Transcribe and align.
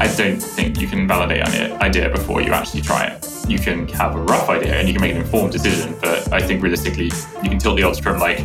I 0.00 0.06
don't 0.16 0.38
think 0.38 0.80
you 0.80 0.88
can 0.88 1.06
validate 1.06 1.46
an 1.46 1.72
idea 1.82 2.08
before 2.08 2.40
you 2.40 2.52
actually 2.52 2.80
try 2.80 3.04
it. 3.04 3.28
You 3.46 3.58
can 3.58 3.86
have 3.88 4.16
a 4.16 4.18
rough 4.18 4.48
idea 4.48 4.76
and 4.76 4.88
you 4.88 4.94
can 4.94 5.02
make 5.02 5.12
an 5.12 5.20
informed 5.20 5.52
decision, 5.52 5.94
but 6.00 6.32
I 6.32 6.40
think 6.40 6.62
realistically, 6.62 7.12
you 7.42 7.50
can 7.50 7.58
tilt 7.58 7.76
the 7.76 7.82
odds 7.82 7.98
from 7.98 8.18
like 8.18 8.38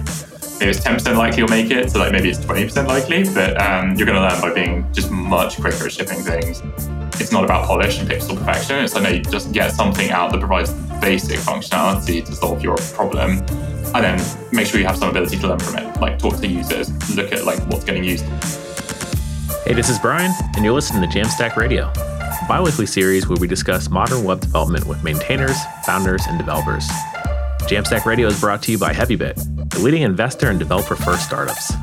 maybe 0.60 0.71
it's 0.71 0.81
10% 0.81 1.15
likely 1.15 1.38
you'll 1.38 1.47
make 1.47 1.71
it, 1.71 1.91
so 1.91 1.99
like 1.99 2.12
maybe 2.12 2.29
it's 2.29 2.39
20% 2.39 2.88
likely, 2.88 3.23
but 3.33 3.60
um, 3.62 3.96
you're 3.96 4.05
going 4.05 4.18
to 4.18 4.21
learn 4.21 4.41
by 4.41 4.54
being 4.54 4.86
just 4.91 5.10
much 5.12 5.55
quicker 5.55 5.86
at 5.86 5.94
shipping 5.94 6.20
things. 6.20 6.62
It's 7.22 7.31
not 7.31 7.46
about 7.46 7.65
polish 7.65 7.99
and 7.99 8.10
pixel 8.10 8.37
perfection. 8.37 8.83
It's 8.83 8.94
like 8.94 9.03
no, 9.03 9.17
just 9.19 9.53
get 9.53 9.72
something 9.72 10.12
out 10.12 10.33
that 10.33 10.40
provides 10.40 10.74
basic 10.99 11.40
functionality 11.40 12.26
to 12.26 12.35
solve 12.35 12.62
your 12.62 12.76
problem, 12.94 13.40
and 13.96 14.03
then 14.03 14.22
make 14.51 14.67
sure 14.67 14.81
you 14.81 14.87
have 14.87 14.97
some 14.97 15.10
ability 15.10 15.40
to 15.40 15.47
learn 15.47 15.60
from 15.60 15.78
it. 15.78 16.02
Like 16.02 16.20
talk 16.20 16.35
to 16.35 16.48
users, 16.48 16.91
look 17.16 17.31
at 17.31 17.45
like 17.45 17.59
what's 17.67 17.85
getting 17.85 18.03
used. 18.03 18.26
Hey, 19.66 19.73
this 19.73 19.90
is 19.90 19.98
Brian, 19.98 20.32
and 20.55 20.63
you're 20.63 20.76
listening 20.76 21.09
to 21.09 21.18
Jamstack 21.18 21.55
Radio, 21.55 21.86
a 21.88 22.45
bi-weekly 22.48 22.85
series 22.85 23.27
where 23.27 23.39
we 23.39 23.48
discuss 23.48 23.89
modern 23.89 24.23
web 24.23 24.39
development 24.39 24.85
with 24.85 25.03
maintainers, 25.03 25.58
founders, 25.88 26.23
and 26.27 26.38
developers. 26.38 26.88
Jamstack 27.62 28.05
Radio 28.05 28.27
is 28.27 28.39
brought 28.39 28.62
to 28.62 28.72
you 28.72 28.77
by 28.77 28.94
HeavyBit, 28.94 29.72
the 29.72 29.80
leading 29.80 30.03
investor 30.03 30.52
and 30.52 30.59
developer-first 30.59 31.25
startups. 31.25 31.73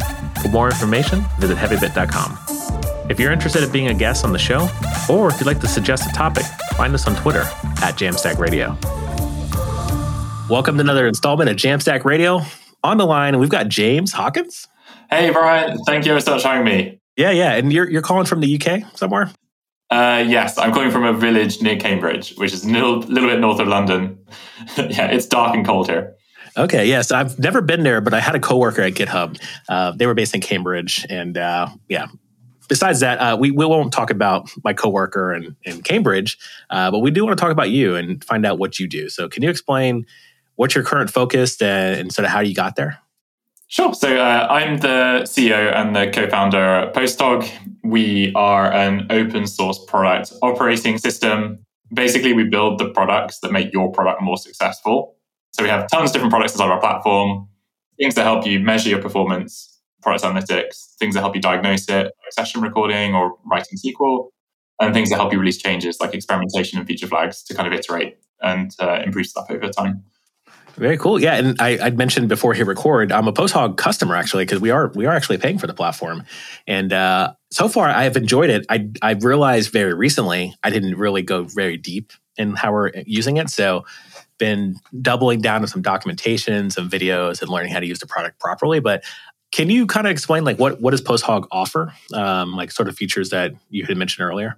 For 0.41 0.49
more 0.51 0.69
information, 0.69 1.25
visit 1.41 1.59
heavybit.com. 1.59 3.11
If 3.11 3.19
you're 3.19 3.33
interested 3.33 3.65
in 3.65 3.73
being 3.73 3.89
a 3.89 3.95
guest 3.95 4.25
on 4.25 4.33
the 4.33 4.39
show, 4.39 4.69
or 5.11 5.29
if 5.33 5.41
you'd 5.41 5.49
like 5.49 5.59
to 5.59 5.67
suggest 5.67 6.09
a 6.09 6.13
topic, 6.13 6.45
find 6.77 6.95
us 6.95 7.09
on 7.09 7.17
Twitter 7.17 7.43
at 7.83 7.97
Jamstack 7.97 8.39
Radio. 8.39 8.79
Welcome 10.49 10.77
to 10.77 10.83
another 10.83 11.09
installment 11.09 11.51
of 11.51 11.57
Jamstack 11.57 12.05
Radio. 12.05 12.43
On 12.85 12.97
the 12.97 13.07
line, 13.07 13.41
we've 13.41 13.51
got 13.51 13.67
James 13.67 14.13
Hawkins. 14.13 14.69
Hey, 15.11 15.31
Brian. 15.31 15.79
Thank 15.85 16.07
you 16.07 16.21
so 16.21 16.35
much 16.35 16.43
for 16.43 16.49
having 16.49 16.65
me. 16.65 17.02
Yeah, 17.17 17.31
yeah. 17.31 17.55
And 17.55 17.73
you're, 17.73 17.89
you're 17.91 18.03
calling 18.03 18.27
from 18.27 18.41
the 18.41 18.61
UK 18.61 18.97
somewhere? 18.97 19.31
Uh, 19.91 20.25
yes, 20.27 20.57
I'm 20.57 20.73
calling 20.73 20.91
from 20.91 21.05
a 21.05 21.13
village 21.13 21.61
near 21.61 21.77
Cambridge, 21.77 22.35
which 22.37 22.55
is 22.55 22.65
a 22.65 22.69
little, 22.69 23.01
little 23.01 23.29
bit 23.29 23.41
north 23.41 23.61
of 23.61 23.69
London. 23.69 24.19
yeah, 24.79 25.09
it's 25.09 25.27
dark 25.27 25.55
and 25.55 25.67
cold 25.67 25.89
here. 25.91 26.15
Okay, 26.57 26.87
yes, 26.87 27.11
I've 27.11 27.39
never 27.39 27.61
been 27.61 27.83
there, 27.83 28.01
but 28.01 28.15
I 28.15 28.21
had 28.21 28.35
a 28.35 28.41
coworker 28.41 28.83
at 28.83 28.95
GitHub. 28.95 29.39
Uh, 29.69 29.93
they 29.93 30.07
were 30.07 30.15
based 30.15 30.35
in 30.35 30.41
Cambridge, 30.41 31.07
and 31.09 31.37
uh, 31.37 31.69
yeah. 31.89 32.07
Besides 32.69 33.01
that, 33.01 33.19
uh, 33.19 33.37
we, 33.37 33.51
we 33.51 33.67
won't 33.67 33.93
talk 33.93 34.11
about 34.11 34.49
my 34.65 34.73
coworker 34.73 35.35
in, 35.35 35.57
in 35.65 35.83
Cambridge, 35.83 36.39
uh, 36.71 36.91
but 36.91 37.01
we 37.01 37.11
do 37.11 37.25
want 37.25 37.37
to 37.37 37.41
talk 37.43 37.53
about 37.53 37.69
you 37.69 37.97
and 37.97 38.25
find 38.25 38.47
out 38.47 38.59
what 38.59 38.79
you 38.79 38.89
do. 38.89 39.11
So, 39.11 39.29
can 39.29 39.43
you 39.43 39.51
explain 39.51 40.07
what's 40.57 40.75
your 40.75 40.85
current 40.85 41.11
focus 41.11 41.61
and, 41.61 42.01
and 42.01 42.13
sort 42.13 42.25
of 42.25 42.31
how 42.31 42.41
you 42.41 42.55
got 42.55 42.77
there? 42.77 42.99
Sure. 43.73 43.95
So 43.95 44.19
uh, 44.19 44.49
I'm 44.51 44.77
the 44.81 45.23
CEO 45.25 45.75
and 45.75 45.97
the 45.97 46.11
co-founder 46.11 46.59
at 46.59 46.95
Posthog. 46.95 47.51
We 47.83 48.31
are 48.35 48.71
an 48.71 49.07
open 49.09 49.47
source 49.47 49.83
product 49.87 50.31
operating 50.43 50.99
system. 50.99 51.65
Basically, 51.91 52.35
we 52.35 52.45
build 52.45 52.79
the 52.79 52.91
products 52.91 53.39
that 53.39 53.51
make 53.51 53.73
your 53.73 53.91
product 53.91 54.21
more 54.21 54.37
successful. 54.37 55.17
So 55.53 55.63
we 55.63 55.71
have 55.71 55.91
tons 55.91 56.11
of 56.11 56.13
different 56.13 56.33
products 56.33 56.53
inside 56.53 56.69
our 56.69 56.81
platform, 56.81 57.49
things 57.99 58.15
that 58.17 58.25
help 58.25 58.47
you 58.47 58.61
measure 58.61 58.91
your 58.91 59.01
performance, 59.01 59.81
product 60.03 60.23
analytics, 60.23 60.95
things 60.99 61.15
that 61.15 61.21
help 61.23 61.35
you 61.35 61.41
diagnose 61.41 61.89
it, 61.89 62.05
like 62.05 62.33
session 62.33 62.61
recording 62.61 63.15
or 63.15 63.39
writing 63.51 63.79
SQL, 63.79 64.29
and 64.83 64.93
things 64.93 65.09
that 65.09 65.17
help 65.17 65.33
you 65.33 65.39
release 65.39 65.57
changes 65.57 65.99
like 65.99 66.13
experimentation 66.13 66.79
and 66.79 66.87
feature 66.87 67.07
flags 67.07 67.43
to 67.45 67.55
kind 67.55 67.73
of 67.73 67.73
iterate 67.73 68.19
and 68.43 68.73
uh, 68.81 69.01
improve 69.03 69.25
stuff 69.25 69.47
over 69.49 69.71
time. 69.71 70.05
Very 70.77 70.97
cool. 70.97 71.21
Yeah, 71.21 71.35
and 71.35 71.61
I, 71.61 71.79
I 71.79 71.91
mentioned 71.91 72.29
before 72.29 72.55
he 72.55 72.63
record, 72.63 73.13
I'm 73.13 73.29
a 73.29 73.33
Posthog 73.33 73.77
customer 73.77 74.17
actually 74.17 74.45
because 74.45 74.61
we 74.61 74.71
are 74.71 74.91
we 74.95 75.07
are 75.07 75.15
actually 75.15 75.39
paying 75.39 75.59
for 75.59 75.67
the 75.67 75.75
platform, 75.75 76.25
and 76.67 76.93
uh, 76.93 77.35
so 77.51 77.69
far 77.69 77.89
I 77.89 78.05
have 78.05 78.17
enjoyed 78.17 78.51
it. 78.51 78.65
I 78.69 78.89
I 79.03 79.13
realized 79.13 79.71
very 79.71 79.95
recently 79.95 80.55
I 80.63 80.71
didn't 80.71 80.97
really 80.97 81.23
go 81.23 81.45
very 81.45 81.77
deep 81.77 82.13
in 82.37 82.55
how 82.55 82.73
we're 82.73 82.91
using 83.07 83.37
it, 83.37 83.51
so 83.51 83.85
been 84.39 84.77
doubling 85.01 85.41
down 85.41 85.63
on 85.63 85.69
some 85.69 85.83
documentation, 85.83 86.71
some 86.71 86.89
videos, 86.89 87.43
and 87.43 87.51
learning 87.51 87.73
how 87.73 87.81
to 87.81 87.87
use 87.87 88.01
the 88.01 88.07
product 88.07 88.41
properly. 88.41 88.81
But 88.81 89.05
can 89.53 89.69
you 89.69 89.87
kind 89.87 90.07
of 90.07 90.11
explain 90.11 90.45
like 90.45 90.59
what 90.59 90.81
what 90.81 90.93
does 90.93 91.03
Posthog 91.03 91.47
offer, 91.53 91.93
um, 92.15 92.53
like 92.53 92.71
sort 92.71 92.89
of 92.89 92.97
features 92.97 93.31
that 93.31 93.53
you 93.69 93.85
had 93.85 93.97
mentioned 93.97 94.27
earlier? 94.27 94.57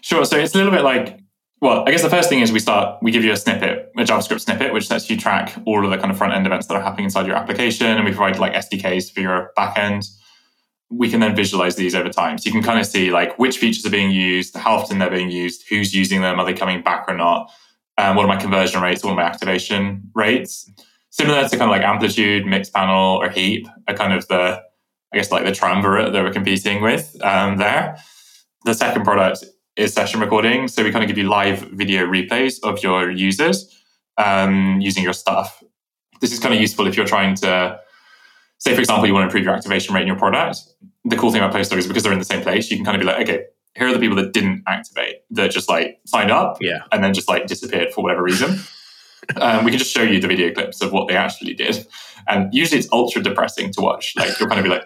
Sure. 0.00 0.24
So 0.24 0.38
it's 0.38 0.54
a 0.54 0.58
little 0.58 0.72
bit 0.72 0.82
like 0.82 1.20
well, 1.64 1.82
I 1.86 1.92
guess 1.92 2.02
the 2.02 2.10
first 2.10 2.28
thing 2.28 2.40
is 2.40 2.52
we 2.52 2.58
start, 2.58 3.02
we 3.02 3.10
give 3.10 3.24
you 3.24 3.32
a 3.32 3.36
snippet, 3.38 3.90
a 3.96 4.02
JavaScript 4.02 4.42
snippet, 4.42 4.74
which 4.74 4.90
lets 4.90 5.08
you 5.08 5.16
track 5.16 5.56
all 5.64 5.82
of 5.82 5.90
the 5.90 5.96
kind 5.96 6.10
of 6.10 6.18
front 6.18 6.34
end 6.34 6.46
events 6.46 6.66
that 6.66 6.74
are 6.74 6.82
happening 6.82 7.04
inside 7.04 7.26
your 7.26 7.36
application. 7.36 7.86
And 7.86 8.04
we 8.04 8.10
provide 8.10 8.38
like 8.38 8.52
SDKs 8.52 9.10
for 9.10 9.20
your 9.20 9.50
backend. 9.56 10.06
We 10.90 11.08
can 11.08 11.20
then 11.20 11.34
visualize 11.34 11.76
these 11.76 11.94
over 11.94 12.10
time. 12.10 12.36
So 12.36 12.48
you 12.48 12.52
can 12.52 12.62
kind 12.62 12.78
of 12.78 12.84
see 12.84 13.10
like 13.10 13.38
which 13.38 13.56
features 13.56 13.86
are 13.86 13.90
being 13.90 14.10
used, 14.10 14.54
how 14.54 14.74
often 14.74 14.98
they're 14.98 15.08
being 15.08 15.30
used, 15.30 15.64
who's 15.70 15.94
using 15.94 16.20
them, 16.20 16.38
are 16.38 16.44
they 16.44 16.52
coming 16.52 16.82
back 16.82 17.06
or 17.08 17.16
not? 17.16 17.50
Um, 17.96 18.14
what 18.14 18.26
are 18.26 18.28
my 18.28 18.36
conversion 18.36 18.82
rates? 18.82 19.02
What 19.02 19.12
are 19.12 19.16
my 19.16 19.22
activation 19.22 20.10
rates? 20.14 20.70
Similar 21.08 21.48
to 21.48 21.56
kind 21.56 21.62
of 21.62 21.70
like 21.70 21.80
amplitude, 21.80 22.44
Mixpanel, 22.44 23.20
or 23.20 23.30
heap 23.30 23.66
are 23.88 23.94
kind 23.94 24.12
of 24.12 24.28
the, 24.28 24.60
I 25.14 25.16
guess 25.16 25.30
like 25.30 25.46
the 25.46 25.52
triumvirate 25.52 26.12
that 26.12 26.22
we're 26.22 26.30
competing 26.30 26.82
with 26.82 27.16
um, 27.22 27.56
there. 27.56 27.96
The 28.66 28.74
second 28.74 29.04
product 29.04 29.46
is 29.76 29.92
session 29.92 30.20
recording. 30.20 30.68
So 30.68 30.84
we 30.84 30.92
kind 30.92 31.04
of 31.04 31.08
give 31.08 31.18
you 31.18 31.28
live 31.28 31.60
video 31.60 32.06
replays 32.06 32.58
of 32.62 32.82
your 32.82 33.10
users 33.10 33.82
um, 34.18 34.80
using 34.80 35.02
your 35.02 35.12
stuff. 35.12 35.62
This 36.20 36.32
is 36.32 36.38
kind 36.38 36.54
of 36.54 36.60
useful 36.60 36.86
if 36.86 36.96
you're 36.96 37.06
trying 37.06 37.34
to, 37.36 37.80
say, 38.58 38.74
for 38.74 38.80
example, 38.80 39.06
you 39.06 39.12
want 39.12 39.22
to 39.22 39.26
improve 39.26 39.44
your 39.44 39.54
activation 39.54 39.94
rate 39.94 40.02
in 40.02 40.06
your 40.06 40.16
product. 40.16 40.60
The 41.04 41.16
cool 41.16 41.32
thing 41.32 41.42
about 41.42 41.54
Posthog 41.54 41.78
is 41.78 41.86
because 41.86 42.02
they're 42.02 42.12
in 42.12 42.18
the 42.18 42.24
same 42.24 42.42
place, 42.42 42.70
you 42.70 42.76
can 42.76 42.84
kind 42.84 42.96
of 42.96 43.00
be 43.00 43.06
like, 43.06 43.28
okay, 43.28 43.44
here 43.74 43.88
are 43.88 43.92
the 43.92 43.98
people 43.98 44.16
that 44.16 44.32
didn't 44.32 44.62
activate, 44.66 45.16
that 45.30 45.50
just 45.50 45.68
like 45.68 45.98
signed 46.06 46.30
up 46.30 46.58
yeah. 46.60 46.84
and 46.92 47.02
then 47.02 47.12
just 47.12 47.28
like 47.28 47.46
disappeared 47.46 47.92
for 47.92 48.02
whatever 48.02 48.22
reason. 48.22 48.60
um, 49.36 49.64
we 49.64 49.70
can 49.70 49.78
just 49.78 49.92
show 49.92 50.02
you 50.02 50.20
the 50.20 50.28
video 50.28 50.52
clips 50.54 50.80
of 50.80 50.92
what 50.92 51.08
they 51.08 51.16
actually 51.16 51.54
did. 51.54 51.86
And 52.28 52.54
usually 52.54 52.78
it's 52.78 52.88
ultra 52.92 53.22
depressing 53.22 53.72
to 53.72 53.80
watch. 53.80 54.14
Like 54.16 54.38
you'll 54.38 54.48
kind 54.48 54.60
of 54.60 54.64
be 54.64 54.70
like, 54.70 54.84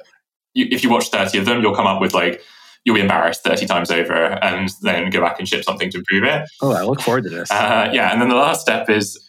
you, 0.54 0.66
if 0.70 0.82
you 0.82 0.90
watch 0.90 1.10
30 1.10 1.38
of 1.38 1.44
them, 1.44 1.60
you'll 1.60 1.74
come 1.74 1.86
up 1.86 2.00
with 2.00 2.14
like 2.14 2.40
you'll 2.88 2.94
be 2.94 3.02
embarrassed 3.02 3.44
30 3.44 3.66
times 3.66 3.90
over 3.90 4.14
and 4.14 4.70
then 4.80 5.10
go 5.10 5.20
back 5.20 5.38
and 5.38 5.46
ship 5.46 5.62
something 5.62 5.90
to 5.90 5.98
improve 5.98 6.24
it. 6.24 6.48
Oh, 6.62 6.72
I 6.72 6.84
look 6.84 7.02
forward 7.02 7.24
to 7.24 7.28
this. 7.28 7.50
Uh, 7.50 7.90
yeah. 7.92 8.10
And 8.10 8.22
then 8.22 8.30
the 8.30 8.34
last 8.34 8.62
step 8.62 8.88
is 8.88 9.22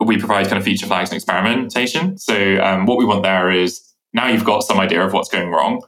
we 0.00 0.16
provide 0.16 0.46
kind 0.46 0.56
of 0.56 0.64
feature 0.64 0.86
flags 0.86 1.10
and 1.10 1.16
experimentation. 1.16 2.16
So 2.16 2.56
um, 2.62 2.86
what 2.86 2.96
we 2.96 3.04
want 3.04 3.24
there 3.24 3.50
is 3.50 3.82
now 4.14 4.28
you've 4.28 4.46
got 4.46 4.60
some 4.60 4.80
idea 4.80 5.04
of 5.04 5.12
what's 5.12 5.28
going 5.28 5.50
wrong. 5.50 5.82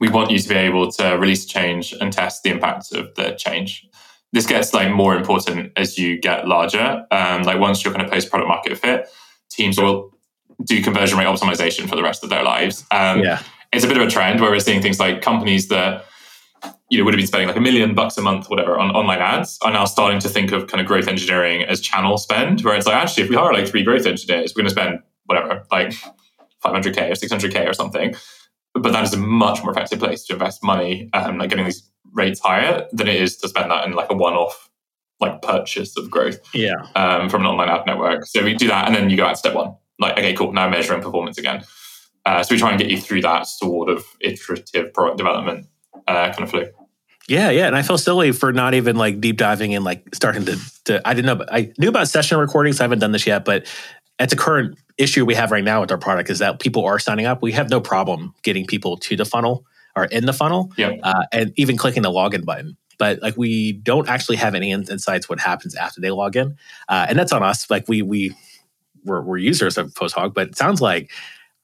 We 0.00 0.08
want 0.08 0.30
you 0.30 0.38
to 0.38 0.48
be 0.48 0.54
able 0.54 0.90
to 0.92 1.18
release 1.18 1.44
a 1.44 1.48
change 1.48 1.92
and 2.00 2.10
test 2.10 2.42
the 2.42 2.48
impact 2.48 2.90
of 2.92 3.14
the 3.16 3.32
change. 3.32 3.86
This 4.32 4.46
gets 4.46 4.72
like 4.72 4.90
more 4.90 5.14
important 5.14 5.72
as 5.76 5.98
you 5.98 6.18
get 6.18 6.48
larger. 6.48 7.04
Um, 7.10 7.42
like 7.42 7.60
once 7.60 7.84
you're 7.84 7.92
kind 7.92 8.06
of 8.06 8.10
post 8.10 8.30
product 8.30 8.48
market 8.48 8.78
fit, 8.78 9.10
teams 9.50 9.76
will 9.78 10.16
do 10.64 10.82
conversion 10.82 11.18
rate 11.18 11.26
optimization 11.26 11.86
for 11.86 11.96
the 11.96 12.02
rest 12.02 12.24
of 12.24 12.30
their 12.30 12.44
lives. 12.44 12.86
Um, 12.90 13.20
yeah. 13.20 13.42
It's 13.74 13.84
a 13.84 13.88
bit 13.88 13.98
of 13.98 14.08
a 14.08 14.10
trend 14.10 14.40
where 14.40 14.50
we're 14.50 14.60
seeing 14.60 14.80
things 14.80 14.98
like 14.98 15.20
companies 15.20 15.68
that 15.68 16.06
you 16.90 16.98
know 16.98 17.04
would 17.04 17.14
have 17.14 17.18
been 17.18 17.26
spending 17.26 17.48
like 17.48 17.56
a 17.56 17.60
million 17.60 17.94
bucks 17.94 18.18
a 18.18 18.22
month 18.22 18.50
whatever 18.50 18.78
on 18.78 18.90
online 18.90 19.20
ads 19.20 19.58
are 19.62 19.72
now 19.72 19.84
starting 19.84 20.18
to 20.18 20.28
think 20.28 20.52
of 20.52 20.66
kind 20.66 20.80
of 20.80 20.86
growth 20.86 21.08
engineering 21.08 21.62
as 21.62 21.80
channel 21.80 22.18
spend 22.18 22.62
where 22.62 22.76
it's 22.76 22.86
like 22.86 22.96
actually 22.96 23.22
if 23.22 23.30
we 23.30 23.36
hire 23.36 23.52
like 23.52 23.68
three 23.68 23.84
growth 23.84 24.06
engineers 24.06 24.52
we're 24.54 24.62
going 24.62 24.68
to 24.68 24.70
spend 24.70 24.98
whatever 25.26 25.64
like 25.70 25.94
500k 26.64 27.10
or 27.10 27.14
600k 27.14 27.68
or 27.68 27.72
something. 27.72 28.14
But 28.74 28.92
that 28.92 29.04
is 29.04 29.12
a 29.12 29.18
much 29.18 29.62
more 29.62 29.72
effective 29.72 29.98
place 29.98 30.24
to 30.26 30.34
invest 30.34 30.62
money 30.62 31.10
um, 31.12 31.38
like 31.38 31.50
getting 31.50 31.64
these 31.64 31.88
rates 32.12 32.40
higher 32.40 32.86
than 32.92 33.08
it 33.08 33.16
is 33.16 33.36
to 33.38 33.48
spend 33.48 33.70
that 33.70 33.86
in 33.86 33.92
like 33.92 34.10
a 34.10 34.14
one-off 34.14 34.70
like 35.20 35.42
purchase 35.42 35.96
of 35.96 36.10
growth 36.10 36.38
yeah. 36.54 36.86
um, 36.94 37.28
from 37.28 37.42
an 37.42 37.46
online 37.46 37.68
ad 37.68 37.86
network. 37.86 38.24
So 38.26 38.44
we 38.44 38.54
do 38.54 38.68
that 38.68 38.86
and 38.86 38.94
then 38.94 39.10
you 39.10 39.16
go 39.16 39.26
at 39.26 39.38
step 39.38 39.54
one. 39.54 39.74
Like 39.98 40.18
okay 40.18 40.34
cool 40.34 40.52
now 40.52 40.68
measuring 40.68 41.02
performance 41.02 41.36
again. 41.36 41.62
Uh, 42.24 42.42
so 42.42 42.54
we 42.54 42.58
try 42.58 42.70
and 42.70 42.78
get 42.78 42.90
you 42.90 43.00
through 43.00 43.22
that 43.22 43.46
sort 43.46 43.88
of 43.88 44.04
iterative 44.20 44.92
product 44.94 45.18
development 45.18 45.66
uh, 46.06 46.32
kind 46.32 46.42
of 46.42 46.50
flow 46.50 46.66
yeah, 47.28 47.50
yeah, 47.50 47.66
and 47.66 47.76
I 47.76 47.82
feel 47.82 47.98
silly 47.98 48.32
for 48.32 48.52
not 48.52 48.74
even 48.74 48.96
like 48.96 49.20
deep 49.20 49.36
diving 49.36 49.74
and 49.74 49.84
like 49.84 50.14
starting 50.14 50.44
to. 50.46 50.58
to 50.86 51.08
I 51.08 51.14
didn't 51.14 51.26
know, 51.26 51.36
but 51.36 51.52
I 51.52 51.72
knew 51.78 51.88
about 51.88 52.08
session 52.08 52.38
recordings. 52.38 52.80
I 52.80 52.84
haven't 52.84 52.98
done 52.98 53.12
this 53.12 53.26
yet, 53.26 53.44
but 53.44 53.66
at 54.18 54.30
the 54.30 54.36
current 54.36 54.78
issue 54.98 55.24
we 55.24 55.34
have 55.34 55.50
right 55.50 55.64
now 55.64 55.80
with 55.80 55.90
our 55.90 55.98
product 55.98 56.28
is 56.28 56.40
that 56.40 56.60
people 56.60 56.84
are 56.84 56.98
signing 56.98 57.26
up. 57.26 57.40
We 57.40 57.52
have 57.52 57.70
no 57.70 57.80
problem 57.80 58.34
getting 58.42 58.66
people 58.66 58.96
to 58.98 59.16
the 59.16 59.24
funnel 59.24 59.64
or 59.96 60.04
in 60.04 60.26
the 60.26 60.32
funnel, 60.32 60.72
yeah. 60.76 60.96
uh, 61.02 61.24
and 61.32 61.52
even 61.56 61.76
clicking 61.76 62.02
the 62.02 62.10
login 62.10 62.44
button. 62.44 62.76
But 62.98 63.22
like 63.22 63.36
we 63.36 63.72
don't 63.72 64.08
actually 64.08 64.36
have 64.36 64.54
any 64.54 64.72
insights 64.72 65.28
what 65.28 65.40
happens 65.40 65.74
after 65.74 66.00
they 66.00 66.10
log 66.10 66.36
in, 66.36 66.56
uh, 66.88 67.06
and 67.08 67.18
that's 67.18 67.32
on 67.32 67.42
us. 67.42 67.70
Like 67.70 67.88
we 67.88 68.02
we 68.02 68.34
we're, 69.04 69.22
we're 69.22 69.38
users 69.38 69.78
of 69.78 69.94
Posthog, 69.94 70.34
but 70.34 70.48
it 70.48 70.56
sounds 70.56 70.80
like 70.80 71.10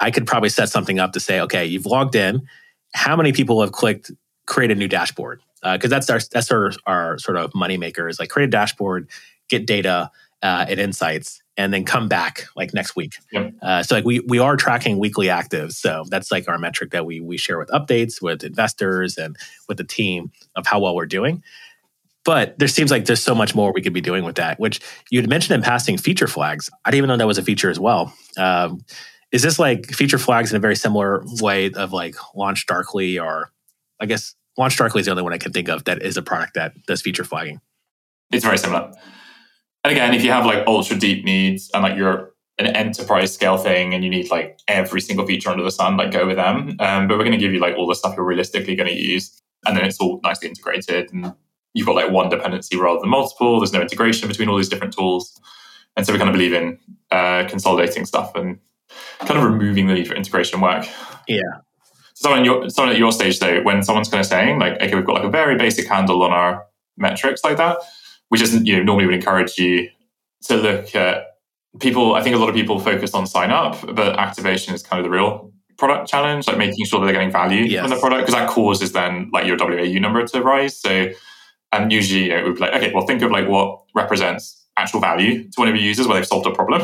I 0.01 0.11
could 0.11 0.27
probably 0.27 0.49
set 0.49 0.69
something 0.69 0.99
up 0.99 1.13
to 1.13 1.21
say, 1.21 1.41
okay, 1.41 1.67
you've 1.67 1.87
logged 1.87 2.15
in. 2.15 2.47
How 2.95 3.17
many 3.17 3.33
people 3.33 3.61
have 3.61 3.73
clicked 3.73 4.11
create 4.47 4.71
a 4.71 4.75
new 4.75 4.89
dashboard? 4.89 5.41
because 5.63 5.91
uh, 5.91 5.97
that's 5.97 6.11
our 6.11 6.21
that's 6.31 6.51
our, 6.53 6.73
our 6.87 7.19
sort 7.19 7.37
of 7.37 7.55
money 7.55 7.77
maker 7.77 8.09
is 8.09 8.21
like 8.21 8.29
create 8.29 8.47
a 8.47 8.51
dashboard, 8.51 9.09
get 9.49 9.67
data, 9.67 10.11
uh, 10.43 10.67
and 10.69 10.79
insights 10.79 11.43
and 11.57 11.73
then 11.73 11.85
come 11.85 12.09
back 12.09 12.47
like 12.55 12.75
next 12.75 12.97
week. 12.97 13.17
Yep. 13.33 13.55
Uh, 13.63 13.83
so 13.83 13.95
like 13.95 14.05
we 14.05 14.21
we 14.21 14.39
are 14.39 14.57
tracking 14.57 14.99
weekly 14.99 15.27
actives. 15.27 15.73
So 15.73 16.05
that's 16.09 16.31
like 16.31 16.49
our 16.49 16.59
metric 16.59 16.91
that 16.91 17.07
we 17.07 17.21
we 17.21 17.37
share 17.37 17.59
with 17.59 17.69
updates 17.69 18.21
with 18.21 18.45
investors 18.45 19.17
and 19.17 19.37
with 19.69 19.79
the 19.79 19.85
team 19.85 20.31
of 20.55 20.67
how 20.67 20.81
well 20.81 20.95
we're 20.95 21.07
doing. 21.07 21.43
But 22.25 22.59
there 22.59 22.69
seems 22.69 22.91
like 22.91 23.05
there's 23.05 23.23
so 23.23 23.35
much 23.35 23.55
more 23.55 23.73
we 23.73 23.81
could 23.81 23.93
be 23.93 24.01
doing 24.01 24.25
with 24.25 24.37
that. 24.37 24.59
Which 24.59 24.81
you 25.11 25.21
had 25.21 25.31
mentioned 25.31 25.57
in 25.57 25.63
passing 25.63 25.97
feature 25.97 26.27
flags. 26.27 26.69
I 26.85 26.91
didn't 26.91 26.99
even 26.99 27.09
know 27.09 27.17
that 27.17 27.27
was 27.27 27.39
a 27.39 27.43
feature 27.43 27.71
as 27.71 27.81
well. 27.81 28.13
Um, 28.37 28.81
is 29.33 29.43
this 29.43 29.59
like 29.59 29.87
feature 29.87 30.19
flags 30.19 30.53
in 30.53 30.57
a 30.57 30.61
very 30.61 30.77
similar 30.77 31.25
way 31.41 31.71
of 31.73 31.93
like 31.93 32.15
LaunchDarkly 32.37 33.23
or 33.23 33.51
I 34.01 34.07
guess 34.07 34.35
LaunchDarkly 34.59 35.01
is 35.01 35.07
the 35.07 35.13
only 35.13 35.23
one 35.23 35.33
I 35.33 35.39
can 35.39 35.53
think 35.53 35.69
of 35.69 35.85
that 35.85 36.03
is 36.03 36.17
a 36.17 36.23
product 36.23 36.55
that 36.55 36.75
does 36.87 37.03
feature 37.03 37.25
flagging. 37.25 37.61
It's 38.33 38.45
very 38.45 38.59
similar. 38.59 38.93
And 39.85 39.93
again, 39.93 40.15
if 40.15 40.25
you 40.25 40.33
have 40.33 40.45
like 40.45 40.67
ultra 40.67 40.97
deep 40.97 41.25
needs 41.25 41.71
and 41.73 41.83
like 41.83 41.97
you're 41.97 42.33
an 42.59 42.67
enterprise 42.67 43.33
scale 43.35 43.59
thing 43.59 43.95
and 43.95 44.03
you 44.03 44.11
need 44.11 44.31
like 44.31 44.59
every 44.67 45.01
single 45.01 45.27
feature 45.27 45.51
under 45.51 45.63
the 45.63 45.71
sun, 45.71 45.97
like 45.97 46.11
go 46.11 46.27
with 46.27 46.37
them. 46.37 46.77
Um, 46.81 47.07
but 47.07 47.19
we're 47.19 47.25
going 47.25 47.33
to 47.33 47.39
give 47.39 47.53
you 47.53 47.61
like 47.61 47.77
all 47.77 47.87
the 47.87 47.95
stuff 47.95 48.17
you're 48.17 48.25
realistically 48.25 48.75
going 48.75 48.89
to 48.89 49.01
use. 49.01 49.41
And 49.67 49.77
then 49.77 49.85
it's 49.85 50.01
all 50.01 50.21
nicely 50.25 50.49
integrated. 50.49 51.13
And 51.13 51.35
you've 51.75 51.87
got 51.87 51.97
like 51.97 52.11
one 52.11 52.29
dependency 52.29 52.77
rather 52.77 53.01
than 53.01 53.11
multiple. 53.11 53.61
There's 53.61 53.73
no 53.73 53.81
integration 53.83 54.29
between 54.29 54.49
all 54.49 54.57
these 54.57 54.69
different 54.69 54.95
tools. 54.95 55.39
And 55.97 56.07
so 56.07 56.13
we 56.13 56.19
kind 56.19 56.29
of 56.29 56.35
believe 56.35 56.53
in 56.53 56.79
uh, 57.11 57.45
consolidating 57.49 58.07
stuff 58.07 58.35
and 58.35 58.59
kind 59.21 59.39
of 59.39 59.45
removing 59.45 59.87
the 59.87 59.95
need 59.95 60.09
for 60.09 60.15
integration 60.15 60.61
work. 60.61 60.87
Yeah. 61.29 61.41
So 62.17 62.33
on 62.33 62.47
your 62.47 62.71
someone 62.71 62.95
at 62.95 62.99
your 62.99 63.13
stage 63.13 63.39
though, 63.41 63.61
when 63.63 63.83
someone's 63.83 64.09
kind 64.09 64.21
of 64.21 64.27
saying 64.27 64.59
like, 64.59 64.81
okay, 64.81 64.95
we've 64.95 65.05
got 65.05 65.17
like 65.17 65.25
a 65.25 65.29
very 65.29 65.57
basic 65.57 65.87
handle 65.87 66.23
on 66.23 66.33
our 66.33 66.65
metrics 66.97 67.45
like 67.45 67.59
that, 67.59 67.77
we 68.31 68.39
just 68.39 68.65
you 68.67 68.79
know 68.79 68.83
normally 68.83 69.05
would 69.05 69.15
encourage 69.15 69.59
you 69.59 69.91
to 70.45 70.57
look 70.57 70.95
at 70.95 71.25
people. 71.79 72.15
I 72.15 72.23
think 72.23 72.35
a 72.35 72.39
lot 72.39 72.49
of 72.49 72.55
people 72.55 72.81
focus 72.81 73.13
on 73.13 73.27
sign 73.27 73.51
up, 73.51 73.79
but 73.95 74.19
activation 74.19 74.75
is 74.75 74.83
kind 74.83 74.99
of 74.99 75.05
the 75.05 75.11
real 75.15 75.53
product 75.77 76.09
challenge, 76.09 76.47
like 76.49 76.57
making 76.57 76.87
sure 76.87 77.01
that 77.01 77.05
they're 77.05 77.13
getting 77.13 77.31
value 77.31 77.65
Yes. 77.65 77.83
from 77.83 77.91
the 77.91 78.01
product 78.01 78.23
because 78.27 78.35
that 78.35 78.49
causes 78.49 78.93
then 78.93 79.29
like 79.35 79.47
your 79.47 79.59
WAU 79.59 79.99
number 80.01 80.27
to 80.27 80.41
rise. 80.41 80.75
So 80.81 81.11
and 81.73 81.93
usually 81.93 82.25
you 82.25 82.29
know, 82.31 82.45
we'd 82.45 82.55
be 82.55 82.61
like, 82.61 82.73
okay, 82.73 82.93
well 82.95 83.07
think 83.07 83.21
of 83.21 83.31
like 83.31 83.47
what 83.47 83.83
represents 83.95 84.65
actual 84.79 85.01
value 85.01 85.45
to 85.45 85.61
one 85.61 85.69
of 85.69 85.75
your 85.75 85.85
users 85.85 86.07
where 86.07 86.17
they've 86.17 86.27
solved 86.27 86.47
a 86.47 86.51
problem. 86.51 86.81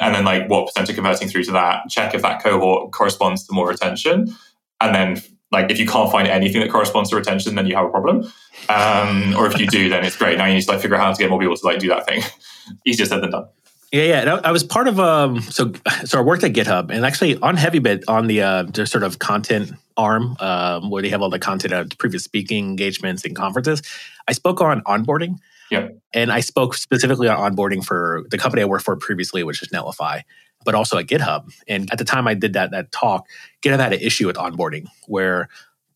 And 0.00 0.12
then 0.12 0.24
like 0.24 0.50
what 0.50 0.66
percent 0.66 0.90
are 0.90 0.92
converting 0.92 1.28
through 1.28 1.44
to 1.44 1.52
that, 1.52 1.88
check 1.88 2.14
if 2.14 2.22
that 2.22 2.42
cohort 2.42 2.90
corresponds 2.92 3.46
to 3.46 3.54
more 3.54 3.68
retention. 3.68 4.34
And 4.80 4.94
then 4.94 5.22
like 5.52 5.70
if 5.70 5.78
you 5.78 5.86
can't 5.86 6.10
find 6.10 6.28
anything 6.28 6.60
that 6.60 6.70
corresponds 6.70 7.10
to 7.10 7.16
retention, 7.16 7.54
then 7.54 7.66
you 7.66 7.76
have 7.76 7.86
a 7.86 7.90
problem. 7.90 8.30
Um, 8.68 9.34
or 9.36 9.46
if 9.46 9.58
you 9.58 9.66
do, 9.66 9.88
then 9.88 10.04
it's 10.04 10.16
great. 10.16 10.38
Now 10.38 10.46
you 10.46 10.54
need 10.54 10.62
to 10.62 10.70
like 10.70 10.80
figure 10.80 10.96
out 10.96 11.02
how 11.02 11.12
to 11.12 11.18
get 11.18 11.30
more 11.30 11.38
people 11.38 11.56
to 11.56 11.66
like 11.66 11.78
do 11.78 11.88
that 11.88 12.06
thing. 12.06 12.22
Easier 12.86 13.06
said 13.06 13.22
than 13.22 13.30
done. 13.30 13.46
Yeah, 13.92 14.02
yeah. 14.02 14.20
And 14.20 14.30
I, 14.30 14.36
I 14.36 14.50
was 14.50 14.64
part 14.64 14.88
of 14.88 14.98
um 14.98 15.40
so 15.42 15.72
so 16.04 16.18
I 16.18 16.22
worked 16.22 16.42
at 16.42 16.52
GitHub 16.52 16.90
and 16.90 17.04
actually 17.06 17.36
on 17.38 17.56
HeavyBit 17.56 18.04
on 18.08 18.26
the 18.26 18.42
uh 18.42 18.62
their 18.64 18.86
sort 18.86 19.04
of 19.04 19.18
content 19.18 19.72
arm 19.96 20.36
um, 20.40 20.90
where 20.90 21.02
they 21.02 21.08
have 21.08 21.22
all 21.22 21.30
the 21.30 21.38
content 21.38 21.72
of 21.72 21.90
previous 21.98 22.24
speaking 22.24 22.68
engagements 22.68 23.24
and 23.24 23.34
conferences. 23.34 23.82
I 24.28 24.32
spoke 24.32 24.60
on 24.60 24.82
onboarding. 24.82 25.38
Yeah. 25.70 25.88
And 26.12 26.30
I 26.30 26.40
spoke 26.40 26.74
specifically 26.74 27.28
on 27.28 27.38
onboarding 27.38 27.84
for 27.84 28.24
the 28.30 28.38
company 28.38 28.62
I 28.62 28.66
worked 28.66 28.84
for 28.84 28.94
previously, 28.96 29.42
which 29.42 29.62
is 29.62 29.68
Netlify, 29.70 30.22
but 30.66 30.74
also 30.74 30.98
at 30.98 31.06
GitHub. 31.06 31.50
And 31.66 31.90
at 31.90 31.96
the 31.96 32.04
time 32.04 32.28
I 32.28 32.34
did 32.34 32.52
that 32.52 32.72
that 32.72 32.92
talk, 32.92 33.26
GitHub 33.62 33.78
had 33.78 33.94
an 33.94 34.00
issue 34.00 34.26
with 34.26 34.36
onboarding 34.36 34.86
where 35.06 35.48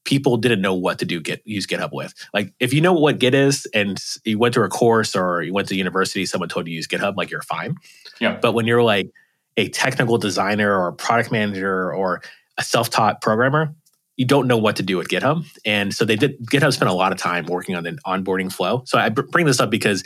people 0.05 0.39
didn't 0.39 0.63
know 0.63 0.73
what 0.73 0.99
to 1.01 1.05
do 1.05 1.21
get 1.21 1.43
use 1.45 1.67
GitHub 1.67 1.93
with. 1.93 2.15
Like 2.33 2.55
if 2.59 2.73
you 2.73 2.81
know 2.81 2.95
what 2.95 3.19
Git 3.19 3.35
is 3.35 3.67
and 3.75 3.99
you 4.25 4.39
went 4.39 4.55
through 4.55 4.65
a 4.65 4.71
course 4.71 5.15
or 5.15 5.43
you 5.43 5.53
went 5.53 5.69
to 5.69 5.77
university, 5.77 6.25
someone 6.25 6.49
told 6.49 6.67
you 6.67 6.73
to 6.73 6.77
use 6.77 6.87
GitHub, 6.87 7.17
like 7.17 7.31
you're 7.31 7.43
fine. 7.43 7.77
Yeah. 8.19 8.39
But 8.41 8.53
when 8.53 8.67
you're 8.67 8.83
like 8.83 9.11
a 9.59 9.69
technical 9.69 10.17
designer 10.17 10.75
or 10.75 10.89
a 10.89 10.93
product 10.95 11.31
manager 11.31 11.93
or 11.93 12.23
a 12.57 12.65
self-taught 12.65 13.21
programmer, 13.21 13.75
you 14.17 14.25
don't 14.25 14.47
know 14.47 14.59
what 14.59 14.77
to 14.77 14.83
do 14.83 14.97
with 14.97 15.09
GitHub. 15.09 15.45
And 15.65 15.93
so 15.93 16.05
they 16.05 16.17
did 16.17 16.39
GitHub 16.47 16.73
spent 16.73 16.91
a 16.91 16.95
lot 16.95 17.13
of 17.13 17.19
time 17.19 17.47
working 17.47 17.75
on 17.75 17.83
the 17.83 17.99
onboarding 18.07 18.53
flow. 18.53 18.83
So 18.87 18.99
I 18.99 19.09
bring 19.09 19.47
this 19.47 19.61
up 19.61 19.71
because 19.71 20.05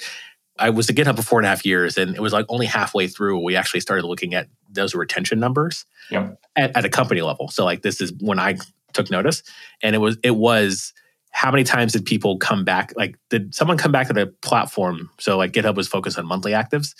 I 0.58 0.70
was 0.70 0.88
at 0.88 0.96
GitHub 0.96 1.16
for 1.16 1.22
four 1.22 1.38
and 1.40 1.46
a 1.46 1.48
half 1.48 1.66
years, 1.66 1.98
and 1.98 2.14
it 2.14 2.20
was 2.20 2.32
like 2.32 2.46
only 2.48 2.66
halfway 2.66 3.08
through 3.08 3.42
we 3.42 3.56
actually 3.56 3.80
started 3.80 4.04
looking 4.06 4.34
at 4.34 4.48
those 4.70 4.94
retention 4.94 5.40
numbers 5.40 5.84
Yeah. 6.10 6.30
at, 6.56 6.76
at 6.76 6.84
a 6.84 6.88
company 6.88 7.22
level. 7.22 7.48
So 7.48 7.64
like 7.64 7.82
this 7.82 8.00
is 8.00 8.12
when 8.20 8.38
I 8.38 8.56
took 8.92 9.10
notice, 9.10 9.42
and 9.82 9.94
it 9.94 9.98
was 9.98 10.16
it 10.22 10.36
was 10.36 10.92
how 11.30 11.50
many 11.50 11.64
times 11.64 11.92
did 11.94 12.04
people 12.04 12.38
come 12.38 12.64
back? 12.64 12.92
Like 12.96 13.16
did 13.30 13.54
someone 13.54 13.76
come 13.76 13.90
back 13.90 14.06
to 14.06 14.12
the 14.12 14.26
platform? 14.42 15.10
So 15.18 15.36
like 15.36 15.52
GitHub 15.52 15.74
was 15.74 15.88
focused 15.88 16.18
on 16.18 16.26
monthly 16.26 16.52
actives, 16.52 16.94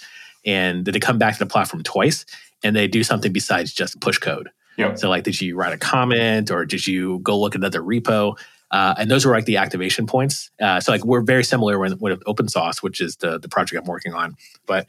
and 0.45 0.85
did 0.85 0.95
they 0.95 1.01
come 1.01 1.19
back 1.19 1.35
to 1.35 1.39
the 1.39 1.47
platform 1.51 1.83
twice? 1.85 2.27
And 2.65 2.75
they 2.75 2.89
do 2.89 3.05
something 3.05 3.33
besides 3.33 3.73
just 3.73 4.01
push 4.01 4.19
code. 4.19 4.49
Yeah. 4.77 4.95
So 4.95 5.09
like, 5.09 5.23
did 5.23 5.41
you 5.41 5.55
write 5.55 5.73
a 5.73 5.77
comment 5.79 6.51
or 6.51 6.65
did 6.65 6.87
you 6.87 7.21
go 7.21 7.39
look 7.39 7.55
at 7.55 7.61
another 7.61 7.81
repo? 7.83 8.37
Uh, 8.71 8.95
and 8.99 9.11
those 9.11 9.25
were 9.25 9.33
like 9.33 9.45
the 9.45 9.57
activation 9.57 10.07
points. 10.07 10.51
Uh, 10.61 10.81
so 10.81 10.93
like 10.93 11.05
we're 11.05 11.23
very 11.23 11.45
similar 11.45 11.79
with, 11.79 12.01
OpenSauced, 12.01 12.83
which 12.83 13.01
is 13.01 13.17
the 13.17 13.39
the 13.39 13.49
project 13.49 13.81
I'm 13.81 13.89
working 13.89 14.15
on. 14.15 14.37
But 14.67 14.87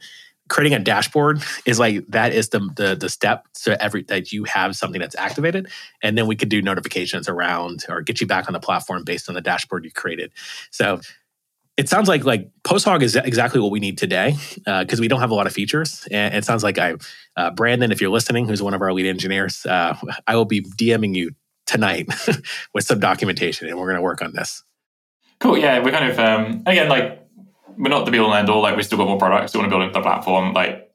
creating 0.47 0.73
a 0.75 0.79
dashboard 0.79 1.41
is 1.65 1.79
like 1.79 2.05
that 2.07 2.33
is 2.33 2.49
the 2.49 2.59
the, 2.75 2.95
the 2.95 3.09
step 3.09 3.45
so 3.53 3.75
every 3.79 4.03
that 4.03 4.31
you 4.31 4.43
have 4.45 4.75
something 4.75 5.01
that's 5.01 5.15
activated, 5.15 5.69
and 6.01 6.17
then 6.17 6.27
we 6.27 6.35
could 6.35 6.49
do 6.49 6.61
notifications 6.61 7.27
around 7.29 7.85
or 7.89 8.01
get 8.01 8.21
you 8.21 8.27
back 8.27 8.47
on 8.47 8.53
the 8.53 8.59
platform 8.59 9.03
based 9.03 9.29
on 9.29 9.35
the 9.35 9.41
dashboard 9.41 9.85
you 9.85 9.91
created. 9.91 10.31
So 10.71 10.99
it 11.77 11.89
sounds 11.89 12.07
like 12.07 12.23
like 12.23 12.49
Posthog 12.63 13.01
is 13.01 13.15
exactly 13.15 13.59
what 13.59 13.71
we 13.71 13.79
need 13.79 13.97
today 13.97 14.35
because 14.65 14.99
we 14.99 15.07
don't 15.07 15.19
have 15.19 15.31
a 15.31 15.35
lot 15.35 15.47
of 15.47 15.53
features. 15.53 16.07
And 16.09 16.33
it 16.33 16.45
sounds 16.45 16.63
like 16.63 16.77
I, 16.77 16.95
uh, 17.35 17.51
Brandon, 17.51 17.91
if 17.91 17.99
you're 17.99 18.09
listening, 18.09 18.47
who's 18.47 18.63
one 18.63 18.73
of 18.73 18.81
our 18.81 18.93
lead 18.93 19.07
engineers, 19.07 19.65
uh, 19.65 19.97
I 20.25 20.35
will 20.35 20.45
be 20.45 20.61
DMing 20.61 21.15
you 21.15 21.31
tonight 21.65 22.07
with 22.73 22.83
some 22.83 22.99
documentation, 22.99 23.67
and 23.67 23.77
we're 23.77 23.87
going 23.87 23.97
to 23.97 24.01
work 24.01 24.21
on 24.21 24.33
this. 24.33 24.63
Cool. 25.39 25.57
Yeah, 25.57 25.79
we're 25.79 25.91
kind 25.91 26.09
of 26.09 26.19
um, 26.19 26.63
again 26.65 26.89
like 26.89 27.21
we're 27.77 27.89
not 27.89 28.05
the 28.05 28.11
be 28.11 28.19
all 28.19 28.31
and 28.31 28.39
end 28.39 28.49
all. 28.49 28.61
Like 28.61 28.77
we 28.77 28.83
still 28.83 28.97
got 28.97 29.07
more 29.07 29.17
products. 29.17 29.53
We 29.53 29.59
want 29.59 29.69
to 29.69 29.75
build 29.75 29.83
into 29.83 29.93
the 29.93 30.01
platform. 30.01 30.53
Like 30.53 30.91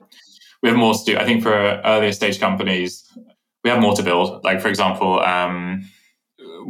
we 0.63 0.69
have 0.69 0.79
more 0.79 0.95
to 0.95 1.05
do. 1.05 1.17
I 1.17 1.25
think 1.25 1.43
for 1.43 1.53
earlier 1.53 2.13
stage 2.13 2.41
companies, 2.41 3.07
we 3.65 3.71
have 3.71 3.81
more 3.81 3.95
to 3.95 4.03
build. 4.03 4.43
Like 4.45 4.61
for 4.61 4.69
example, 4.69 5.21
um, 5.21 5.89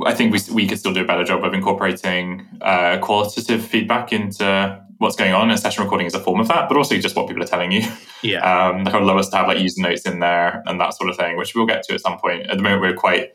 I 0.05 0.14
think 0.14 0.32
we 0.32 0.41
we 0.53 0.67
could 0.67 0.79
still 0.79 0.93
do 0.93 1.03
a 1.03 1.06
better 1.06 1.25
job 1.25 1.44
of 1.44 1.55
incorporating 1.55 2.46
uh, 2.61 2.99
qualitative 2.99 3.64
feedback 3.64 4.12
into 4.12 4.81
what's 4.99 5.17
going 5.17 5.32
on. 5.32 5.50
And 5.50 5.58
session 5.58 5.82
recording 5.82 6.06
is 6.06 6.14
a 6.14 6.20
form 6.20 6.41
of 6.41 6.49
that, 6.49 6.69
but 6.69 6.76
also 6.76 6.96
just 6.99 7.17
what 7.17 7.26
people 7.26 7.43
are 7.43 7.46
telling 7.46 7.73
you. 7.73 7.82
Yeah. 8.23 8.41
Um, 8.70 8.85
like 8.85 8.94
I'd 8.94 9.03
love 9.03 9.17
us 9.17 9.31
to 9.31 9.37
have 9.37 9.49
like 9.49 9.58
user 9.58 9.81
notes 9.81 10.03
in 10.03 10.20
there 10.20 10.62
and 10.67 10.79
that 10.79 10.93
sort 10.94 11.08
of 11.08 11.17
thing, 11.17 11.37
which 11.37 11.55
we'll 11.55 11.67
get 11.67 11.82
to 11.85 11.94
at 11.94 12.00
some 12.00 12.19
point. 12.19 12.43
At 12.49 12.58
the 12.58 12.62
moment, 12.62 12.82
we're 12.82 12.94
quite 12.94 13.32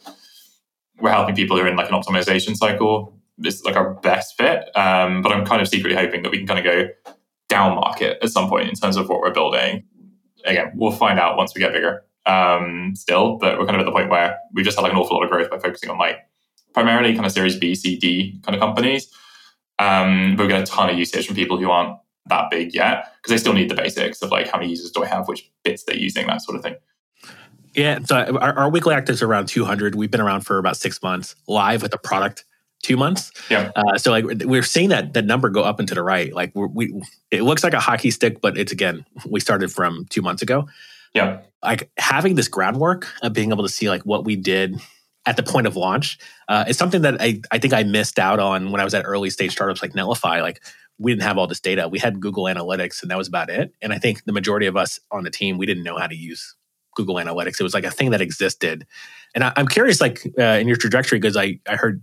we're 1.00 1.12
helping 1.12 1.36
people 1.36 1.58
who 1.58 1.64
are 1.64 1.68
in 1.68 1.76
like 1.76 1.90
an 1.90 1.96
optimization 1.96 2.56
cycle. 2.56 3.18
It's 3.40 3.64
like 3.64 3.76
our 3.76 3.96
best 3.96 4.38
fit, 4.38 4.76
um, 4.78 5.22
but 5.22 5.32
I'm 5.32 5.46
kind 5.46 5.62
of 5.62 5.68
secretly 5.68 5.98
hoping 5.98 6.24
that 6.24 6.32
we 6.32 6.38
can 6.38 6.48
kind 6.48 6.60
of 6.60 6.66
go 6.66 6.88
down 7.50 7.76
market 7.76 8.18
at 8.22 8.30
some 8.30 8.50
point 8.50 8.70
in 8.70 8.76
terms 8.76 8.98
of 8.98 9.10
what 9.10 9.20
we're 9.20 9.34
building. 9.34 9.84
Again, 10.46 10.72
we'll 10.76 10.92
find 10.92 11.20
out 11.20 11.38
once 11.38 11.54
we 11.54 11.60
get 11.60 11.74
bigger. 11.74 12.04
Um, 12.26 12.94
still, 12.96 13.38
but 13.38 13.60
we're 13.60 13.66
kind 13.66 13.76
of 13.76 13.82
at 13.82 13.86
the 13.86 13.92
point 13.92 14.10
where 14.10 14.38
we've 14.54 14.66
just 14.66 14.78
had 14.78 14.84
like 14.84 14.94
an 14.94 14.98
awful 14.98 15.18
lot 15.18 15.24
of 15.24 15.30
growth 15.30 15.50
by 15.52 15.60
focusing 15.60 15.92
on 15.92 16.00
like 16.00 16.18
primarily 16.74 17.14
kind 17.14 17.26
of 17.26 17.32
Series 17.32 17.58
B, 17.58 17.76
C, 17.76 17.98
D 17.98 18.40
kind 18.44 18.56
of 18.56 18.60
companies. 18.60 19.12
Um, 19.78 20.36
but 20.36 20.44
we 20.44 20.50
get 20.50 20.62
a 20.62 20.66
ton 20.66 20.90
of 20.90 20.98
usage 20.98 21.28
from 21.28 21.36
people 21.36 21.58
who 21.58 21.70
aren't 21.70 21.98
that 22.28 22.50
big 22.50 22.74
yet 22.74 23.14
because 23.18 23.32
they 23.32 23.38
still 23.38 23.54
need 23.54 23.70
the 23.70 23.76
basics 23.76 24.22
of 24.22 24.32
like 24.32 24.48
how 24.48 24.58
many 24.58 24.70
users 24.70 24.92
do 24.92 25.04
I 25.04 25.08
have, 25.08 25.28
which 25.28 25.52
bits 25.64 25.84
they're 25.84 25.98
using, 25.98 26.26
that 26.28 26.42
sort 26.42 26.58
of 26.58 26.64
thing. 26.64 26.76
Yeah. 27.76 28.00
So 28.04 28.38
our, 28.38 28.58
our 28.58 28.70
weekly 28.70 28.96
actives 28.96 29.22
are 29.22 29.28
around 29.28 29.48
200. 29.48 29.96
We've 29.96 30.12
been 30.12 30.22
around 30.22 30.42
for 30.42 30.58
about 30.58 30.78
six 30.78 31.02
months, 31.04 31.36
live 31.48 31.82
with 31.82 31.92
the 31.92 31.98
product 31.98 32.46
two 32.82 32.98
months. 32.98 33.32
Yeah. 33.50 33.72
Uh, 33.76 33.98
so 33.98 34.12
like 34.12 34.26
we're 34.44 34.64
seeing 34.64 34.90
that 34.90 35.14
that 35.14 35.26
number 35.26 35.50
go 35.50 35.64
up 35.64 35.80
and 35.80 35.88
to 35.88 35.96
the 35.96 36.04
right. 36.04 36.34
Like 36.34 36.54
we're, 36.54 36.68
we, 36.68 37.02
it 37.32 37.42
looks 37.42 37.64
like 37.64 37.74
a 37.74 37.80
hockey 37.80 38.12
stick, 38.12 38.42
but 38.42 38.58
it's 38.58 38.72
again 38.72 39.06
we 39.28 39.40
started 39.40 39.72
from 39.72 40.06
two 40.10 40.22
months 40.22 40.42
ago. 40.42 40.68
Yeah. 41.14 41.42
Like 41.64 41.90
having 41.98 42.36
this 42.36 42.48
groundwork 42.48 43.08
of 43.24 43.34
being 43.34 43.52
able 43.52 43.64
to 43.64 43.70
see 43.70 43.90
like 43.90 44.04
what 44.04 44.24
we 44.24 44.36
did 44.36 44.80
at 45.26 45.36
the 45.36 45.44
point 45.44 45.66
of 45.66 45.76
launch 45.76 46.20
uh, 46.48 46.66
is 46.68 46.78
something 46.78 47.02
that 47.02 47.20
I 47.20 47.42
I 47.52 47.58
think 47.58 47.74
I 47.74 47.84
missed 47.84 48.20
out 48.20 48.40
on 48.40 48.72
when 48.72 48.80
I 48.80 48.84
was 48.84 48.94
at 48.94 49.06
early 49.06 49.32
stage 49.32 49.54
startups 49.54 49.82
like 49.82 49.94
Netlify. 49.94 50.42
Like 50.42 50.64
we 51.00 51.12
didn't 51.12 51.24
have 51.24 51.38
all 51.38 51.48
this 51.48 51.60
data. 51.60 51.88
We 51.88 52.00
had 52.00 52.20
Google 52.20 52.44
Analytics, 52.44 53.02
and 53.02 53.12
that 53.12 53.18
was 53.18 53.28
about 53.28 53.50
it. 53.50 53.74
And 53.82 53.92
I 53.92 53.98
think 53.98 54.24
the 54.26 54.32
majority 54.32 54.68
of 54.68 54.78
us 54.78 55.00
on 55.12 55.24
the 55.24 55.32
team 55.32 55.58
we 55.58 55.66
didn't 55.66 55.84
know 55.84 55.98
how 55.98 56.08
to 56.08 56.16
use 56.16 56.56
Google 56.96 57.16
Analytics. 57.16 57.60
It 57.60 57.64
was 57.64 57.74
like 57.74 57.86
a 57.86 57.92
thing 57.92 58.12
that 58.12 58.22
existed. 58.22 58.86
And 59.34 59.44
I, 59.44 59.54
I'm 59.56 59.68
curious, 59.68 60.02
like 60.02 60.26
uh, 60.40 60.44
in 60.44 60.68
your 60.68 60.78
trajectory, 60.78 61.20
because 61.20 61.38
I 61.38 61.60
I 61.68 61.76
heard 61.76 62.02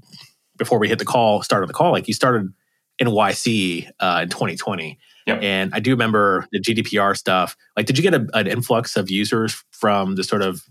before 0.56 0.78
we 0.78 0.88
hit 0.88 0.98
the 0.98 1.04
call, 1.04 1.42
started 1.42 1.68
the 1.68 1.74
call, 1.74 1.92
like 1.92 2.06
you 2.06 2.14
started 2.14 2.52
in 2.98 3.08
YC 3.08 3.90
uh, 4.00 4.20
in 4.22 4.28
2020. 4.28 4.98
Yep. 5.26 5.42
And 5.42 5.74
I 5.74 5.80
do 5.80 5.90
remember 5.90 6.46
the 6.52 6.60
GDPR 6.60 7.16
stuff. 7.16 7.56
Like, 7.76 7.86
did 7.86 7.96
you 7.96 8.02
get 8.02 8.14
a, 8.14 8.26
an 8.34 8.46
influx 8.46 8.96
of 8.96 9.10
users 9.10 9.64
from 9.70 10.16
the 10.16 10.24
sort 10.24 10.42
of 10.42 10.62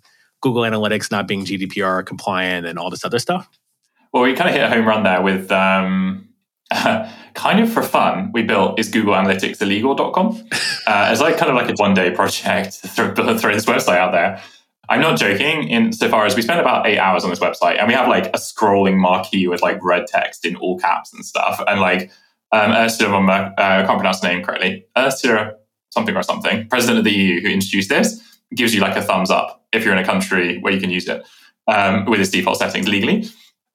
Google 0.41 0.63
Analytics 0.63 1.11
not 1.11 1.27
being 1.27 1.45
GDPR 1.45 2.05
compliant 2.05 2.67
and 2.67 2.77
all 2.77 2.89
this 2.89 3.05
other 3.05 3.19
stuff? 3.19 3.49
Well, 4.13 4.23
we 4.23 4.33
kind 4.33 4.49
of 4.49 4.55
hit 4.55 4.63
a 4.63 4.69
home 4.69 4.85
run 4.85 5.03
there 5.03 5.21
with 5.21 5.51
um, 5.51 6.27
kind 7.33 7.59
of 7.59 7.71
for 7.71 7.83
fun, 7.83 8.31
we 8.33 8.43
built 8.43 8.79
is 8.79 8.89
Google 8.89 9.13
Analytics 9.13 9.61
illegal.com. 9.61 10.47
Uh, 10.87 11.09
it's 11.11 11.21
like 11.21 11.37
kind 11.37 11.49
of 11.49 11.55
like 11.55 11.69
a 11.69 11.73
one 11.73 11.93
day 11.93 12.11
project 12.11 12.81
to 12.81 12.87
throw, 12.87 13.13
throw 13.37 13.53
this 13.53 13.65
website 13.65 13.97
out 13.97 14.11
there. 14.11 14.41
I'm 14.89 15.01
not 15.01 15.17
joking 15.17 15.69
in 15.69 15.93
so 15.93 16.09
far 16.09 16.25
as 16.25 16.35
we 16.35 16.41
spent 16.41 16.59
about 16.59 16.85
eight 16.85 16.97
hours 16.97 17.23
on 17.23 17.29
this 17.29 17.39
website 17.39 17.77
and 17.77 17.87
we 17.87 17.93
have 17.93 18.09
like 18.09 18.27
a 18.27 18.37
scrolling 18.37 18.97
marquee 18.97 19.47
with 19.47 19.61
like 19.61 19.81
red 19.81 20.05
text 20.07 20.45
in 20.45 20.55
all 20.57 20.77
caps 20.79 21.13
and 21.13 21.25
stuff. 21.25 21.63
And 21.65 21.79
like 21.79 22.11
um, 22.51 22.71
Ursula 22.71 23.09
von 23.09 23.23
Mer- 23.23 23.53
uh, 23.57 23.83
I 23.83 23.83
can't 23.83 23.97
pronounce 23.97 24.19
the 24.19 24.27
name 24.27 24.43
correctly. 24.43 24.85
Ursula 24.97 25.53
something 25.91 26.15
or 26.15 26.23
something, 26.23 26.67
president 26.67 26.99
of 26.99 27.03
the 27.03 27.11
EU 27.11 27.41
who 27.41 27.49
introduced 27.49 27.89
this, 27.89 28.21
gives 28.55 28.73
you 28.73 28.81
like 28.81 28.95
a 28.95 29.01
thumbs 29.01 29.29
up 29.29 29.65
if 29.71 29.83
you're 29.83 29.93
in 29.93 29.99
a 29.99 30.05
country 30.05 30.57
where 30.59 30.73
you 30.73 30.79
can 30.79 30.89
use 30.89 31.07
it 31.07 31.25
um, 31.67 32.05
with 32.05 32.19
its 32.19 32.29
default 32.29 32.57
settings 32.57 32.87
legally. 32.87 33.29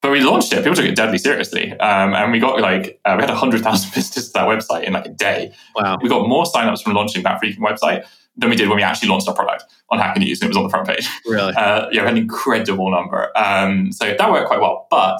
But 0.06 0.12
we 0.12 0.20
launched 0.20 0.52
it. 0.52 0.58
People 0.58 0.76
took 0.76 0.84
it 0.84 0.94
deadly 0.94 1.18
seriously, 1.18 1.72
um, 1.80 2.14
and 2.14 2.30
we 2.30 2.38
got 2.38 2.60
like 2.60 3.00
uh, 3.04 3.16
we 3.18 3.24
had 3.24 3.30
hundred 3.30 3.64
thousand 3.64 3.90
visitors 3.94 4.28
to 4.28 4.32
that 4.34 4.46
website 4.46 4.84
in 4.84 4.92
like 4.92 5.06
a 5.06 5.08
day. 5.08 5.52
Wow! 5.74 5.98
We 6.00 6.08
got 6.08 6.28
more 6.28 6.44
signups 6.44 6.84
from 6.84 6.92
launching 6.92 7.24
that 7.24 7.42
freaking 7.42 7.58
website 7.58 8.06
than 8.36 8.48
we 8.48 8.54
did 8.54 8.68
when 8.68 8.76
we 8.76 8.84
actually 8.84 9.08
launched 9.08 9.26
our 9.26 9.34
product 9.34 9.64
on 9.90 9.98
Hacker 9.98 10.20
News 10.20 10.40
and 10.40 10.46
it 10.46 10.50
was 10.50 10.56
on 10.58 10.62
the 10.62 10.68
front 10.68 10.86
page. 10.86 11.08
Really? 11.26 11.52
Uh, 11.56 11.88
yeah, 11.90 12.08
an 12.08 12.16
incredible 12.16 12.88
number. 12.88 13.36
Um, 13.36 13.90
so 13.90 14.14
that 14.16 14.30
worked 14.30 14.46
quite 14.46 14.60
well. 14.60 14.86
But 14.92 15.18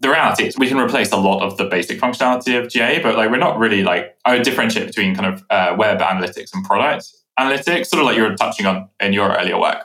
the 0.00 0.08
reality 0.08 0.48
is 0.48 0.58
we 0.58 0.66
can 0.66 0.78
replace 0.78 1.12
a 1.12 1.16
lot 1.16 1.44
of 1.44 1.56
the 1.56 1.66
basic 1.66 2.00
functionality 2.00 2.60
of 2.60 2.68
GA, 2.68 3.00
but 3.00 3.14
like 3.14 3.30
we're 3.30 3.36
not 3.36 3.56
really 3.56 3.84
like 3.84 4.16
I 4.24 4.34
would 4.34 4.42
differentiate 4.42 4.88
between 4.88 5.14
kind 5.14 5.32
of 5.32 5.44
uh, 5.48 5.76
web 5.78 6.00
analytics 6.00 6.52
and 6.52 6.64
product 6.64 7.06
analytics, 7.38 7.86
sort 7.86 8.00
of 8.00 8.06
like 8.06 8.16
you 8.16 8.24
were 8.24 8.34
touching 8.34 8.66
on 8.66 8.88
in 8.98 9.12
your 9.12 9.30
earlier 9.32 9.60
work. 9.60 9.84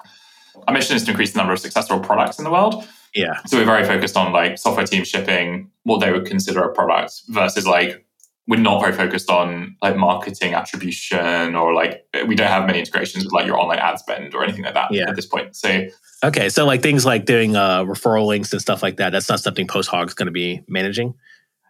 Our 0.67 0.73
mission 0.73 0.95
is 0.95 1.03
to 1.03 1.11
increase 1.11 1.33
the 1.33 1.37
number 1.37 1.53
of 1.53 1.59
successful 1.59 1.99
products 1.99 2.39
in 2.39 2.45
the 2.45 2.51
world. 2.51 2.87
Yeah. 3.13 3.39
So 3.45 3.57
we're 3.57 3.65
very 3.65 3.85
focused 3.85 4.17
on 4.17 4.31
like 4.31 4.57
software 4.57 4.85
team 4.85 5.03
shipping 5.03 5.69
what 5.83 5.99
they 5.99 6.11
would 6.11 6.25
consider 6.25 6.63
a 6.63 6.73
product 6.73 7.21
versus 7.29 7.67
like 7.67 8.05
we're 8.47 8.59
not 8.59 8.81
very 8.81 8.93
focused 8.93 9.29
on 9.29 9.75
like 9.81 9.95
marketing 9.95 10.53
attribution 10.53 11.55
or 11.55 11.73
like 11.73 12.05
we 12.27 12.35
don't 12.35 12.49
have 12.49 12.65
many 12.65 12.79
integrations 12.79 13.23
with 13.23 13.31
like 13.31 13.45
your 13.45 13.57
online 13.57 13.79
ad 13.79 13.99
spend 13.99 14.35
or 14.35 14.43
anything 14.43 14.63
like 14.63 14.73
that 14.73 14.91
yeah. 14.91 15.09
at 15.09 15.15
this 15.15 15.25
point. 15.25 15.55
So 15.55 15.87
okay, 16.23 16.49
so 16.49 16.65
like 16.65 16.81
things 16.81 17.05
like 17.05 17.25
doing 17.25 17.55
uh, 17.55 17.85
referral 17.85 18.27
links 18.27 18.51
and 18.51 18.61
stuff 18.61 18.83
like 18.83 18.97
that. 18.97 19.11
That's 19.11 19.29
not 19.29 19.39
something 19.39 19.67
PostHog 19.67 20.07
is 20.07 20.13
going 20.13 20.25
to 20.25 20.31
be 20.31 20.61
managing. 20.67 21.13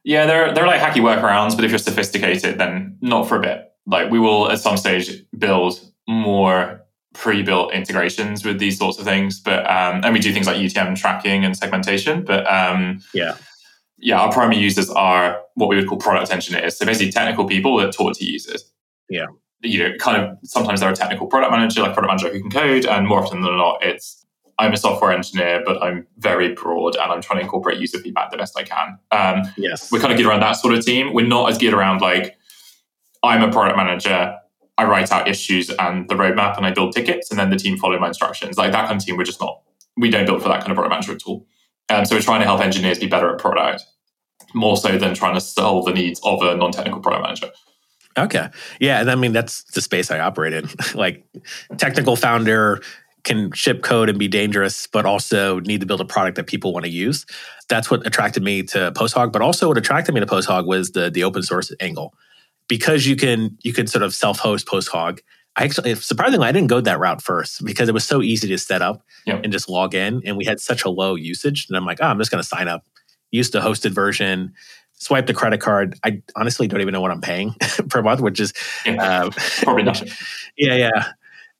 Yeah, 0.04 0.26
they're 0.26 0.54
they're 0.54 0.68
like 0.68 0.82
hacky 0.82 1.02
workarounds, 1.02 1.56
but 1.56 1.64
if 1.64 1.72
you're 1.72 1.78
sophisticated, 1.78 2.58
then 2.58 2.98
not 3.02 3.28
for 3.28 3.38
a 3.38 3.42
bit. 3.42 3.72
Like 3.86 4.10
we 4.10 4.20
will 4.20 4.50
at 4.50 4.60
some 4.60 4.78
stage 4.78 5.12
build 5.38 5.80
more 6.08 6.83
pre-built 7.14 7.74
integrations 7.74 8.44
with 8.44 8.60
these 8.60 8.78
sorts 8.78 8.98
of 9.00 9.06
things, 9.06 9.40
but 9.40 9.60
um, 9.70 10.04
and 10.04 10.14
we 10.14 10.20
do 10.20 10.34
things 10.34 10.48
like 10.48 10.58
UTM 10.58 10.96
tracking 10.96 11.46
and 11.46 11.56
segmentation. 11.56 12.24
But 12.24 12.46
um, 12.52 13.02
yeah, 13.14 13.38
yeah, 13.98 14.20
our 14.20 14.32
primary 14.32 14.58
users 14.58 14.90
are 14.90 15.42
what 15.56 15.70
we 15.70 15.78
would 15.78 15.88
call 15.88 15.98
product 15.98 16.32
engineers. 16.32 16.78
So 16.78 16.86
basically 16.86 17.12
technical 17.12 17.46
people 17.46 17.78
that 17.78 17.94
talk 17.94 18.14
to 18.18 18.26
users. 18.26 18.70
Yeah. 19.10 19.28
You 19.62 19.80
know, 19.80 19.96
kind 19.98 20.22
of 20.22 20.38
sometimes 20.44 20.82
they're 20.82 20.90
a 20.90 20.96
technical 20.96 21.28
product 21.28 21.52
manager, 21.52 21.82
like 21.82 21.94
product 21.94 22.10
manager 22.10 22.36
who 22.36 22.42
can 22.42 22.52
code, 22.52 22.86
and 22.86 23.08
more 23.08 23.24
often 23.24 23.42
than 23.42 23.56
not, 23.56 23.84
it's 23.84 24.26
I'm 24.60 24.74
a 24.74 24.78
software 24.78 25.12
engineer, 25.12 25.64
but 25.66 25.82
I'm 25.82 26.06
very 26.18 26.54
broad 26.54 26.96
and 26.96 27.12
I'm 27.12 27.22
trying 27.22 27.40
to 27.40 27.44
incorporate 27.44 27.80
user 27.80 27.98
feedback 28.00 28.30
the 28.30 28.38
best 28.38 28.58
I 28.58 28.64
can. 28.64 29.00
Um, 29.12 29.52
yes. 29.58 29.92
We're 29.92 30.00
kind 30.00 30.12
of 30.12 30.18
geared 30.18 30.30
around 30.30 30.42
that 30.42 30.54
sort 30.54 30.74
of 30.74 30.86
team. 30.86 31.14
We're 31.14 31.26
not 31.26 31.50
as 31.50 31.58
geared 31.58 31.74
around 31.74 32.02
like 32.02 32.38
I'm 33.24 33.42
a 33.42 33.52
product 33.52 33.78
manager, 33.78 34.38
I 34.78 34.86
write 34.86 35.12
out 35.12 35.28
issues 35.28 35.70
and 35.70 36.10
the 36.10 36.16
roadmap 36.16 36.58
and 36.58 36.66
I 36.66 36.72
build 36.72 36.94
tickets 36.94 37.30
and 37.30 37.40
then 37.40 37.50
the 37.50 37.58
team 37.58 37.78
follow 37.78 38.00
my 38.00 38.08
instructions. 38.08 38.58
Like 38.58 38.72
that 38.72 38.88
kind 38.88 39.00
of 39.00 39.06
team, 39.06 39.18
we're 39.18 39.24
just 39.24 39.40
not, 39.40 39.62
we 39.98 40.10
don't 40.10 40.26
build 40.26 40.42
for 40.42 40.50
that 40.50 40.62
kind 40.62 40.72
of 40.72 40.76
product 40.76 40.92
management 40.92 41.22
tool. 41.22 41.46
Um, 41.90 42.06
so 42.06 42.16
we're 42.16 42.22
trying 42.22 42.40
to 42.40 42.46
help 42.46 42.62
engineers 42.62 42.98
be 42.98 43.08
better 43.08 43.32
at 43.32 43.40
product 43.40 43.86
more 44.54 44.78
so 44.78 44.98
than 44.98 45.14
trying 45.14 45.36
to 45.36 45.42
solve 45.42 45.86
the 45.86 45.94
needs 45.94 46.20
of 46.24 46.42
a 46.42 46.56
non-technical 46.56 47.02
product 47.02 47.24
manager. 47.24 47.50
Okay. 48.18 48.50
Yeah. 48.80 49.02
And 49.02 49.10
I 49.10 49.16
mean, 49.16 49.32
that's 49.32 49.64
the 49.64 49.82
space 49.82 50.12
I 50.12 50.20
operate 50.20 50.54
in. 50.54 50.70
like 50.96 51.26
technical 51.78 52.16
founder 52.16 52.82
can 53.24 53.52
ship 53.54 53.84
code 53.84 54.10
and 54.10 54.20
be 54.20 54.28
dangerous, 54.28 54.88
but 54.88 55.06
also 55.06 55.60
need 55.62 55.80
to 55.80 55.86
build 55.86 56.02
a 56.02 56.06
product 56.06 56.36
that 56.36 56.46
people 56.46 56.74
want 56.74 56.86
to 56.86 56.92
use. 56.92 57.26
That's 57.70 57.90
what 57.90 58.06
attracted 58.06 58.44
me 58.44 58.64
to 58.64 58.92
PostHog. 58.92 59.32
But 59.32 59.42
also 59.42 59.68
what 59.68 59.78
attracted 59.78 60.14
me 60.14 60.20
to 60.20 60.26
PostHog 60.26 60.66
was 60.66 60.92
the, 60.92 61.10
the 61.10 61.24
open 61.24 61.42
source 61.42 61.72
angle. 61.80 62.14
Because 62.68 63.06
you 63.06 63.16
can 63.16 63.58
you 63.64 63.74
can 63.74 63.88
sort 63.88 64.04
of 64.04 64.14
self-host 64.14 64.66
PostHog. 64.66 65.20
I 65.56 65.66
actually 65.66 65.96
surprisingly 65.96 66.48
I 66.48 66.52
didn't 66.52 66.70
go 66.70 66.82
that 66.82 67.00
route 67.00 67.22
first 67.22 67.64
because 67.64 67.88
it 67.88 67.94
was 67.94 68.04
so 68.04 68.22
easy 68.22 68.48
to 68.48 68.58
set 68.58 68.82
up 68.82 69.04
yep. 69.26 69.42
and 69.44 69.52
just 69.52 69.70
log 69.70 69.94
in. 69.94 70.22
And 70.26 70.38
we 70.38 70.46
had 70.46 70.60
such 70.60 70.84
a 70.84 70.90
low 70.90 71.16
usage. 71.16 71.68
And 71.68 71.78
I'm 71.78 71.86
like, 71.86 72.00
oh, 72.02 72.08
I'm 72.08 72.18
just 72.18 72.32
gonna 72.32 72.44
sign 72.44 72.68
up, 72.68 72.86
use 73.32 73.52
the 73.52 73.60
hosted 73.60 73.92
version, 73.92 74.54
swipe 75.04 75.28
the 75.28 75.34
credit 75.34 75.60
card. 75.60 76.00
I 76.04 76.22
honestly 76.36 76.68
don't 76.68 76.82
even 76.82 76.94
know 76.94 77.02
what 77.02 77.12
I'm 77.12 77.22
paying 77.22 77.54
per 77.90 78.02
month, 78.02 78.22
which 78.22 78.40
is 78.40 78.54
yeah, 78.86 79.26
uh, 79.26 79.30
probably 79.62 79.84
nothing. 79.84 80.10
yeah, 80.58 80.76
yeah. 80.76 81.12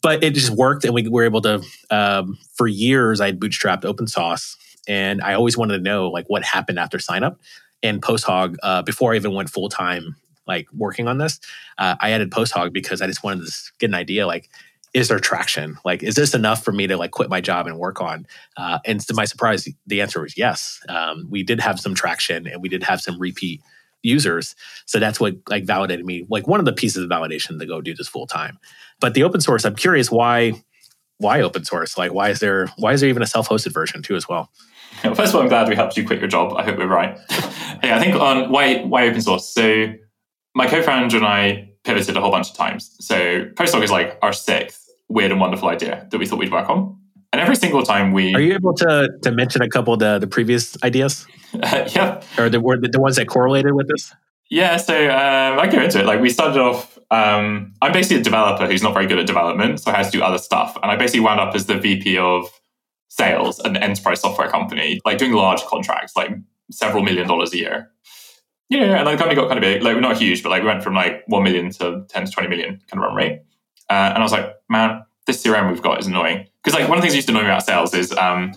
But 0.02 0.24
it 0.24 0.34
just 0.34 0.50
worked, 0.50 0.84
and 0.84 0.94
we 0.94 1.08
were 1.08 1.24
able 1.24 1.42
to. 1.42 1.64
Um, 1.90 2.38
for 2.56 2.68
years, 2.68 3.22
I 3.22 3.28
had 3.28 3.40
bootstrapped 3.40 3.86
open 3.86 4.08
source, 4.08 4.58
and 4.88 5.22
I 5.22 5.34
always 5.34 5.58
wanted 5.58 5.78
to 5.78 5.84
know 5.84 6.10
like 6.10 6.26
what 6.28 6.44
happened 6.44 6.80
after 6.80 7.00
sign 7.00 7.24
up. 7.24 7.40
And 7.82 8.02
PostHog, 8.02 8.56
uh, 8.64 8.82
before 8.82 9.14
I 9.14 9.18
even 9.18 9.34
went 9.34 9.50
full 9.50 9.70
time, 9.70 10.16
like 10.48 10.68
working 10.74 11.08
on 11.08 11.18
this, 11.18 11.40
uh, 11.78 11.96
I 12.00 12.12
added 12.12 12.32
PostHog 12.32 12.74
because 12.74 13.02
I 13.02 13.08
just 13.08 13.24
wanted 13.24 13.46
to 13.46 13.54
get 13.80 13.90
an 13.90 13.96
idea 13.96 14.28
like 14.28 14.50
is 14.94 15.08
there 15.08 15.20
traction? 15.20 15.78
Like, 15.84 16.04
is 16.04 16.16
this 16.16 16.36
enough 16.36 16.64
for 16.64 16.72
me 16.72 16.86
to 16.88 16.98
like 16.98 17.12
quit 17.12 17.30
my 17.30 17.42
job 17.42 17.66
and 17.66 17.80
work 17.80 18.00
on? 18.00 18.28
Uh, 18.56 18.78
and 18.86 19.02
to 19.02 19.14
my 19.14 19.26
surprise, 19.26 19.68
the 19.88 20.02
answer 20.02 20.22
was 20.22 20.38
yes. 20.38 20.80
Um, 20.88 21.28
we 21.30 21.44
did 21.44 21.60
have 21.60 21.80
some 21.80 21.96
traction 21.96 22.48
and 22.48 22.62
we 22.62 22.70
did 22.70 22.84
have 22.84 23.02
some 23.02 23.20
repeat 23.20 23.62
users. 24.04 24.56
So 24.86 25.00
that's 25.00 25.20
what 25.20 25.36
like 25.50 25.66
validated 25.66 26.06
me. 26.06 26.26
Like 26.30 26.48
one 26.48 26.60
of 26.60 26.66
the 26.66 26.74
pieces 26.74 27.04
of 27.04 27.10
validation 27.10 27.60
to 27.60 27.66
go 27.66 27.82
do 27.82 27.96
this 27.96 28.08
full 28.08 28.28
time. 28.28 28.60
But 29.00 29.16
the 29.16 29.24
open 29.24 29.42
source, 29.42 29.66
I'm 29.66 29.76
curious 29.76 30.12
why 30.12 30.64
why 31.18 31.42
open 31.42 31.64
source? 31.64 31.98
Like 31.98 32.14
why 32.14 32.30
is 32.30 32.40
there 32.40 32.68
why 32.78 32.94
is 32.94 33.02
there 33.02 33.10
even 33.10 33.24
a 33.24 33.28
self-hosted 33.28 33.74
version 33.74 34.04
too 34.04 34.16
as 34.16 34.28
well? 34.30 34.52
First 35.02 35.30
of 35.30 35.36
all, 35.36 35.42
I'm 35.42 35.48
glad 35.48 35.68
we 35.68 35.76
helped 35.76 35.98
you 35.98 36.06
quit 36.06 36.20
your 36.20 36.28
job. 36.28 36.54
I 36.56 36.64
hope 36.64 36.78
we're 36.78 36.88
right. 36.88 37.18
yeah, 37.84 37.98
I 37.98 38.00
think 38.00 38.16
on 38.16 38.52
why 38.52 38.84
why 38.84 39.08
open 39.08 39.22
source. 39.22 39.48
So 39.48 39.94
my 40.56 40.68
co-founder 40.68 41.18
and 41.18 41.26
I 41.26 41.70
pivoted 41.84 42.16
a 42.16 42.22
whole 42.22 42.32
bunch 42.32 42.52
of 42.52 42.56
times. 42.56 42.96
So 43.00 43.46
PostHog 43.56 43.84
is 43.84 43.92
like 43.92 44.18
our 44.22 44.34
sixth 44.34 44.90
weird 45.10 45.32
and 45.32 45.40
wonderful 45.40 45.70
idea 45.70 46.08
that 46.10 46.18
we 46.18 46.26
thought 46.26 46.40
we'd 46.40 46.52
work 46.52 46.70
on. 46.70 46.98
And 47.32 47.42
every 47.42 47.56
single 47.56 47.82
time 47.82 48.14
we 48.14 48.34
are 48.36 48.42
you 48.42 48.54
able 48.54 48.76
to 48.76 49.10
to 49.24 49.32
mention 49.32 49.62
a 49.64 49.70
couple 49.70 49.94
of 49.94 50.00
the 50.00 50.20
the 50.20 50.28
previous 50.28 50.82
ideas? 50.84 51.26
Uh, 51.62 51.88
yeah, 51.94 52.20
or 52.40 52.50
the 52.50 52.60
were 52.60 52.78
the 52.80 53.00
ones 53.00 53.16
that 53.16 53.28
correlated 53.28 53.74
with 53.76 53.88
this. 53.88 54.12
Yeah, 54.50 54.78
so 54.78 54.96
um, 55.06 55.60
I 55.60 55.68
can 55.68 55.78
go 55.78 55.84
into 55.84 56.00
it. 56.00 56.06
Like 56.08 56.20
we 56.20 56.32
started 56.32 56.60
off. 56.60 56.98
Um, 57.12 57.76
I'm 57.80 57.92
basically 57.92 58.22
a 58.22 58.24
developer 58.24 58.66
who's 58.66 58.82
not 58.82 58.96
very 58.96 59.06
good 59.06 59.20
at 59.20 59.28
development, 59.28 59.80
so 59.80 59.92
I 59.92 59.98
had 59.98 60.06
to 60.06 60.12
do 60.12 60.24
other 60.24 60.40
stuff. 60.40 60.76
And 60.82 60.92
I 60.92 60.96
basically 60.96 61.20
wound 61.20 61.40
up 61.40 61.54
as 61.54 61.68
the 61.68 61.78
VP 61.78 62.18
of 62.18 62.50
sales 63.10 63.60
at 63.60 63.68
an 63.68 63.78
enterprise 63.78 64.22
software 64.22 64.50
company, 64.50 65.00
like 65.06 65.20
doing 65.20 65.34
large 65.34 65.62
contracts, 65.66 66.16
like 66.16 66.32
several 66.72 67.04
million 67.04 67.28
dollars 67.28 67.54
a 67.54 67.58
year. 67.58 67.92
Yeah, 68.74 68.98
and 68.98 69.08
the 69.08 69.18
company 69.18 69.36
got 69.36 69.50
kind 69.50 69.60
of 69.60 69.62
big. 69.62 69.84
Like 69.84 69.94
we're 69.94 70.02
not 70.02 70.18
huge, 70.18 70.42
but 70.42 70.50
like 70.50 70.64
we 70.64 70.68
went 70.68 70.84
from 70.84 70.96
like 70.96 71.24
one 71.28 71.44
million 71.44 71.70
to 71.74 72.06
ten 72.10 72.26
to 72.26 72.32
twenty 72.32 72.50
million 72.50 72.82
kind 72.90 73.04
of 73.04 73.08
run 73.08 73.16
rate. 73.16 73.42
Uh, 73.88 74.12
and 74.14 74.18
I 74.18 74.22
was 74.22 74.32
like, 74.32 74.56
man, 74.68 75.04
this 75.28 75.44
CRM 75.44 75.70
we've 75.70 75.82
got 75.82 76.00
is 76.00 76.08
annoying. 76.08 76.48
Because 76.64 76.80
like 76.80 76.90
one 76.90 76.98
of 76.98 77.04
the 77.04 77.04
things 77.04 77.14
that 77.14 77.18
used 77.18 77.28
to 77.28 77.34
annoy 77.34 77.44
me 77.44 77.50
about 77.50 77.64
sales 77.64 77.94
is 77.94 78.12
um, 78.14 78.54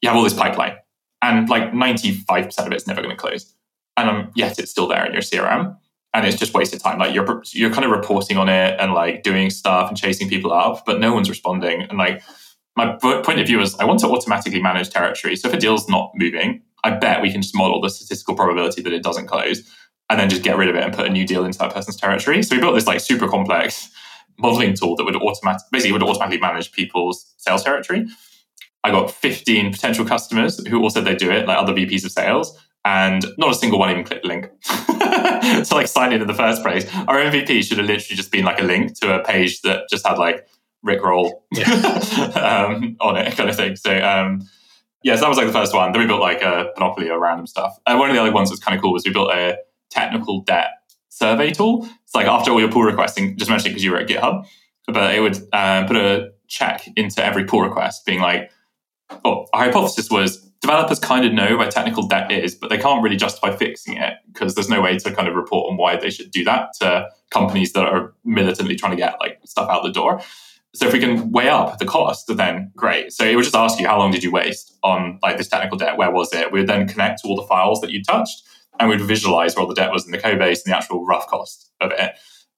you 0.00 0.08
have 0.08 0.16
all 0.16 0.24
this 0.24 0.32
pipeline, 0.32 0.76
and 1.20 1.50
like 1.50 1.74
ninety 1.74 2.12
five 2.12 2.46
percent 2.46 2.66
of 2.66 2.72
it's 2.72 2.86
never 2.86 3.02
going 3.02 3.14
to 3.14 3.20
close, 3.20 3.54
and 3.98 4.08
um, 4.08 4.30
yet 4.34 4.58
it's 4.58 4.70
still 4.70 4.88
there 4.88 5.04
in 5.04 5.12
your 5.12 5.20
CRM, 5.20 5.76
and 6.14 6.26
it's 6.26 6.38
just 6.38 6.54
wasted 6.54 6.80
time. 6.80 6.98
Like 6.98 7.14
you're 7.14 7.42
you're 7.52 7.72
kind 7.72 7.84
of 7.84 7.90
reporting 7.90 8.38
on 8.38 8.48
it 8.48 8.80
and 8.80 8.94
like 8.94 9.22
doing 9.22 9.50
stuff 9.50 9.88
and 9.88 9.98
chasing 9.98 10.30
people 10.30 10.50
up, 10.50 10.86
but 10.86 10.98
no 10.98 11.12
one's 11.12 11.28
responding. 11.28 11.82
And 11.82 11.98
like 11.98 12.22
my 12.74 12.96
point 12.96 13.38
of 13.38 13.46
view 13.46 13.60
is, 13.60 13.74
I 13.74 13.84
want 13.84 14.00
to 14.00 14.06
automatically 14.06 14.62
manage 14.62 14.88
territory. 14.88 15.36
So 15.36 15.48
if 15.48 15.54
a 15.54 15.58
deal's 15.58 15.90
not 15.90 16.12
moving, 16.14 16.62
I 16.84 16.90
bet 16.90 17.22
we 17.22 17.30
can 17.30 17.42
just 17.42 17.56
model 17.56 17.80
the 17.80 17.90
statistical 17.90 18.34
probability 18.34 18.82
that 18.82 18.92
it 18.92 19.02
doesn't 19.02 19.26
close, 19.26 19.62
and 20.10 20.18
then 20.18 20.28
just 20.28 20.42
get 20.42 20.56
rid 20.56 20.68
of 20.68 20.76
it 20.76 20.82
and 20.82 20.92
put 20.92 21.06
a 21.06 21.10
new 21.10 21.26
deal 21.26 21.44
into 21.44 21.58
that 21.58 21.72
person's 21.72 21.96
territory. 21.96 22.42
So 22.42 22.54
we 22.54 22.60
built 22.60 22.74
this 22.74 22.86
like 22.86 23.00
super 23.00 23.28
complex 23.28 23.90
modeling 24.38 24.74
tool 24.74 24.96
that 24.96 25.04
would 25.04 25.16
automatic 25.16 25.62
basically 25.70 25.92
would 25.92 26.02
automatically 26.02 26.40
manage 26.40 26.72
people's 26.72 27.34
sales 27.38 27.62
territory. 27.62 28.06
I 28.84 28.90
got 28.90 29.10
15 29.10 29.72
potential 29.72 30.04
customers 30.04 30.64
who 30.66 30.82
all 30.82 30.90
said 30.90 31.04
they'd 31.04 31.16
do 31.16 31.30
it, 31.30 31.46
like 31.46 31.58
other 31.58 31.72
VPs 31.72 32.04
of 32.04 32.10
sales, 32.10 32.58
and 32.84 33.24
not 33.38 33.52
a 33.52 33.54
single 33.54 33.78
one 33.78 33.90
even 33.90 34.04
clicked 34.04 34.22
the 34.22 34.28
link. 34.28 34.50
to 35.66 35.74
like 35.74 35.86
sign 35.86 36.12
in 36.12 36.20
in 36.20 36.26
the 36.26 36.34
first 36.34 36.62
place. 36.62 36.84
Our 37.06 37.18
MVP 37.18 37.64
should 37.64 37.78
have 37.78 37.86
literally 37.86 38.16
just 38.16 38.32
been 38.32 38.44
like 38.44 38.60
a 38.60 38.64
link 38.64 38.98
to 39.00 39.20
a 39.20 39.24
page 39.24 39.62
that 39.62 39.88
just 39.88 40.06
had 40.06 40.18
like 40.18 40.46
Rick 40.82 41.02
roll 41.02 41.44
yeah. 41.52 41.64
um, 42.68 42.96
on 43.00 43.16
it, 43.16 43.36
kind 43.36 43.48
of 43.48 43.56
thing. 43.56 43.76
So 43.76 43.96
um, 44.02 44.42
yeah, 45.04 45.16
so 45.16 45.22
that 45.22 45.28
was 45.28 45.38
like 45.38 45.46
the 45.46 45.52
first 45.52 45.74
one. 45.74 45.92
Then 45.92 46.02
we 46.02 46.06
built 46.06 46.20
like 46.20 46.42
a 46.42 46.70
monopoly 46.76 47.10
or 47.10 47.18
random 47.20 47.46
stuff. 47.46 47.78
And 47.86 47.98
one 47.98 48.10
of 48.10 48.16
the 48.16 48.22
other 48.22 48.32
ones 48.32 48.48
that 48.48 48.54
was 48.54 48.60
kind 48.60 48.76
of 48.76 48.82
cool 48.82 48.92
was 48.92 49.04
we 49.04 49.12
built 49.12 49.30
a 49.32 49.58
technical 49.90 50.42
debt 50.42 50.70
survey 51.08 51.50
tool. 51.50 51.88
It's 52.04 52.14
like 52.14 52.26
after 52.26 52.50
all 52.50 52.60
your 52.60 52.70
pull 52.70 52.82
requesting, 52.82 53.36
just 53.36 53.50
mentioned 53.50 53.72
because 53.72 53.84
you 53.84 53.90
were 53.90 53.98
at 53.98 54.08
GitHub, 54.08 54.46
but 54.86 55.14
it 55.14 55.20
would 55.20 55.36
um, 55.52 55.86
put 55.86 55.96
a 55.96 56.32
check 56.48 56.88
into 56.96 57.24
every 57.24 57.44
pull 57.44 57.62
request, 57.62 58.04
being 58.06 58.20
like, 58.20 58.50
oh, 59.24 59.46
our 59.52 59.64
hypothesis 59.64 60.10
was 60.10 60.52
developers 60.62 61.00
kind 61.00 61.26
of 61.26 61.32
know 61.32 61.56
where 61.56 61.68
technical 61.68 62.06
debt 62.06 62.30
is, 62.30 62.54
but 62.54 62.70
they 62.70 62.78
can't 62.78 63.02
really 63.02 63.16
justify 63.16 63.54
fixing 63.54 63.96
it 63.96 64.14
because 64.32 64.54
there's 64.54 64.68
no 64.68 64.80
way 64.80 64.96
to 64.96 65.12
kind 65.12 65.28
of 65.28 65.34
report 65.34 65.70
on 65.70 65.76
why 65.76 65.96
they 65.96 66.08
should 66.08 66.30
do 66.30 66.44
that 66.44 66.72
to 66.80 67.08
companies 67.30 67.72
that 67.72 67.84
are 67.84 68.14
militantly 68.24 68.76
trying 68.76 68.92
to 68.92 68.96
get 68.96 69.16
like 69.20 69.40
stuff 69.44 69.68
out 69.68 69.82
the 69.82 69.90
door. 69.90 70.20
So 70.74 70.86
if 70.86 70.92
we 70.92 71.00
can 71.00 71.30
weigh 71.30 71.48
up 71.48 71.78
the 71.78 71.84
cost, 71.84 72.34
then 72.34 72.72
great. 72.74 73.12
So 73.12 73.24
it 73.24 73.36
would 73.36 73.44
just 73.44 73.54
ask 73.54 73.78
you 73.78 73.86
how 73.86 73.98
long 73.98 74.10
did 74.10 74.24
you 74.24 74.30
waste 74.30 74.76
on 74.82 75.18
like 75.22 75.36
this 75.36 75.48
technical 75.48 75.76
debt? 75.76 75.98
Where 75.98 76.10
was 76.10 76.32
it? 76.32 76.50
We 76.50 76.60
would 76.60 76.68
then 76.68 76.88
connect 76.88 77.20
to 77.22 77.28
all 77.28 77.36
the 77.36 77.46
files 77.46 77.80
that 77.82 77.90
you 77.90 78.02
touched 78.02 78.42
and 78.80 78.88
we'd 78.88 79.00
visualize 79.00 79.54
where 79.54 79.62
all 79.62 79.68
the 79.68 79.74
debt 79.74 79.92
was 79.92 80.06
in 80.06 80.12
the 80.12 80.18
code 80.18 80.38
base 80.38 80.64
and 80.64 80.72
the 80.72 80.76
actual 80.76 81.04
rough 81.04 81.26
cost 81.26 81.70
of 81.80 81.92
it. 81.92 82.12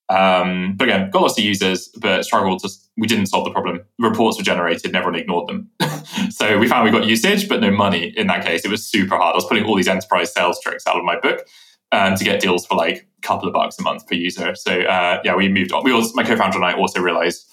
Um, 0.09 0.75
but 0.76 0.88
again, 0.88 1.11
got 1.11 1.23
lots 1.23 1.38
of 1.38 1.44
users, 1.44 1.88
but 2.00 2.25
struggled 2.25 2.61
to. 2.61 2.68
We 2.97 3.06
didn't 3.06 3.26
solve 3.26 3.44
the 3.44 3.50
problem. 3.50 3.80
Reports 3.99 4.37
were 4.37 4.44
generated, 4.44 4.87
and 4.87 4.97
everyone 4.97 5.18
ignored 5.18 5.49
them. 5.49 5.71
so 6.30 6.59
we 6.59 6.68
found 6.68 6.85
we 6.85 6.90
got 6.90 7.06
usage, 7.06 7.49
but 7.49 7.61
no 7.61 7.71
money. 7.71 8.12
In 8.16 8.26
that 8.26 8.44
case, 8.44 8.64
it 8.64 8.71
was 8.71 8.87
super 8.87 9.16
hard. 9.16 9.33
I 9.33 9.37
was 9.37 9.47
putting 9.47 9.64
all 9.64 9.75
these 9.75 9.88
enterprise 9.88 10.33
sales 10.33 10.61
tricks 10.62 10.87
out 10.87 10.97
of 10.97 11.04
my 11.04 11.18
book 11.18 11.47
um, 11.90 12.14
to 12.16 12.25
get 12.25 12.40
deals 12.40 12.66
for 12.66 12.76
like 12.76 13.09
a 13.18 13.21
couple 13.23 13.49
of 13.49 13.54
bucks 13.54 13.78
a 13.78 13.83
month 13.83 14.06
per 14.06 14.14
user. 14.14 14.54
So 14.54 14.83
uh, 14.83 15.23
yeah, 15.25 15.35
we 15.35 15.49
moved 15.49 15.73
on. 15.73 15.85
We 15.85 15.92
also, 15.92 16.12
my 16.14 16.23
co-founder 16.23 16.56
and 16.56 16.66
I 16.66 16.75
also 16.75 17.00
realized 17.00 17.50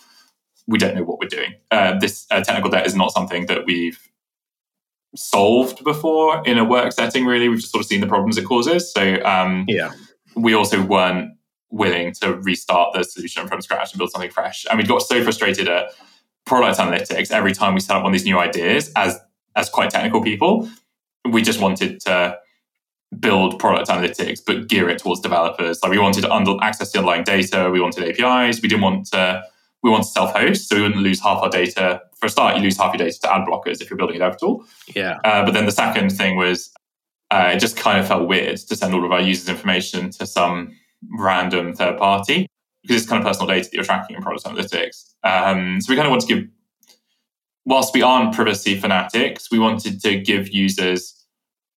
we 0.72 0.78
don't 0.78 0.96
know 0.96 1.04
what 1.04 1.20
we're 1.20 1.28
doing. 1.28 1.54
Uh, 1.70 2.00
this 2.00 2.26
uh, 2.32 2.42
technical 2.42 2.72
debt 2.72 2.88
is 2.88 2.96
not 2.96 3.12
something 3.12 3.46
that 3.48 3.66
we've 3.66 4.00
solved 5.16 5.84
before 5.84 6.42
in 6.46 6.58
a 6.58 6.64
work 6.64 6.94
setting. 6.94 7.26
Really, 7.26 7.50
we've 7.50 7.60
just 7.60 7.72
sort 7.72 7.84
of 7.84 7.88
seen 7.88 8.02
the 8.02 8.08
problems 8.08 8.38
it 8.38 8.46
causes. 8.46 8.92
So 8.92 9.22
um, 9.24 9.66
yeah, 9.68 9.92
we 10.36 10.54
also 10.54 10.82
weren't 10.82 11.34
willing 11.70 12.14
to 12.22 12.36
restart 12.36 12.94
the 12.94 13.04
solution 13.04 13.48
from 13.48 13.62
scratch 13.62 13.92
and 13.92 13.98
build 13.98 14.12
something 14.12 14.32
fresh. 14.32 14.66
And 14.70 14.80
we 14.80 14.86
got 14.86 15.02
so 15.02 15.24
frustrated 15.24 15.68
at 15.68 15.92
product 16.46 16.80
analytics 16.80 17.32
every 17.32 17.54
time 17.54 17.74
we 17.74 17.80
set 17.80 17.96
up 17.96 18.04
on 18.04 18.12
these 18.12 18.26
new 18.26 18.40
ideas 18.40 18.92
as 18.96 19.20
as 19.56 19.70
quite 19.70 19.90
technical 19.90 20.22
people. 20.22 20.70
We 21.30 21.42
just 21.42 21.60
wanted 21.60 22.00
to 22.02 22.38
build 23.20 23.60
product 23.60 23.90
analytics, 23.90 24.40
but 24.46 24.68
gear 24.68 24.90
it 24.90 25.00
towards 25.00 25.20
developers. 25.20 25.84
Like 25.84 25.92
we 25.92 26.00
wanted 26.00 26.22
to 26.22 26.32
under, 26.32 26.56
access 26.62 26.92
the 26.92 27.00
underlying 27.00 27.24
data. 27.24 27.70
We 27.70 27.82
wanted 27.82 28.04
APIs. 28.08 28.62
We 28.62 28.70
didn't 28.70 28.82
want 28.82 29.08
to. 29.08 29.44
We 29.84 29.90
want 29.90 30.04
to 30.04 30.10
self-host, 30.10 30.70
so 30.70 30.76
we 30.76 30.82
wouldn't 30.84 31.02
lose 31.02 31.22
half 31.22 31.42
our 31.42 31.50
data. 31.50 32.02
For 32.20 32.28
a 32.28 32.30
start, 32.30 32.56
you 32.56 32.62
lose 32.62 32.78
half 32.78 32.94
your 32.94 33.06
data 33.06 33.20
to 33.22 33.34
ad 33.34 33.48
blockers 33.48 33.82
if 33.82 33.90
you're 33.90 33.98
building 33.98 34.18
a 34.18 34.20
dev 34.20 34.38
tool. 34.38 34.66
Yeah. 34.96 35.18
Uh, 35.24 35.44
but 35.44 35.54
then 35.54 35.66
the 35.66 35.72
second 35.72 36.12
thing 36.12 36.38
was, 36.38 36.72
uh, 37.32 37.52
it 37.54 37.60
just 37.60 37.78
kind 37.78 38.00
of 38.00 38.08
felt 38.08 38.28
weird 38.28 38.58
to 38.58 38.76
send 38.76 38.94
all 38.94 39.04
of 39.04 39.12
our 39.12 39.22
users' 39.22 39.50
information 39.50 40.12
to 40.12 40.28
some 40.28 40.76
random 41.18 41.74
third 41.74 41.98
party 41.98 42.48
because 42.84 43.02
it's 43.02 43.10
kind 43.10 43.22
of 43.22 43.28
personal 43.28 43.48
data 43.48 43.64
that 43.64 43.74
you're 43.74 43.84
tracking 43.84 44.16
in 44.16 44.22
product 44.22 44.46
analytics. 44.46 45.14
Um, 45.24 45.80
so 45.82 45.92
we 45.92 45.96
kind 45.96 46.08
of 46.08 46.12
want 46.12 46.22
to 46.24 46.28
give, 46.28 46.48
whilst 47.66 47.94
we 47.94 48.02
aren't 48.02 48.36
privacy 48.36 48.80
fanatics, 48.80 49.50
we 49.52 49.60
wanted 49.60 50.02
to 50.02 50.20
give 50.20 50.50
users 50.50 51.26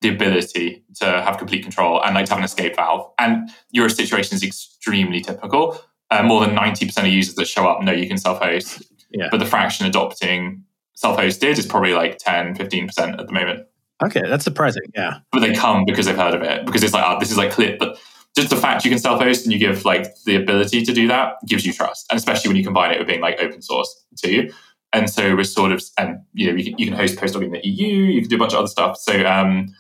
the 0.01 0.09
ability 0.11 0.85
to 0.97 1.07
have 1.07 1.39
complete 1.39 1.63
control 1.63 2.03
and 2.05 2.15
like 2.15 2.27
to 2.27 2.33
have 2.33 2.39
an 2.39 2.45
escape 2.45 2.77
valve. 2.77 3.11
And 3.19 3.49
your 3.71 3.89
situation 3.89 4.35
is 4.37 4.43
extremely 4.43 5.21
typical. 5.21 5.81
Uh, 6.11 6.23
more 6.23 6.45
than 6.45 6.55
90% 6.55 6.99
of 6.99 7.07
users 7.07 7.35
that 7.35 7.47
show 7.47 7.67
up 7.67 7.83
know 7.83 7.93
you 7.93 8.07
can 8.07 8.19
self-host. 8.19 8.83
Yeah. 9.11 9.29
But 9.31 9.39
the 9.39 9.47
fraction 9.47 9.87
adopting 9.87 10.65
self-hosted 10.95 11.59
is 11.59 11.67
probably 11.67 11.93
like 11.93 12.19
10, 12.19 12.55
15% 12.55 13.19
at 13.19 13.27
the 13.27 13.33
moment. 13.33 13.67
Okay, 14.05 14.23
that's 14.29 14.45
surprising. 14.45 14.83
Yeah. 14.95 15.19
But 15.33 15.41
they 15.41 15.55
come 15.55 15.85
because 15.85 16.07
they've 16.07 16.17
heard 16.17 16.35
of 16.35 16.43
it, 16.43 16.67
because 16.67 16.83
it's 16.83 16.93
like, 16.93 17.05
oh, 17.07 17.19
this 17.19 17.31
is 17.31 17.37
like 17.37 17.51
clip. 17.53 17.79
But 17.79 17.99
just 18.37 18.51
the 18.51 18.57
fact 18.57 18.85
you 18.85 18.91
can 18.91 18.99
self-host 18.99 19.45
and 19.45 19.53
you 19.53 19.59
give 19.59 19.85
like 19.85 20.07
the 20.25 20.35
ability 20.37 20.85
to 20.85 20.93
do 20.93 21.07
that 21.09 21.35
gives 21.47 21.65
you 21.65 21.73
trust, 21.73 22.07
and 22.11 22.17
especially 22.17 22.49
when 22.49 22.57
you 22.57 22.65
combine 22.65 22.91
it 22.91 22.99
with 22.99 23.07
being 23.07 23.21
like 23.21 23.41
open 23.41 23.63
source 23.63 24.05
too. 24.17 24.51
And 24.93 25.11
so 25.11 25.35
we're 25.35 25.45
sort 25.45 25.73
of, 25.73 25.83
and 25.99 26.19
you 26.35 26.51
know, 26.51 26.57
you 26.57 26.65
can, 26.65 26.79
you 26.79 26.87
can 26.87 26.95
host 26.95 27.17
PostHog 27.17 27.45
in 27.45 27.53
the 27.53 27.67
EU, 27.67 27.87
you 27.87 28.21
can 28.21 28.31
do 28.31 28.37
a 28.37 28.39
bunch 28.39 28.53
of 28.53 28.61
other 28.61 28.69
stuff. 28.69 28.97
So 28.97 29.25
um, 29.27 29.75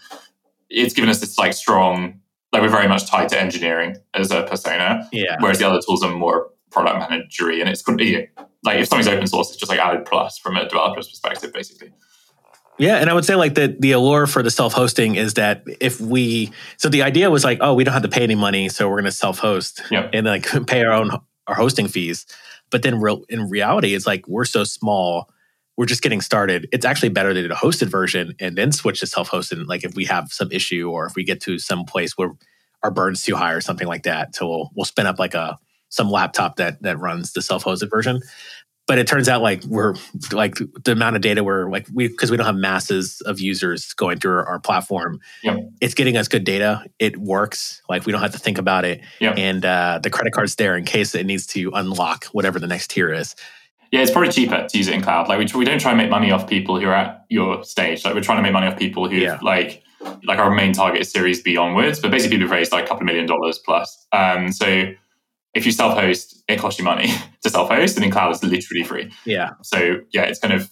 it's 0.70 0.94
given 0.94 1.10
us 1.10 1.20
this 1.20 1.38
like 1.38 1.52
strong, 1.52 2.20
like 2.54 2.62
we're 2.62 2.68
very 2.68 2.88
much 2.88 3.06
tied 3.06 3.28
to 3.30 3.40
engineering 3.40 3.96
as 4.14 4.30
a 4.30 4.44
persona. 4.44 5.08
Yeah. 5.12 5.37
Whereas 5.40 5.58
the 5.58 5.68
other 5.68 5.80
tools 5.87 6.02
are 6.02 6.14
more 6.14 6.50
product 6.70 7.11
managery, 7.11 7.61
and 7.61 7.68
it's 7.68 7.82
you 7.87 8.26
know, 8.37 8.44
like 8.62 8.78
if 8.78 8.88
something's 8.88 9.08
open 9.08 9.26
source, 9.26 9.50
it's 9.50 9.58
just 9.58 9.70
like 9.70 9.78
added 9.78 10.06
plus 10.06 10.38
from 10.38 10.56
a 10.56 10.64
developer's 10.68 11.08
perspective, 11.08 11.52
basically. 11.52 11.92
Yeah, 12.78 12.96
and 12.96 13.08
I 13.08 13.14
would 13.14 13.25
say 13.25 13.37
like 13.37 13.54
the 13.54 13.76
the 13.78 13.92
allure 13.92 14.26
for 14.26 14.42
the 14.42 14.50
self 14.50 14.73
hosting 14.73 15.14
is 15.14 15.34
that 15.34 15.62
if 15.80 16.00
we 16.00 16.50
so 16.76 16.88
the 16.88 17.02
idea 17.02 17.30
was 17.30 17.44
like 17.44 17.58
oh 17.61 17.75
we 17.75 17.84
don't 17.84 17.94
have 17.94 18.02
to 18.02 18.08
pay 18.08 18.23
any 18.25 18.34
money 18.34 18.68
so 18.68 18.88
we're 18.88 18.96
going 18.96 19.04
to 19.04 19.12
self 19.12 19.38
host 19.38 19.80
Yep. 19.90 20.11
and 20.12 20.26
like 20.26 20.46
pay 20.66 20.82
our 20.84 20.92
own 20.92 21.11
our 21.46 21.54
hosting 21.54 21.87
fees, 21.87 22.26
but 22.70 22.83
then 22.83 23.00
real 23.00 23.24
in 23.28 23.48
reality 23.48 23.94
it's 23.94 24.07
like 24.07 24.26
we're 24.26 24.44
so 24.44 24.64
small 24.64 25.31
we're 25.76 25.87
just 25.87 26.02
getting 26.02 26.20
started. 26.20 26.68
It's 26.72 26.85
actually 26.85 27.09
better 27.09 27.35
to 27.35 27.48
do 27.48 27.52
a 27.52 27.57
hosted 27.57 27.88
version 27.88 28.35
and 28.38 28.57
then 28.57 28.70
switch 28.70 29.00
to 29.00 29.07
self 29.07 29.31
hosted. 29.31 29.66
Like 29.66 29.85
if 29.85 29.94
we 29.94 30.05
have 30.05 30.33
some 30.33 30.50
issue 30.52 30.88
or 30.90 31.07
if 31.07 31.14
we 31.16 31.24
get 31.24 31.40
to 31.42 31.59
some 31.59 31.85
place 31.85 32.16
where 32.16 32.31
our 32.85 32.90
burn's 32.90 33.23
too 33.23 33.35
high 33.35 33.53
or 33.53 33.61
something 33.61 33.88
like 33.88 34.05
that, 34.05 34.37
so 34.37 34.47
we'll 34.49 34.70
we'll 34.77 34.85
spin 34.85 35.07
up 35.07 35.18
like 35.18 35.35
a 35.35 35.59
some 35.88 36.11
laptop 36.11 36.57
that 36.57 36.81
that 36.83 36.99
runs 36.99 37.33
the 37.33 37.42
self 37.42 37.64
hosted 37.64 37.90
version 37.90 38.20
but 38.87 38.99
it 38.99 39.07
turns 39.07 39.31
out 39.31 39.40
like 39.40 39.62
we're 39.64 39.94
like 40.33 40.57
the 40.85 40.92
amount 40.92 41.16
of 41.16 41.23
data 41.23 41.42
we're 41.42 41.70
like 41.70 41.87
we 41.94 42.09
because 42.09 42.31
we 42.31 42.37
don't 42.37 42.44
have 42.47 42.57
masses 42.57 43.23
of 43.23 43.40
users 43.40 43.92
going 43.94 44.18
through 44.18 44.33
our, 44.33 44.44
our 44.47 44.61
platform 44.61 45.20
Yep. 45.42 45.57
it's 45.81 45.94
getting 45.94 46.16
us 46.18 46.27
good 46.29 46.44
data 46.44 46.85
it 46.99 47.16
works 47.16 47.81
like 47.88 48.05
we 48.07 48.12
don't 48.12 48.20
have 48.20 48.33
to 48.33 48.38
think 48.38 48.59
about 48.59 48.85
it 48.85 49.01
Yep. 49.20 49.35
and 49.38 49.64
uh, 49.64 50.01
the 50.03 50.11
credit 50.11 50.33
card's 50.35 50.57
there 50.57 50.77
in 50.77 50.85
case 50.85 51.14
it 51.14 51.25
needs 51.27 51.47
to 51.49 51.70
unlock 51.75 52.27
whatever 52.33 52.59
the 52.59 52.66
next 52.66 52.90
tier 52.90 53.11
is 53.12 53.35
Yeah, 53.92 54.03
it's 54.03 54.11
probably 54.11 54.33
cheaper 54.33 54.66
to 54.68 54.77
use 54.79 54.88
it 54.88 54.94
in 54.94 55.01
cloud. 55.01 55.29
Like 55.29 55.38
we, 55.38 55.47
we 55.59 55.64
don't 55.64 55.79
try 55.81 55.92
and 55.92 55.99
make 55.99 56.11
money 56.11 56.31
off 56.33 56.47
people 56.49 56.81
who 56.81 56.87
are 56.88 56.94
at 56.94 57.25
your 57.31 57.62
stage. 57.62 58.05
Like 58.05 58.14
we're 58.14 58.20
trying 58.20 58.38
to 58.38 58.42
make 58.42 58.53
money 58.53 58.66
off 58.66 58.77
people 58.77 59.09
who 59.09 59.16
Yeah. 59.16 59.38
like 59.40 59.83
like 60.24 60.38
our 60.38 60.50
main 60.50 60.72
target 60.72 61.02
is 61.02 61.10
Series 61.10 61.42
B 61.42 61.56
onwards, 61.56 62.00
but 62.00 62.10
basically 62.10 62.38
who've 62.38 62.50
raised 62.50 62.72
like 62.72 62.84
a 62.84 62.88
couple 62.88 63.02
of 63.02 63.06
million 63.06 63.26
dollars 63.26 63.58
plus. 63.58 64.06
Um, 64.12 64.52
so 64.52 64.92
if 65.54 65.66
you 65.66 65.72
self-host, 65.72 66.42
it 66.48 66.58
costs 66.58 66.78
you 66.78 66.84
money 66.84 67.08
to 67.42 67.50
self-host, 67.50 67.96
and 67.96 68.04
in 68.04 68.10
cloud 68.10 68.32
it's 68.32 68.42
literally 68.42 68.84
free. 68.84 69.12
yeah 69.24 69.50
So 69.62 70.00
yeah, 70.12 70.22
it's 70.22 70.38
kind 70.38 70.54
of 70.54 70.70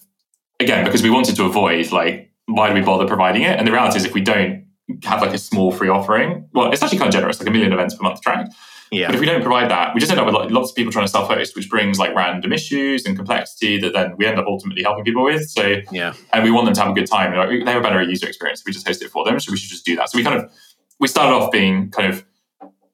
again 0.59 0.85
because 0.85 1.03
we 1.03 1.09
wanted 1.09 1.35
to 1.35 1.45
avoid 1.45 1.91
like 1.91 2.29
why 2.45 2.67
do 2.67 2.73
we 2.73 2.81
bother 2.81 3.07
providing 3.07 3.43
it? 3.43 3.57
And 3.57 3.67
the 3.67 3.71
reality 3.71 3.97
is 3.97 4.05
if 4.05 4.13
we 4.13 4.21
don't 4.21 4.65
have 5.03 5.21
like 5.21 5.33
a 5.33 5.37
small 5.37 5.71
free 5.71 5.89
offering, 5.89 6.49
well, 6.53 6.71
it's 6.71 6.81
actually 6.81 6.97
kind 6.97 7.07
of 7.07 7.13
generous, 7.13 7.39
like 7.39 7.47
a 7.47 7.51
million 7.51 7.71
events 7.71 7.95
per 7.95 8.03
month 8.03 8.21
track. 8.21 8.47
Yeah 8.93 9.07
But 9.07 9.15
if 9.15 9.21
we 9.21 9.25
don't 9.25 9.41
provide 9.41 9.69
that, 9.71 9.93
we 9.93 9.99
just 9.99 10.11
end 10.11 10.19
up 10.19 10.25
with 10.25 10.51
lots 10.51 10.69
of 10.69 10.75
people 10.75 10.91
trying 10.91 11.05
to 11.05 11.11
self-host, 11.11 11.55
which 11.55 11.69
brings 11.69 11.99
like 11.99 12.13
random 12.15 12.53
issues 12.53 13.05
and 13.05 13.15
complexity 13.15 13.79
that 13.79 13.93
then 13.93 14.15
we 14.17 14.25
end 14.25 14.39
up 14.39 14.45
ultimately 14.47 14.83
helping 14.83 15.03
people 15.03 15.23
with. 15.23 15.49
So, 15.49 15.81
yeah 15.91 16.13
and 16.31 16.43
we 16.43 16.51
want 16.51 16.65
them 16.65 16.73
to 16.75 16.81
have 16.81 16.91
a 16.91 16.93
good 16.93 17.07
time. 17.07 17.35
Like, 17.35 17.49
they 17.65 17.71
have 17.71 17.81
a 17.81 17.83
better 17.83 18.01
user 18.01 18.27
experience. 18.27 18.61
if 18.61 18.65
We 18.65 18.71
just 18.73 18.87
host 18.87 19.01
it 19.01 19.09
for 19.09 19.25
them, 19.25 19.39
so 19.39 19.51
we 19.51 19.57
should 19.57 19.69
just 19.69 19.85
do 19.85 19.95
that. 19.95 20.09
So 20.09 20.17
we 20.17 20.23
kind 20.23 20.37
of 20.39 20.51
we 20.99 21.07
started 21.07 21.35
off 21.35 21.51
being 21.51 21.89
kind 21.91 22.13
of 22.13 22.23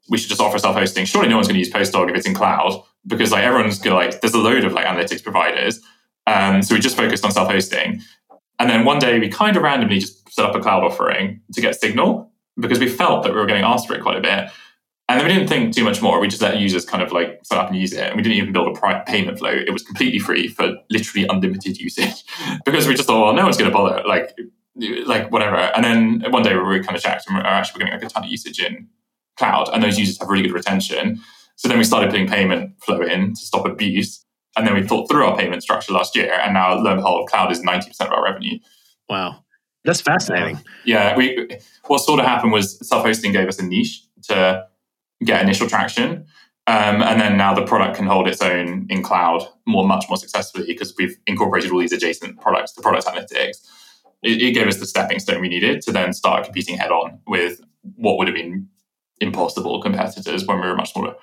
we 0.10 0.18
should 0.18 0.30
just 0.30 0.42
offer 0.42 0.58
self-hosting. 0.58 1.06
Surely 1.06 1.30
no 1.30 1.36
one's 1.36 1.48
going 1.48 1.56
to 1.56 1.60
use 1.60 1.72
PostHog 1.72 2.10
if 2.10 2.16
it's 2.16 2.28
in 2.28 2.34
cloud 2.34 2.84
because 3.06 3.32
like 3.32 3.44
everyone's 3.44 3.80
going 3.80 3.92
to 3.92 3.96
like 3.96 4.22
there's 4.22 4.34
a 4.34 4.40
load 4.40 4.64
of 4.64 4.74
like 4.74 4.86
analytics 4.86 5.24
providers. 5.24 5.80
Um, 6.28 6.62
so 6.62 6.76
we 6.76 6.82
just 6.82 6.98
focused 6.98 7.26
on 7.26 7.32
self-hosting, 7.32 8.02
and 8.60 8.70
then 8.70 8.86
one 8.86 9.00
day 9.00 9.20
we 9.20 9.30
kind 9.30 9.58
of 9.58 9.64
randomly 9.64 10.00
just 10.00 10.32
set 10.32 10.46
up 10.46 10.56
a 10.56 10.60
cloud 10.60 10.84
offering 10.84 11.42
to 11.54 11.62
get 11.62 11.80
signal 11.80 12.32
because 12.58 12.80
we 12.80 12.88
felt 12.90 13.24
that 13.24 13.32
we 13.32 13.40
were 13.40 13.46
getting 13.46 13.64
asked 13.64 13.88
for 13.88 13.96
it 13.96 14.02
quite 14.02 14.18
a 14.18 14.22
bit. 14.22 14.50
And 15.10 15.20
then 15.20 15.28
we 15.28 15.34
didn't 15.34 15.50
think 15.50 15.74
too 15.74 15.84
much 15.84 16.04
more. 16.04 16.20
We 16.20 16.28
just 16.28 16.42
let 16.42 16.60
users 16.60 16.86
kind 16.86 17.02
of 17.02 17.12
like 17.12 17.40
set 17.44 17.58
up 17.58 17.70
and 17.70 17.76
use 17.76 17.94
it. 17.94 18.02
And 18.02 18.16
we 18.16 18.22
didn't 18.22 18.38
even 18.38 18.54
build 18.54 18.78
a 18.78 19.04
payment 19.08 19.40
flow. 19.40 19.50
It 19.50 19.74
was 19.74 19.82
completely 19.82 20.20
free 20.20 20.48
for 20.48 20.76
literally 20.92 21.28
unlimited 21.28 21.78
usage 21.78 22.24
because 22.66 22.88
we 22.88 22.94
just 22.94 23.08
thought, 23.08 23.26
well, 23.26 23.34
no 23.34 23.42
one's 23.42 23.58
going 23.58 23.72
to 23.72 23.76
bother. 23.76 24.04
Like, 24.08 24.38
like 25.08 25.32
whatever. 25.32 25.56
And 25.56 25.84
then 25.84 26.32
one 26.32 26.44
day 26.44 26.54
we 26.54 26.62
were 26.62 26.84
kind 26.84 26.96
of 26.96 27.02
checked 27.02 27.26
and 27.28 27.36
we're 27.36 27.44
oh, 27.44 27.48
actually 27.48 27.80
getting 27.80 27.94
like 27.96 28.04
a 28.04 28.08
ton 28.08 28.24
of 28.24 28.30
usage 28.30 28.60
in 28.60 28.88
cloud. 29.36 29.68
And 29.74 29.84
those 29.84 29.98
users 29.98 30.20
have 30.20 30.30
really 30.30 30.44
good 30.44 30.54
retention. 30.54 31.20
So 31.56 31.68
then 31.68 31.80
we 31.80 31.86
started 31.86 32.12
putting 32.12 32.28
payment 32.28 32.76
flow 32.84 33.02
in 33.02 33.34
to 33.34 33.42
stop 33.42 33.66
abuse. 33.66 34.24
And 34.56 34.68
then 34.68 34.76
we 34.76 34.84
thought 34.84 35.10
through 35.10 35.26
our 35.26 35.36
payment 35.36 35.64
structure 35.64 35.92
last 35.92 36.16
year. 36.16 36.34
And 36.34 36.54
now 36.54 36.76
lo 36.76 36.92
and 36.92 37.00
behold, 37.00 37.28
cloud 37.30 37.52
is 37.52 37.62
90% 37.62 38.00
of 38.02 38.12
our 38.12 38.24
revenue. 38.24 38.60
wow 39.10 39.44
that's 39.86 40.02
fascinating 40.02 40.60
Yeah, 40.86 41.16
we 41.16 41.50
what 41.88 42.00
sort 42.00 42.20
of 42.20 42.26
happened 42.26 42.52
was 42.52 42.86
self-hosting 42.88 43.32
gave 43.32 43.48
us 43.48 43.60
a 43.60 43.66
niche 43.66 44.04
to 44.24 44.68
get 45.24 45.42
initial 45.42 45.68
traction. 45.68 46.26
Um, 46.68 47.02
and 47.02 47.20
then 47.20 47.36
now 47.36 47.56
the 47.56 47.66
product 47.66 47.98
can 47.98 48.06
hold 48.06 48.28
its 48.28 48.42
own 48.42 48.86
in 48.90 49.02
cloud 49.02 49.44
more, 49.66 49.88
much 49.88 50.06
more 50.08 50.18
successfully 50.18 50.66
because 50.68 50.94
we've 50.98 51.18
incorporated 51.26 51.72
all 51.72 51.80
these 51.80 51.92
adjacent 51.92 52.40
products, 52.40 52.74
the 52.74 52.82
product 52.82 53.08
analytics. 53.08 53.68
It, 54.22 54.42
it 54.42 54.52
gave 54.52 54.68
us 54.68 54.78
the 54.78 54.86
stepping 54.86 55.20
stone 55.20 55.42
we 55.42 55.50
needed 55.50 55.82
to 55.82 55.92
then 55.92 56.14
start 56.14 56.46
competing 56.46 56.78
head 56.78 56.92
on 56.92 57.20
with 57.26 57.62
what 57.96 58.18
would 58.18 58.28
have 58.28 58.36
been 58.36 58.68
impossible 59.20 59.82
competitors 59.82 60.46
when 60.46 60.62
we 60.62 60.68
were 60.68 60.76
much 60.76 60.94
smaller. 60.94 61.16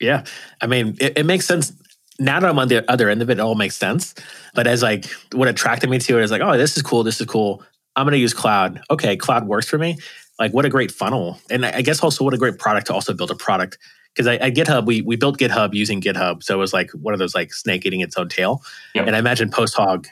Yeah. 0.00 0.24
I 0.60 0.66
mean, 0.66 0.96
it, 1.00 1.18
it 1.18 1.26
makes 1.26 1.46
sense. 1.46 1.72
Now 2.20 2.38
that 2.38 2.48
I'm 2.48 2.58
on 2.58 2.68
the 2.68 2.88
other 2.90 3.08
end 3.08 3.22
of 3.22 3.28
it, 3.28 3.38
it 3.38 3.40
all 3.40 3.56
makes 3.56 3.76
sense. 3.76 4.14
But 4.54 4.66
as 4.66 4.82
like 4.82 5.06
what 5.32 5.48
attracted 5.48 5.90
me 5.90 5.98
to 5.98 6.18
it 6.18 6.22
is 6.22 6.30
like, 6.30 6.42
oh, 6.42 6.56
this 6.56 6.76
is 6.76 6.82
cool. 6.82 7.02
This 7.02 7.20
is 7.20 7.26
cool. 7.26 7.62
I'm 7.96 8.04
going 8.04 8.12
to 8.12 8.18
use 8.18 8.34
cloud. 8.34 8.80
Okay, 8.90 9.16
cloud 9.16 9.48
works 9.48 9.68
for 9.68 9.78
me. 9.78 9.96
Like, 10.38 10.52
what 10.52 10.64
a 10.64 10.68
great 10.68 10.90
funnel. 10.90 11.38
And 11.50 11.64
I 11.64 11.82
guess 11.82 12.02
also 12.02 12.24
what 12.24 12.34
a 12.34 12.38
great 12.38 12.58
product 12.58 12.88
to 12.88 12.94
also 12.94 13.12
build 13.14 13.30
a 13.30 13.34
product. 13.34 13.78
Because 14.14 14.26
at 14.26 14.54
GitHub, 14.54 14.86
we 14.86 15.02
we 15.02 15.16
built 15.16 15.38
GitHub 15.38 15.74
using 15.74 16.00
GitHub. 16.00 16.42
So 16.42 16.54
it 16.54 16.58
was 16.58 16.72
like 16.72 16.90
one 16.92 17.12
of 17.12 17.18
those 17.18 17.34
like 17.34 17.52
snake 17.52 17.84
eating 17.84 18.00
its 18.00 18.16
own 18.16 18.28
tail. 18.28 18.62
Yep. 18.94 19.06
And 19.06 19.16
I 19.16 19.18
imagine 19.18 19.50
Posthog 19.50 20.06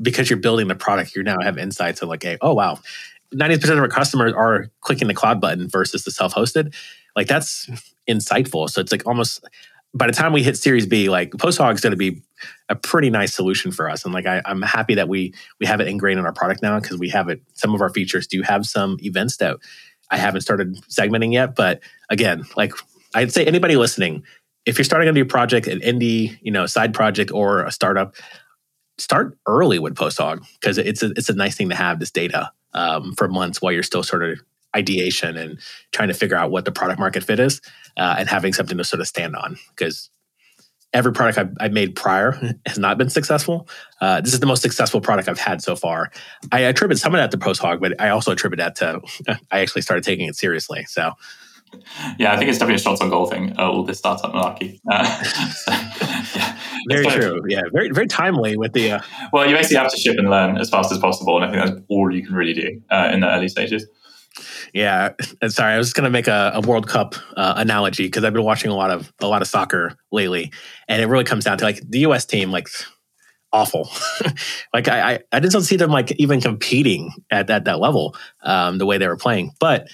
because 0.00 0.30
you're 0.30 0.38
building 0.38 0.68
the 0.68 0.74
product, 0.74 1.14
you 1.14 1.22
now 1.22 1.36
have 1.42 1.58
insights 1.58 2.02
of 2.02 2.08
like, 2.08 2.22
hey, 2.22 2.38
oh 2.40 2.54
wow, 2.54 2.78
90% 3.34 3.72
of 3.72 3.78
our 3.78 3.88
customers 3.88 4.32
are 4.32 4.68
clicking 4.80 5.08
the 5.08 5.14
cloud 5.14 5.40
button 5.40 5.68
versus 5.68 6.04
the 6.04 6.10
self-hosted. 6.10 6.74
Like 7.16 7.26
that's 7.26 7.68
insightful. 8.08 8.68
So 8.68 8.80
it's 8.80 8.92
like 8.92 9.06
almost 9.06 9.44
by 9.94 10.06
the 10.06 10.12
time 10.12 10.32
we 10.32 10.42
hit 10.42 10.56
Series 10.56 10.86
B, 10.86 11.08
like 11.08 11.30
PostHog 11.32 11.74
is 11.74 11.80
going 11.80 11.92
to 11.92 11.96
be 11.96 12.20
a 12.68 12.74
pretty 12.74 13.10
nice 13.10 13.34
solution 13.34 13.70
for 13.70 13.88
us. 13.88 14.04
And 14.04 14.12
like 14.12 14.26
I, 14.26 14.42
am 14.44 14.60
happy 14.60 14.94
that 14.96 15.08
we 15.08 15.32
we 15.60 15.66
have 15.66 15.80
it 15.80 15.88
ingrained 15.88 16.18
in 16.18 16.26
our 16.26 16.32
product 16.32 16.62
now 16.62 16.80
because 16.80 16.98
we 16.98 17.08
have 17.10 17.28
it. 17.28 17.40
Some 17.54 17.74
of 17.74 17.80
our 17.80 17.88
features 17.88 18.26
do 18.26 18.42
have 18.42 18.66
some 18.66 18.98
events 19.00 19.36
that 19.36 19.56
I 20.10 20.16
haven't 20.16 20.40
started 20.40 20.76
segmenting 20.88 21.32
yet. 21.32 21.54
But 21.54 21.80
again, 22.10 22.44
like 22.56 22.72
I'd 23.14 23.32
say 23.32 23.44
anybody 23.44 23.76
listening, 23.76 24.24
if 24.66 24.78
you're 24.78 24.84
starting 24.84 25.08
a 25.08 25.12
new 25.12 25.24
project, 25.24 25.68
an 25.68 25.80
indie, 25.80 26.38
you 26.42 26.50
know, 26.50 26.66
side 26.66 26.92
project 26.92 27.30
or 27.32 27.64
a 27.64 27.70
startup, 27.70 28.16
start 28.98 29.38
early 29.46 29.78
with 29.78 29.94
PostHog 29.94 30.44
because 30.60 30.76
it's 30.76 31.02
a 31.02 31.10
it's 31.16 31.28
a 31.28 31.34
nice 31.34 31.56
thing 31.56 31.68
to 31.68 31.76
have 31.76 32.00
this 32.00 32.10
data 32.10 32.50
um, 32.72 33.14
for 33.14 33.28
months 33.28 33.62
while 33.62 33.72
you're 33.72 33.82
still 33.84 34.02
sort 34.02 34.24
of 34.24 34.40
ideation 34.76 35.36
and 35.36 35.60
trying 35.92 36.08
to 36.08 36.14
figure 36.14 36.36
out 36.36 36.50
what 36.50 36.64
the 36.64 36.72
product 36.72 36.98
market 36.98 37.22
fit 37.22 37.38
is 37.38 37.60
uh, 37.96 38.16
and 38.18 38.28
having 38.28 38.52
something 38.52 38.78
to 38.78 38.84
sort 38.84 39.00
of 39.00 39.06
stand 39.06 39.36
on 39.36 39.56
because 39.70 40.10
every 40.94 41.12
product 41.12 41.38
I've, 41.38 41.52
I've, 41.60 41.72
made 41.72 41.94
prior 41.94 42.32
has 42.66 42.78
not 42.78 42.96
been 42.96 43.10
successful. 43.10 43.68
Uh, 44.00 44.20
this 44.20 44.32
is 44.32 44.40
the 44.40 44.46
most 44.46 44.62
successful 44.62 45.00
product 45.00 45.28
I've 45.28 45.38
had 45.38 45.60
so 45.60 45.76
far. 45.76 46.10
I 46.52 46.60
attribute 46.60 46.98
some 46.98 47.14
of 47.14 47.18
that 47.18 47.30
to 47.32 47.38
post 47.38 47.60
PostHog, 47.60 47.80
but 47.80 48.00
I 48.00 48.10
also 48.10 48.32
attribute 48.32 48.58
that 48.58 48.76
to 48.76 49.00
I 49.50 49.60
actually 49.60 49.82
started 49.82 50.04
taking 50.04 50.28
it 50.28 50.36
seriously. 50.36 50.84
So. 50.84 51.12
Yeah, 52.20 52.32
I 52.32 52.36
think 52.36 52.48
it's 52.48 52.58
definitely 52.58 52.76
a 52.76 52.78
shots 52.78 53.00
on 53.00 53.10
goal 53.10 53.26
thing. 53.26 53.52
Uh, 53.58 53.68
all 53.68 53.82
this 53.82 53.98
startup 53.98 54.32
malarkey. 54.32 54.78
Uh, 54.88 55.24
so, 55.24 55.72
yeah, 56.38 56.56
very 56.88 57.04
true. 57.06 57.40
Yeah, 57.48 57.62
very 57.72 57.90
very 57.90 58.06
timely 58.06 58.56
with 58.56 58.74
the. 58.74 58.92
Uh, 58.92 59.00
well, 59.32 59.44
you 59.44 59.56
basically 59.56 59.78
have 59.78 59.90
to 59.90 59.96
ship 59.96 60.16
and 60.16 60.30
learn 60.30 60.56
as 60.56 60.70
fast 60.70 60.92
as 60.92 60.98
possible, 60.98 61.36
and 61.36 61.44
I 61.44 61.50
think 61.50 61.64
that's 61.64 61.86
all 61.88 62.14
you 62.14 62.24
can 62.24 62.36
really 62.36 62.52
do 62.52 62.80
uh, 62.92 63.10
in 63.12 63.20
the 63.20 63.28
early 63.28 63.48
stages. 63.48 63.88
Yeah, 64.72 65.12
sorry, 65.48 65.74
I 65.74 65.78
was 65.78 65.88
just 65.88 65.96
going 65.96 66.04
to 66.04 66.10
make 66.10 66.26
a, 66.26 66.52
a, 66.54 66.60
World 66.60 66.88
Cup 66.88 67.14
uh, 67.36 67.54
analogy 67.56 68.04
because 68.04 68.24
I've 68.24 68.32
been 68.32 68.42
watching 68.42 68.70
a 68.70 68.74
lot 68.74 68.90
of 68.90 69.12
a 69.20 69.28
lot 69.28 69.42
of 69.42 69.48
soccer 69.48 69.96
lately, 70.10 70.52
and 70.88 71.00
it 71.00 71.06
really 71.06 71.24
comes 71.24 71.44
down 71.44 71.58
to 71.58 71.64
like 71.64 71.80
the 71.88 72.00
U.S. 72.00 72.24
team, 72.24 72.50
like 72.50 72.68
awful. 73.52 73.88
like 74.74 74.88
I, 74.88 75.20
I, 75.32 75.40
just 75.40 75.52
don't 75.52 75.62
see 75.62 75.76
them 75.76 75.90
like 75.90 76.10
even 76.18 76.40
competing 76.40 77.12
at, 77.30 77.48
at 77.48 77.64
that 77.64 77.78
level 77.78 78.16
um, 78.42 78.78
the 78.78 78.86
way 78.86 78.98
they 78.98 79.06
were 79.06 79.16
playing. 79.16 79.52
But 79.60 79.88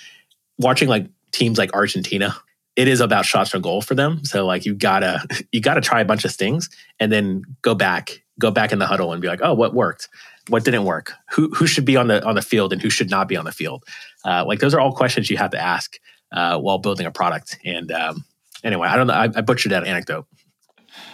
watching 0.58 0.88
like 0.88 1.06
teams 1.30 1.58
like 1.58 1.74
Argentina, 1.74 2.34
it 2.76 2.88
is 2.88 3.00
about 3.00 3.26
shots 3.26 3.54
on 3.54 3.60
goal 3.60 3.82
for 3.82 3.94
them. 3.94 4.24
So 4.24 4.46
like 4.46 4.64
you 4.64 4.74
gotta 4.74 5.24
you 5.52 5.60
gotta 5.60 5.82
try 5.82 6.00
a 6.00 6.04
bunch 6.04 6.24
of 6.24 6.34
things 6.34 6.70
and 6.98 7.12
then 7.12 7.42
go 7.62 7.74
back 7.74 8.22
go 8.38 8.50
back 8.50 8.72
in 8.72 8.78
the 8.78 8.86
huddle 8.86 9.12
and 9.12 9.20
be 9.20 9.28
like, 9.28 9.40
oh, 9.42 9.52
what 9.52 9.74
worked? 9.74 10.08
What 10.48 10.64
didn't 10.64 10.84
work? 10.84 11.12
Who 11.32 11.50
who 11.50 11.66
should 11.66 11.84
be 11.84 11.96
on 11.96 12.08
the 12.08 12.24
on 12.24 12.34
the 12.34 12.42
field 12.42 12.72
and 12.72 12.80
who 12.80 12.90
should 12.90 13.10
not 13.10 13.28
be 13.28 13.36
on 13.36 13.44
the 13.44 13.52
field? 13.52 13.84
Uh, 14.24 14.44
like 14.46 14.60
those 14.60 14.74
are 14.74 14.80
all 14.80 14.92
questions 14.92 15.30
you 15.30 15.36
have 15.36 15.50
to 15.50 15.58
ask 15.58 15.98
uh, 16.32 16.58
while 16.58 16.78
building 16.78 17.06
a 17.06 17.10
product. 17.10 17.58
And 17.64 17.90
um, 17.92 18.24
anyway, 18.64 18.88
I 18.88 18.96
don't 18.96 19.06
know. 19.06 19.14
I, 19.14 19.24
I, 19.24 19.40
butchered 19.40 19.72
that 19.72 19.86
anecdote. 19.86 20.26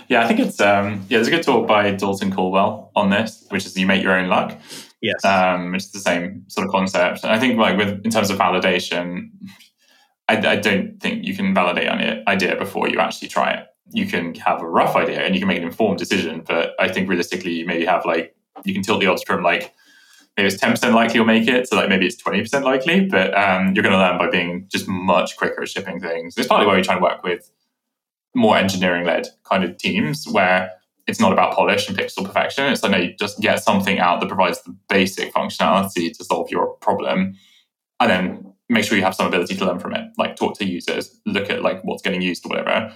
Yeah, 0.09 0.25
I 0.25 0.29
think 0.29 0.41
it's 0.41 0.61
um, 0.61 1.05
yeah. 1.09 1.19
There's 1.19 1.29
a 1.29 1.31
good 1.31 1.43
talk 1.43 1.67
by 1.67 1.91
Dalton 1.93 2.33
Caldwell 2.33 2.91
on 2.95 3.11
this, 3.11 3.47
which 3.51 3.67
is 3.67 3.77
you 3.77 3.87
make 3.87 4.03
your 4.03 4.13
own 4.13 4.29
luck. 4.29 4.57
Yes, 5.01 5.25
um, 5.25 5.75
it's 5.75 5.91
the 5.91 5.99
same 5.99 6.45
sort 6.49 6.67
of 6.67 6.73
concept. 6.73 7.23
And 7.23 7.33
I 7.33 7.39
think 7.39 7.59
like 7.59 7.77
with 7.77 8.05
in 8.05 8.11
terms 8.11 8.31
of 8.31 8.39
validation, 8.39 9.31
I, 10.29 10.37
I 10.37 10.57
don't 10.57 11.01
think 11.01 11.25
you 11.25 11.35
can 11.35 11.55
validate 11.55 11.89
an 11.89 12.25
idea 12.27 12.57
before 12.57 12.89
you 12.89 12.99
actually 12.99 13.29
try 13.29 13.53
it. 13.53 13.67
You 13.93 14.07
can 14.07 14.35
have 14.37 14.63
a 14.63 14.69
rough 14.69 14.97
idea 14.97 15.21
and 15.21 15.35
you 15.35 15.41
can 15.41 15.49
make 15.49 15.59
an 15.59 15.65
informed 15.65 15.99
decision, 15.99 16.43
but 16.47 16.75
I 16.81 16.89
think 16.89 17.09
realistically, 17.09 17.53
you 17.53 17.67
maybe 17.67 17.85
have 17.85 18.05
like 18.05 18.35
you 18.65 18.73
can 18.73 18.83
tilt 18.83 19.01
the 19.01 19.07
odds 19.07 19.23
from 19.25 19.43
like 19.43 19.73
maybe 20.37 20.49
it's 20.49 20.63
10% 20.63 20.95
likely 20.95 21.17
you'll 21.17 21.25
make 21.25 21.49
it. 21.49 21.69
So 21.69 21.77
like 21.77 21.89
maybe 21.89 22.07
it's 22.07 22.21
20% 22.23 22.63
likely, 22.63 23.07
but 23.07 23.37
um, 23.37 23.75
you're 23.75 23.83
going 23.83 23.95
to 23.95 23.99
learn 23.99 24.19
by 24.19 24.29
being 24.29 24.67
just 24.71 24.87
much 24.87 25.37
quicker 25.37 25.63
at 25.63 25.69
shipping 25.69 26.01
things. 26.01 26.37
It's 26.37 26.47
partly 26.47 26.67
why 26.67 26.77
we 26.77 26.83
try 26.83 26.95
and 26.95 27.03
work 27.03 27.23
with 27.23 27.51
more 28.35 28.57
engineering 28.57 29.07
led 29.07 29.27
kind 29.45 29.65
of 29.65 29.79
teams 29.79 30.27
where 30.29 30.71
it's 31.07 31.21
not 31.21 31.33
about 31.33 31.55
polish 31.55 31.89
and 31.89 31.97
pixel 31.97 32.25
perfection. 32.25 32.65
It's 32.67 32.83
like, 32.83 32.93
no, 32.93 32.99
you 32.99 33.15
just 33.15 33.41
get 33.41 33.63
something 33.63 33.99
out 33.99 34.21
that 34.21 34.29
provides 34.29 34.61
the 34.63 34.77
basic 34.89 35.33
functionality 35.33 36.13
to 36.17 36.25
solve 36.25 36.51
your 36.51 36.75
problem. 36.77 37.37
And 38.01 38.11
then 38.11 38.53
make 38.69 38.85
sure 38.85 38.99
you 38.99 39.05
have 39.05 39.15
some 39.15 39.27
ability 39.27 39.55
to 39.55 39.65
learn 39.65 39.79
from 39.79 39.95
it, 39.95 40.11
like 40.19 40.37
talk 40.37 40.59
to 40.59 40.67
users, 40.67 41.19
look 41.25 41.49
at 41.49 41.63
like 41.63 41.83
what's 41.85 42.03
getting 42.03 42.21
used 42.21 42.45
or 42.45 42.51
whatever, 42.51 42.93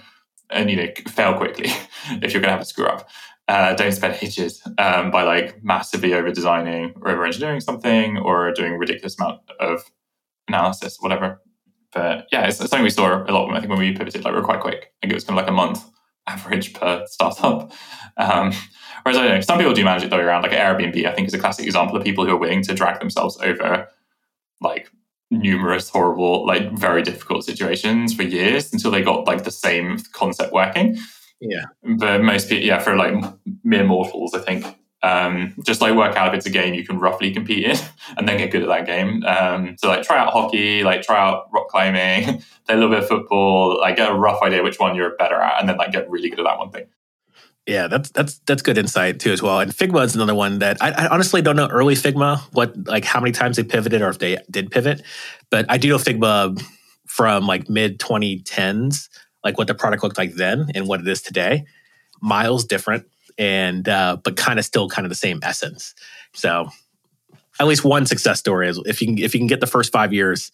and, 0.49 0.69
you 0.69 0.75
know, 0.75 0.87
fail 1.07 1.33
quickly 1.33 1.69
if 2.21 2.33
you're 2.33 2.41
going 2.41 2.49
to 2.49 2.51
have 2.51 2.61
a 2.61 2.65
screw 2.65 2.85
up 2.85 3.09
uh, 3.51 3.75
don't 3.75 3.91
spend 3.91 4.17
ages 4.21 4.61
um, 4.77 5.11
by 5.11 5.23
like 5.23 5.61
massively 5.61 6.13
over 6.13 6.31
designing 6.31 6.93
or 7.01 7.11
over 7.11 7.25
engineering 7.25 7.59
something 7.59 8.17
or 8.17 8.53
doing 8.53 8.73
a 8.73 8.77
ridiculous 8.77 9.19
amount 9.19 9.41
of 9.59 9.83
analysis, 10.47 10.97
whatever. 11.01 11.41
But 11.91 12.27
yeah, 12.31 12.47
it's, 12.47 12.61
it's, 12.61 12.69
something 12.69 12.83
we 12.83 12.89
saw 12.89 13.25
a 13.25 13.31
lot. 13.31 13.53
I 13.53 13.59
think 13.59 13.69
when 13.69 13.79
we 13.79 13.91
pivoted, 13.91 14.23
like 14.23 14.33
we 14.33 14.39
were 14.39 14.45
quite 14.45 14.61
quick. 14.61 14.77
I 14.77 14.95
think 15.01 15.11
it 15.11 15.15
was 15.15 15.25
kind 15.25 15.37
of 15.37 15.43
like 15.43 15.51
a 15.51 15.53
month 15.53 15.83
average 16.27 16.73
per 16.73 17.05
startup. 17.07 17.73
Um, 18.15 18.53
whereas 19.03 19.17
I 19.17 19.23
don't 19.23 19.35
know, 19.35 19.41
some 19.41 19.57
people 19.57 19.73
do 19.73 19.83
manage 19.83 20.03
it 20.03 20.09
the 20.09 20.15
way 20.15 20.23
around. 20.23 20.43
Like 20.43 20.51
Airbnb, 20.51 21.05
I 21.05 21.13
think 21.13 21.27
is 21.27 21.33
a 21.33 21.39
classic 21.39 21.65
example 21.65 21.97
of 21.97 22.05
people 22.05 22.25
who 22.25 22.31
are 22.31 22.37
willing 22.37 22.63
to 22.63 22.73
drag 22.73 23.01
themselves 23.01 23.37
over 23.41 23.89
like 24.61 24.89
numerous 25.29 25.89
horrible, 25.89 26.45
like 26.45 26.71
very 26.71 27.01
difficult 27.01 27.43
situations 27.43 28.13
for 28.13 28.23
years 28.23 28.71
until 28.71 28.91
they 28.91 29.01
got 29.01 29.27
like 29.27 29.43
the 29.43 29.51
same 29.51 29.97
concept 30.13 30.53
working. 30.53 30.97
Yeah. 31.41 31.65
But 31.97 32.21
most 32.21 32.49
people, 32.49 32.65
yeah, 32.65 32.79
for 32.79 32.95
like 32.95 33.15
mere 33.63 33.83
mortals, 33.83 34.33
I 34.33 34.39
think 34.39 34.65
um, 35.03 35.55
just 35.65 35.81
like 35.81 35.95
work 35.95 36.15
out 36.15 36.27
if 36.29 36.33
it's 36.35 36.45
a 36.45 36.51
game 36.51 36.75
you 36.75 36.85
can 36.85 36.99
roughly 36.99 37.31
compete 37.31 37.65
in 37.65 37.77
and 38.17 38.27
then 38.27 38.37
get 38.37 38.51
good 38.51 38.61
at 38.61 38.67
that 38.67 38.85
game. 38.85 39.23
Um, 39.25 39.75
so 39.77 39.87
like 39.87 40.03
try 40.03 40.19
out 40.19 40.31
hockey, 40.31 40.83
like 40.83 41.01
try 41.01 41.17
out 41.17 41.47
rock 41.51 41.67
climbing, 41.69 42.43
play 42.65 42.75
a 42.75 42.77
little 42.77 42.89
bit 42.89 42.99
of 42.99 43.07
football, 43.09 43.79
like 43.79 43.97
get 43.97 44.11
a 44.11 44.13
rough 44.13 44.41
idea 44.43 44.63
which 44.63 44.79
one 44.79 44.95
you're 44.95 45.15
better 45.17 45.35
at, 45.41 45.59
and 45.59 45.67
then 45.67 45.77
like 45.77 45.91
get 45.91 46.09
really 46.09 46.29
good 46.29 46.39
at 46.39 46.43
that 46.43 46.59
one 46.59 46.69
thing. 46.69 46.85
Yeah, 47.67 47.87
that's 47.87 48.09
that's 48.11 48.39
that's 48.39 48.61
good 48.61 48.77
insight 48.77 49.19
too 49.19 49.31
as 49.31 49.41
well. 49.41 49.59
And 49.59 49.71
Figma 49.71 50.03
is 50.03 50.15
another 50.15 50.35
one 50.35 50.59
that 50.59 50.77
I, 50.81 50.91
I, 50.91 51.07
honestly 51.07 51.43
don't 51.43 51.55
know 51.55 51.67
early 51.67 51.93
Figma 51.93 52.39
what 52.53 52.75
like 52.87 53.05
how 53.05 53.19
many 53.19 53.31
times 53.31 53.57
they 53.57 53.63
pivoted 53.63 54.01
or 54.01 54.09
if 54.09 54.17
they 54.17 54.37
did 54.49 54.71
pivot, 54.71 55.03
but 55.51 55.65
I 55.69 55.77
do 55.77 55.89
know 55.89 55.97
Figma 55.97 56.59
from 57.07 57.45
like 57.45 57.69
mid 57.69 57.99
2010s 57.99 59.09
like 59.43 59.57
what 59.57 59.67
the 59.67 59.75
product 59.75 60.03
looked 60.03 60.17
like 60.17 60.33
then 60.33 60.71
and 60.75 60.87
what 60.87 60.99
it 60.99 61.07
is 61.07 61.21
today. 61.21 61.65
Miles 62.21 62.65
different, 62.65 63.07
and 63.37 63.87
uh, 63.89 64.17
but 64.23 64.35
kind 64.35 64.59
of 64.59 64.65
still 64.65 64.89
kind 64.89 65.05
of 65.05 65.09
the 65.09 65.15
same 65.15 65.39
essence. 65.41 65.95
So 66.33 66.69
at 67.59 67.67
least 67.67 67.83
one 67.83 68.05
success 68.05 68.39
story 68.39 68.69
is 68.69 68.79
if 68.85 69.01
you 69.01 69.07
can 69.07 69.17
if 69.17 69.33
you 69.33 69.39
can 69.39 69.47
get 69.47 69.59
the 69.59 69.67
first 69.67 69.91
five 69.91 70.13
years 70.13 70.51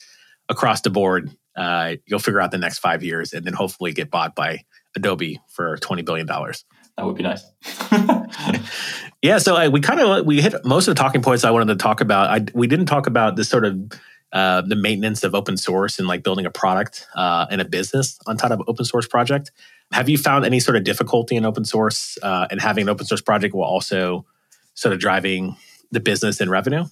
across 0.50 0.82
the 0.82 0.90
board, 0.90 1.30
uh, 1.56 1.96
you'll 2.06 2.20
figure 2.20 2.40
out 2.40 2.52
the 2.52 2.58
next 2.58 2.80
five 2.80 3.04
years, 3.04 3.34
and 3.34 3.46
then 3.46 3.54
hopefully 3.54 3.92
get 3.92 4.10
bought 4.10 4.36
by 4.36 4.64
Adobe 4.96 5.42
for 5.48 5.78
twenty 5.78 6.02
billion 6.02 6.28
dollars. 6.28 6.64
That 6.98 7.06
would 7.06 7.16
be 7.16 7.24
nice. 7.24 7.46
yeah, 9.22 9.38
so 9.38 9.56
I, 9.56 9.68
we 9.68 9.82
kind 9.82 10.00
of 10.00 10.26
we 10.26 10.42
hit 10.42 10.54
most 10.66 10.88
of 10.88 10.96
the 10.96 11.00
talking 11.00 11.22
points 11.22 11.44
I 11.44 11.52
wanted 11.52 11.68
to 11.68 11.76
talk 11.76 12.02
about. 12.02 12.30
I, 12.30 12.46
we 12.56 12.66
didn't 12.66 12.88
talk 12.88 13.06
about 13.06 13.36
this 13.36 13.50
sort 13.50 13.66
of 13.66 13.92
uh, 14.34 14.62
the 14.62 14.76
maintenance 14.76 15.24
of 15.24 15.34
open 15.34 15.58
source 15.58 16.00
and 16.00 16.08
like 16.08 16.24
building 16.24 16.46
a 16.46 16.52
product 16.52 17.06
uh, 17.16 17.46
and 17.50 17.62
a 17.62 17.66
business 17.66 18.20
on 18.28 18.38
top 18.38 18.52
of 18.52 18.62
open 18.68 18.86
source 18.86 19.08
project. 19.08 19.52
Have 19.92 20.10
you 20.10 20.18
found 20.18 20.46
any 20.46 20.60
sort 20.60 20.76
of 20.76 20.84
difficulty 20.84 21.36
in 21.36 21.46
open 21.46 21.64
source 21.64 22.18
uh, 22.22 22.48
and 22.52 22.60
having 22.60 22.84
an 22.84 22.90
open 22.90 23.06
source 23.06 23.22
project 23.22 23.56
while 23.56 23.70
also 23.70 24.26
sort 24.74 24.94
of 24.94 25.00
driving 25.00 25.56
the 25.92 26.00
business 26.00 26.42
and 26.42 26.52
revenue? 26.52 26.86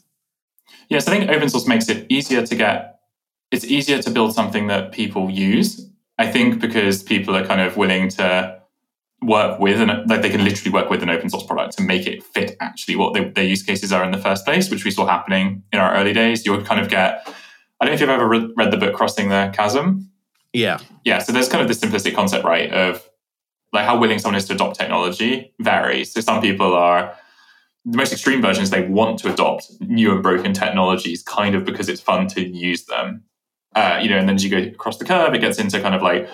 Yes, 0.89 1.07
I 1.07 1.11
think 1.11 1.29
open 1.29 1.49
source 1.49 1.67
makes 1.67 1.89
it 1.89 2.05
easier 2.09 2.45
to 2.45 2.55
get. 2.55 2.99
It's 3.51 3.65
easier 3.65 4.01
to 4.01 4.09
build 4.09 4.33
something 4.33 4.67
that 4.67 4.91
people 4.91 5.29
use. 5.29 5.89
I 6.17 6.31
think 6.31 6.59
because 6.59 7.03
people 7.03 7.35
are 7.35 7.45
kind 7.45 7.61
of 7.61 7.75
willing 7.75 8.09
to 8.09 8.54
work 9.25 9.59
with 9.59 9.79
and 9.79 10.09
like 10.09 10.21
they 10.21 10.29
can 10.29 10.43
literally 10.43 10.71
work 10.71 10.89
with 10.89 11.01
an 11.03 11.09
open 11.09 11.29
source 11.29 11.45
product 11.45 11.77
to 11.77 11.83
make 11.83 12.05
it 12.07 12.23
fit 12.23 12.55
actually 12.59 12.95
what 12.95 13.13
they, 13.13 13.29
their 13.29 13.43
use 13.43 13.63
cases 13.63 13.91
are 13.91 14.03
in 14.03 14.11
the 14.11 14.17
first 14.17 14.45
place, 14.45 14.69
which 14.69 14.85
we 14.85 14.91
saw 14.91 15.05
happening 15.05 15.63
in 15.71 15.79
our 15.79 15.95
early 15.95 16.13
days. 16.13 16.45
You 16.45 16.51
would 16.51 16.65
kind 16.65 16.79
of 16.79 16.89
get, 16.89 17.27
I 17.79 17.85
don't 17.85 17.91
know 17.91 17.93
if 17.93 18.01
you've 18.01 18.09
ever 18.09 18.27
read, 18.27 18.49
read 18.55 18.71
the 18.71 18.77
book 18.77 18.93
Crossing 18.93 19.29
the 19.29 19.51
Chasm. 19.53 20.09
Yeah. 20.53 20.79
Yeah. 21.03 21.19
So 21.19 21.31
there's 21.31 21.49
kind 21.49 21.61
of 21.61 21.67
this 21.67 21.79
simplistic 21.79 22.15
concept, 22.15 22.45
right, 22.45 22.71
of 22.71 23.07
like 23.73 23.85
how 23.85 23.97
willing 23.97 24.19
someone 24.19 24.37
is 24.37 24.45
to 24.45 24.53
adopt 24.53 24.77
technology 24.79 25.53
varies. 25.59 26.13
So 26.13 26.21
some 26.21 26.41
people 26.41 26.73
are, 26.73 27.15
the 27.87 27.97
most 27.97 28.11
extreme 28.11 28.41
versions, 28.41 28.71
they 28.71 28.87
want 28.87 29.19
to 29.19 29.31
adopt 29.31 29.67
new 29.79 30.11
and 30.11 30.23
broken 30.23 30.53
technologies 30.53 31.21
kind 31.21 31.53
of 31.53 31.65
because 31.65 31.87
it's 31.87 32.01
fun 32.01 32.27
to 32.29 32.41
use 32.41 32.85
them. 32.85 33.23
Uh, 33.75 33.99
you 34.01 34.09
know, 34.09 34.17
and 34.17 34.27
then 34.27 34.37
as 34.37 34.43
you 34.43 34.49
go 34.49 34.57
across 34.57 34.97
the 34.97 35.05
curve, 35.05 35.33
it 35.33 35.39
gets 35.39 35.59
into 35.59 35.79
kind 35.81 35.93
of 35.93 36.01
like 36.01 36.27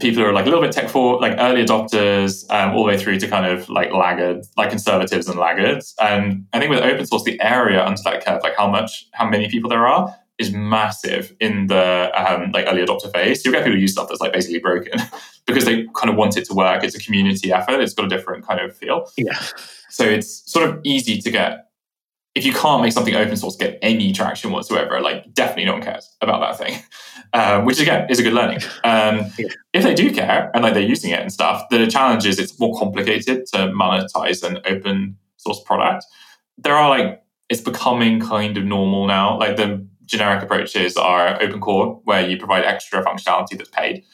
people 0.00 0.22
who 0.22 0.28
are 0.28 0.32
like 0.32 0.46
a 0.46 0.48
little 0.48 0.62
bit 0.62 0.72
tech 0.72 0.88
for 0.88 1.20
like 1.20 1.34
early 1.38 1.64
adopters 1.64 2.44
um, 2.50 2.74
all 2.74 2.82
the 2.84 2.88
way 2.88 2.98
through 2.98 3.18
to 3.18 3.28
kind 3.28 3.46
of 3.46 3.68
like 3.68 3.92
laggards 3.92 4.50
like 4.56 4.70
conservatives 4.70 5.28
and 5.28 5.38
laggards. 5.38 5.94
And 6.00 6.46
i 6.52 6.58
think 6.58 6.70
with 6.70 6.80
open 6.80 7.06
source 7.06 7.24
the 7.24 7.40
area 7.40 7.84
under 7.84 8.02
that 8.02 8.24
curve 8.24 8.42
like 8.42 8.56
how 8.56 8.68
much 8.68 9.06
how 9.12 9.28
many 9.28 9.48
people 9.48 9.70
there 9.70 9.86
are 9.86 10.14
is 10.38 10.52
massive 10.52 11.34
in 11.40 11.66
the 11.66 12.10
um, 12.14 12.52
like 12.52 12.64
early 12.68 12.84
adopter 12.84 13.12
phase. 13.12 13.44
You'll 13.44 13.52
get 13.52 13.64
people 13.64 13.74
who 13.74 13.80
use 13.80 13.92
stuff 13.92 14.08
that's 14.08 14.20
like 14.20 14.32
basically 14.32 14.60
broken 14.60 15.00
because 15.46 15.64
they 15.64 15.86
kind 15.96 16.08
of 16.08 16.16
want 16.16 16.36
it 16.36 16.44
to 16.46 16.54
work. 16.54 16.84
It's 16.84 16.94
a 16.94 17.00
community 17.00 17.52
effort. 17.52 17.80
It's 17.80 17.92
got 17.92 18.06
a 18.06 18.08
different 18.08 18.46
kind 18.46 18.60
of 18.60 18.76
feel. 18.76 19.10
Yeah. 19.16 19.38
So 19.90 20.04
it's 20.04 20.50
sort 20.50 20.68
of 20.68 20.80
easy 20.84 21.20
to 21.20 21.30
get 21.30 21.67
if 22.38 22.46
you 22.46 22.52
can't 22.52 22.80
make 22.80 22.92
something 22.92 23.16
open 23.16 23.36
source 23.36 23.56
get 23.56 23.80
any 23.82 24.12
traction 24.12 24.52
whatsoever, 24.52 25.00
like 25.00 25.34
definitely 25.34 25.64
no 25.64 25.72
one 25.72 25.82
cares 25.82 26.16
about 26.20 26.40
that 26.40 26.56
thing, 26.56 26.80
um, 27.32 27.64
which 27.64 27.80
again 27.80 28.08
is 28.08 28.20
a 28.20 28.22
good 28.22 28.32
learning. 28.32 28.60
Um, 28.84 29.26
yeah. 29.36 29.48
If 29.72 29.82
they 29.82 29.92
do 29.92 30.14
care 30.14 30.52
and 30.54 30.62
like 30.62 30.74
they're 30.74 30.84
using 30.84 31.10
it 31.10 31.18
and 31.18 31.32
stuff, 31.32 31.68
the 31.68 31.88
challenge 31.88 32.24
is 32.26 32.38
it's 32.38 32.58
more 32.60 32.78
complicated 32.78 33.44
to 33.46 33.58
monetize 33.72 34.44
an 34.44 34.60
open 34.66 35.16
source 35.36 35.60
product. 35.64 36.04
There 36.56 36.76
are 36.76 36.88
like 36.88 37.24
it's 37.48 37.60
becoming 37.60 38.20
kind 38.20 38.56
of 38.56 38.64
normal 38.64 39.08
now. 39.08 39.36
Like 39.36 39.56
the 39.56 39.84
generic 40.04 40.40
approaches 40.40 40.96
are 40.96 41.42
open 41.42 41.60
core, 41.60 42.00
where 42.04 42.24
you 42.24 42.38
provide 42.38 42.64
extra 42.64 43.04
functionality 43.04 43.58
that's 43.58 43.70
paid. 43.70 44.04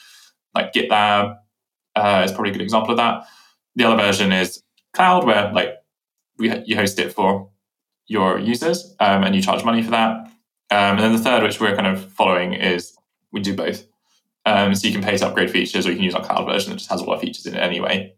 Like 0.54 0.72
GitLab 0.72 1.37
uh, 1.94 2.22
is 2.24 2.32
probably 2.32 2.50
a 2.50 2.54
good 2.54 2.62
example 2.62 2.92
of 2.92 2.96
that. 2.96 3.26
The 3.76 3.84
other 3.84 4.02
version 4.02 4.32
is 4.32 4.62
cloud, 4.94 5.26
where 5.26 5.52
like 5.52 5.74
we 6.38 6.50
you 6.64 6.76
host 6.76 6.98
it 6.98 7.12
for 7.12 7.50
your 8.06 8.38
users 8.38 8.94
um, 9.00 9.24
and 9.24 9.34
you 9.34 9.42
charge 9.42 9.64
money 9.64 9.82
for 9.82 9.90
that. 9.90 10.26
Um, 10.70 10.96
and 10.96 11.00
then 11.00 11.12
the 11.12 11.18
third, 11.18 11.42
which 11.42 11.60
we're 11.60 11.76
kind 11.76 11.86
of 11.86 12.12
following, 12.12 12.54
is 12.54 12.96
we 13.32 13.40
do 13.40 13.54
both. 13.54 13.84
Um, 14.46 14.74
so 14.74 14.86
you 14.86 14.92
can 14.92 15.02
pay 15.02 15.16
to 15.16 15.26
upgrade 15.26 15.50
features, 15.50 15.86
or 15.86 15.90
you 15.90 15.96
can 15.96 16.04
use 16.04 16.14
our 16.14 16.24
cloud 16.24 16.46
version 16.46 16.70
that 16.70 16.76
just 16.76 16.90
has 16.90 17.00
all 17.00 17.10
our 17.10 17.20
features 17.20 17.46
in 17.46 17.54
it 17.54 17.60
anyway. 17.60 18.14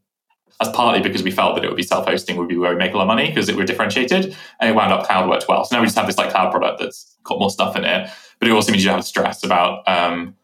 That's 0.59 0.75
partly 0.75 1.01
because 1.01 1.22
we 1.22 1.31
felt 1.31 1.55
that 1.55 1.64
it 1.64 1.68
would 1.68 1.77
be 1.77 1.83
self-hosting 1.83 2.37
would 2.37 2.49
be 2.49 2.57
where 2.57 2.72
we 2.72 2.79
make 2.79 2.94
a 2.94 2.96
lot 2.96 3.03
of 3.03 3.09
money 3.09 3.29
because 3.29 3.49
it 3.49 3.57
were 3.57 3.64
differentiated, 3.64 4.37
and 4.61 4.70
it 4.70 4.75
wound 4.75 4.92
up 4.92 5.07
cloud 5.07 5.29
worked 5.29 5.46
well. 5.49 5.64
So 5.64 5.77
now 5.77 5.83
we 5.83 5.87
just 5.87 5.96
have 5.96 6.07
this 6.07 6.18
like 6.18 6.31
cloud 6.31 6.51
product 6.51 6.81
that's 6.81 7.16
got 7.25 7.38
more 7.38 7.51
stuff 7.51 7.77
in 7.77 7.85
it, 7.85 8.11
but 8.38 8.49
it 8.49 8.53
also 8.53 8.72
means 8.72 8.83
you 8.83 8.88
don't 8.88 8.99
have 8.99 9.07
stress 9.07 9.44
about 9.44 9.87
um, 9.87 10.35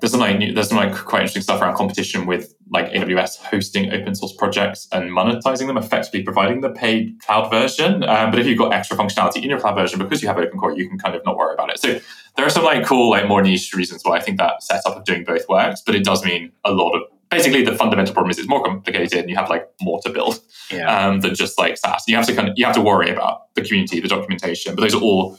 there's 0.00 0.12
some 0.12 0.20
like 0.20 0.38
there's 0.54 0.68
some 0.68 0.78
like 0.78 0.94
quite 0.94 1.20
interesting 1.20 1.42
stuff 1.42 1.60
around 1.60 1.76
competition 1.76 2.26
with 2.26 2.54
like 2.70 2.90
AWS 2.90 3.38
hosting 3.38 3.92
open 3.92 4.14
source 4.14 4.32
projects 4.32 4.88
and 4.92 5.10
monetizing 5.10 5.66
them, 5.66 5.76
effectively 5.76 6.22
providing 6.22 6.60
the 6.60 6.70
paid 6.70 7.20
cloud 7.20 7.50
version. 7.50 8.02
Um, 8.02 8.30
but 8.30 8.40
if 8.40 8.46
you've 8.46 8.58
got 8.58 8.72
extra 8.72 8.96
functionality 8.96 9.42
in 9.42 9.50
your 9.50 9.60
cloud 9.60 9.76
version 9.76 9.98
because 9.98 10.22
you 10.22 10.28
have 10.28 10.38
open 10.38 10.58
core, 10.58 10.76
you 10.76 10.88
can 10.88 10.98
kind 10.98 11.14
of 11.14 11.24
not 11.24 11.36
worry 11.36 11.54
about 11.54 11.70
it. 11.70 11.78
So 11.78 12.00
there 12.36 12.46
are 12.46 12.50
some 12.50 12.64
like 12.64 12.84
cool, 12.84 13.10
like 13.10 13.28
more 13.28 13.42
niche 13.42 13.72
reasons 13.74 14.02
why 14.04 14.16
I 14.16 14.20
think 14.20 14.38
that 14.38 14.62
setup 14.62 14.96
of 14.96 15.04
doing 15.04 15.24
both 15.24 15.48
works. 15.48 15.82
But 15.84 15.94
it 15.94 16.04
does 16.04 16.24
mean 16.24 16.52
a 16.64 16.72
lot 16.72 16.92
of 16.92 17.02
basically 17.30 17.64
the 17.64 17.74
fundamental 17.74 18.14
problem 18.14 18.30
is 18.30 18.38
it's 18.38 18.48
more 18.48 18.64
complicated 18.64 19.18
and 19.18 19.30
you 19.30 19.36
have 19.36 19.50
like 19.50 19.68
more 19.80 20.00
to 20.02 20.10
build 20.10 20.40
yeah. 20.70 21.06
um, 21.06 21.20
than 21.20 21.34
just 21.34 21.58
like 21.58 21.76
SaaS. 21.76 22.04
You 22.06 22.16
have 22.16 22.26
to 22.26 22.34
kind 22.34 22.48
of 22.48 22.54
you 22.56 22.64
have 22.64 22.74
to 22.74 22.80
worry 22.80 23.10
about 23.10 23.54
the 23.54 23.62
community, 23.62 24.00
the 24.00 24.08
documentation, 24.08 24.74
but 24.74 24.82
those 24.82 24.94
are 24.94 25.00
all 25.00 25.38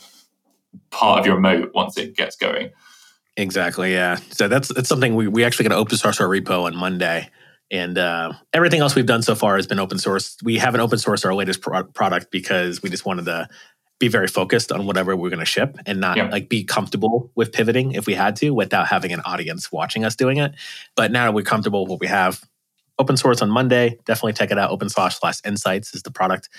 part 0.91 1.19
of 1.19 1.25
your 1.25 1.39
moat 1.39 1.71
once 1.73 1.97
it 1.97 2.15
gets 2.15 2.35
going. 2.35 2.71
Exactly. 3.37 3.93
Yeah. 3.93 4.15
So 4.31 4.47
that's 4.47 4.69
that's 4.69 4.89
something 4.89 5.15
we 5.15 5.27
we 5.27 5.45
actually 5.45 5.63
got 5.63 5.75
to 5.75 5.79
open 5.79 5.95
source 5.95 6.19
our 6.19 6.27
repo 6.27 6.63
on 6.63 6.75
Monday, 6.75 7.29
and 7.69 7.97
uh, 7.97 8.33
everything 8.51 8.81
else 8.81 8.95
we've 8.95 9.05
done 9.05 9.21
so 9.21 9.35
far 9.35 9.55
has 9.57 9.67
been 9.67 9.79
open 9.79 9.99
source. 9.99 10.37
We 10.43 10.57
haven't 10.57 10.81
open 10.81 10.97
sourced 10.97 11.23
our 11.23 11.35
latest 11.35 11.61
pro- 11.61 11.83
product 11.83 12.31
because 12.31 12.81
we 12.81 12.89
just 12.89 13.05
wanted 13.05 13.25
to 13.25 13.47
be 13.99 14.07
very 14.07 14.27
focused 14.27 14.71
on 14.71 14.85
whatever 14.85 15.15
we're 15.15 15.29
going 15.29 15.39
to 15.39 15.45
ship 15.45 15.77
and 15.85 15.99
not 15.99 16.17
yeah. 16.17 16.29
like 16.29 16.49
be 16.49 16.63
comfortable 16.63 17.31
with 17.35 17.51
pivoting 17.51 17.93
if 17.93 18.05
we 18.05 18.13
had 18.13 18.35
to 18.35 18.51
without 18.51 18.87
having 18.87 19.11
an 19.11 19.21
audience 19.21 19.71
watching 19.71 20.03
us 20.03 20.15
doing 20.15 20.37
it. 20.37 20.53
But 20.95 21.11
now 21.11 21.25
that 21.25 21.33
we're 21.33 21.43
comfortable 21.43 21.83
with 21.83 21.91
what 21.91 21.99
we 21.99 22.07
have, 22.07 22.43
open 22.99 23.17
source 23.17 23.41
on 23.41 23.49
Monday. 23.49 23.97
Definitely 24.05 24.33
check 24.33 24.51
it 24.51 24.57
out. 24.57 24.71
Open 24.71 24.89
slash 24.89 25.19
slash 25.19 25.39
insights 25.45 25.93
is 25.93 26.03
the 26.03 26.11
product. 26.11 26.49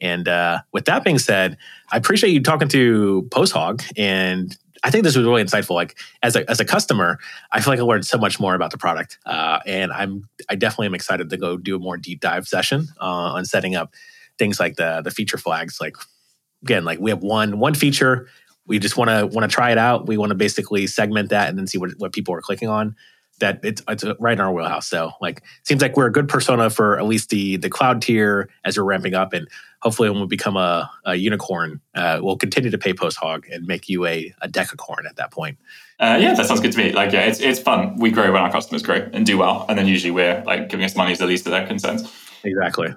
And 0.00 0.28
uh, 0.28 0.60
with 0.72 0.84
that 0.86 1.04
being 1.04 1.18
said, 1.18 1.56
I 1.90 1.96
appreciate 1.96 2.30
you 2.30 2.42
talking 2.42 2.68
to 2.68 3.26
PostHog 3.30 3.84
and 3.96 4.56
I 4.84 4.90
think 4.90 5.04
this 5.04 5.16
was 5.16 5.26
really 5.26 5.42
insightful. 5.42 5.74
Like 5.74 5.98
as 6.22 6.36
a 6.36 6.48
as 6.50 6.60
a 6.60 6.64
customer, 6.64 7.18
I 7.52 7.60
feel 7.60 7.72
like 7.72 7.80
I 7.80 7.82
learned 7.82 8.06
so 8.06 8.18
much 8.18 8.38
more 8.38 8.54
about 8.54 8.70
the 8.70 8.78
product, 8.78 9.18
uh, 9.26 9.60
and 9.66 9.92
I'm 9.92 10.28
I 10.48 10.54
definitely 10.54 10.86
am 10.86 10.94
excited 10.94 11.30
to 11.30 11.36
go 11.36 11.56
do 11.56 11.76
a 11.76 11.78
more 11.78 11.96
deep 11.96 12.20
dive 12.20 12.46
session 12.46 12.88
uh, 13.00 13.04
on 13.04 13.44
setting 13.44 13.74
up 13.74 13.94
things 14.38 14.60
like 14.60 14.76
the 14.76 15.02
the 15.02 15.10
feature 15.10 15.38
flags. 15.38 15.80
Like 15.80 15.96
again, 16.62 16.84
like 16.84 16.98
we 17.00 17.10
have 17.10 17.22
one 17.22 17.58
one 17.58 17.74
feature, 17.74 18.28
we 18.66 18.78
just 18.78 18.96
want 18.96 19.10
to 19.10 19.26
want 19.26 19.50
to 19.50 19.54
try 19.54 19.72
it 19.72 19.78
out. 19.78 20.06
We 20.06 20.16
want 20.16 20.30
to 20.30 20.36
basically 20.36 20.86
segment 20.86 21.30
that 21.30 21.48
and 21.48 21.58
then 21.58 21.66
see 21.66 21.78
what 21.78 21.90
what 21.98 22.12
people 22.12 22.34
are 22.34 22.40
clicking 22.40 22.68
on. 22.68 22.94
That 23.40 23.60
it's 23.62 23.82
it's 23.88 24.04
right 24.18 24.32
in 24.32 24.40
our 24.40 24.52
wheelhouse. 24.52 24.86
So 24.86 25.12
like 25.20 25.42
seems 25.62 25.82
like 25.82 25.96
we're 25.96 26.06
a 26.06 26.12
good 26.12 26.28
persona 26.28 26.70
for 26.70 26.98
at 26.98 27.06
least 27.06 27.30
the 27.30 27.56
the 27.56 27.70
cloud 27.70 28.02
tier 28.02 28.48
as 28.64 28.76
we're 28.76 28.84
ramping 28.84 29.14
up 29.14 29.32
and 29.32 29.48
hopefully 29.80 30.10
when 30.10 30.20
we 30.20 30.26
become 30.26 30.56
a, 30.56 30.90
a 31.04 31.14
unicorn, 31.14 31.80
uh, 31.94 32.18
we'll 32.22 32.36
continue 32.36 32.70
to 32.70 32.78
pay 32.78 32.92
PostHog 32.92 33.44
and 33.52 33.66
make 33.66 33.88
you 33.88 34.06
a, 34.06 34.34
a 34.42 34.48
decacorn 34.48 35.06
at 35.08 35.16
that 35.16 35.30
point. 35.30 35.58
Uh, 36.00 36.18
yeah, 36.20 36.34
that 36.34 36.46
sounds 36.46 36.60
good 36.60 36.72
to 36.72 36.78
me. 36.78 36.92
Like, 36.92 37.12
yeah, 37.12 37.22
it's 37.22 37.40
it's 37.40 37.58
fun. 37.58 37.96
We 37.96 38.10
grow 38.10 38.32
when 38.32 38.42
our 38.42 38.52
customers 38.52 38.82
grow 38.82 39.08
and 39.12 39.26
do 39.26 39.38
well, 39.38 39.66
and 39.68 39.78
then 39.78 39.86
usually 39.86 40.10
we're 40.10 40.42
like 40.44 40.68
giving 40.68 40.84
us 40.84 40.94
money 40.94 41.12
is 41.12 41.18
the 41.18 41.26
least 41.26 41.46
of 41.46 41.52
their 41.52 41.66
concerns. 41.66 42.12
Exactly. 42.44 42.94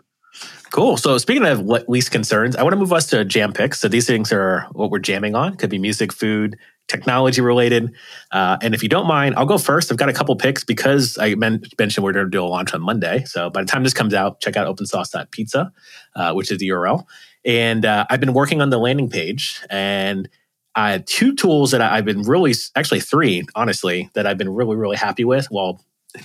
Cool. 0.71 0.95
So 0.97 1.17
speaking 1.17 1.45
of 1.45 1.65
least 1.89 2.12
concerns, 2.12 2.56
I 2.56 2.63
want 2.63 2.73
to 2.73 2.77
move 2.77 2.93
us 2.93 3.08
to 3.08 3.25
jam 3.25 3.51
picks. 3.51 3.80
So 3.82 3.89
these 3.89 4.08
things 4.08 4.32
are 4.32 4.67
what 4.71 4.89
we're 4.89 4.99
jamming 4.99 5.36
on. 5.36 5.58
Could 5.58 5.69
be 5.69 5.80
music, 5.80 6.13
food, 6.13 6.58
technology 6.88 7.41
related. 7.41 7.94
Uh, 8.32 8.58
and 8.62 8.74
if 8.74 8.84
you 8.84 8.89
don't 8.89 9.08
mind, 9.08 9.36
I'll 9.36 9.46
go 9.46 9.58
first. 9.58 9.91
I've 9.91 9.98
got 9.98 10.10
a 10.10 10.13
couple 10.13 10.36
picks 10.36 10.63
because 10.63 11.17
I 11.17 11.36
men- 11.36 11.63
mentioned 11.80 12.04
we're 12.04 12.12
going 12.12 12.26
to 12.26 12.30
do 12.30 12.44
a 12.44 12.46
launch 12.46 12.74
on 12.74 12.82
Monday. 12.82 13.24
So 13.26 13.50
by 13.50 13.62
the 13.62 13.67
time 13.67 13.84
this 13.84 13.94
comes 13.94 14.13
out, 14.13 14.41
check 14.41 14.58
out 14.58 14.74
opensauced.pizza, 14.74 15.72
uh, 16.15 16.34
which 16.34 16.52
is 16.52 16.60
the 16.60 16.70
URL. 16.70 17.06
And 17.46 17.86
uh, 17.86 18.06
I've 18.10 18.20
been 18.20 18.34
working 18.34 18.62
on 18.62 18.70
the 18.70 18.78
landing 18.78 19.10
page 19.10 19.62
and 19.70 20.30
I 20.76 20.91
had 20.91 21.08
two 21.08 21.36
tools 21.36 21.72
that 21.72 21.82
I've 21.82 22.06
been 22.06 22.22
really, 22.22 22.54
actually 22.76 23.02
three, 23.02 23.46
honestly, 23.56 24.10
that 24.13 24.26
I've 24.26 24.38
been 24.38 24.50
really, 24.50 24.76
really 24.76 24.96
happy 24.96 25.26
with 25.26 25.48
while 25.48 25.82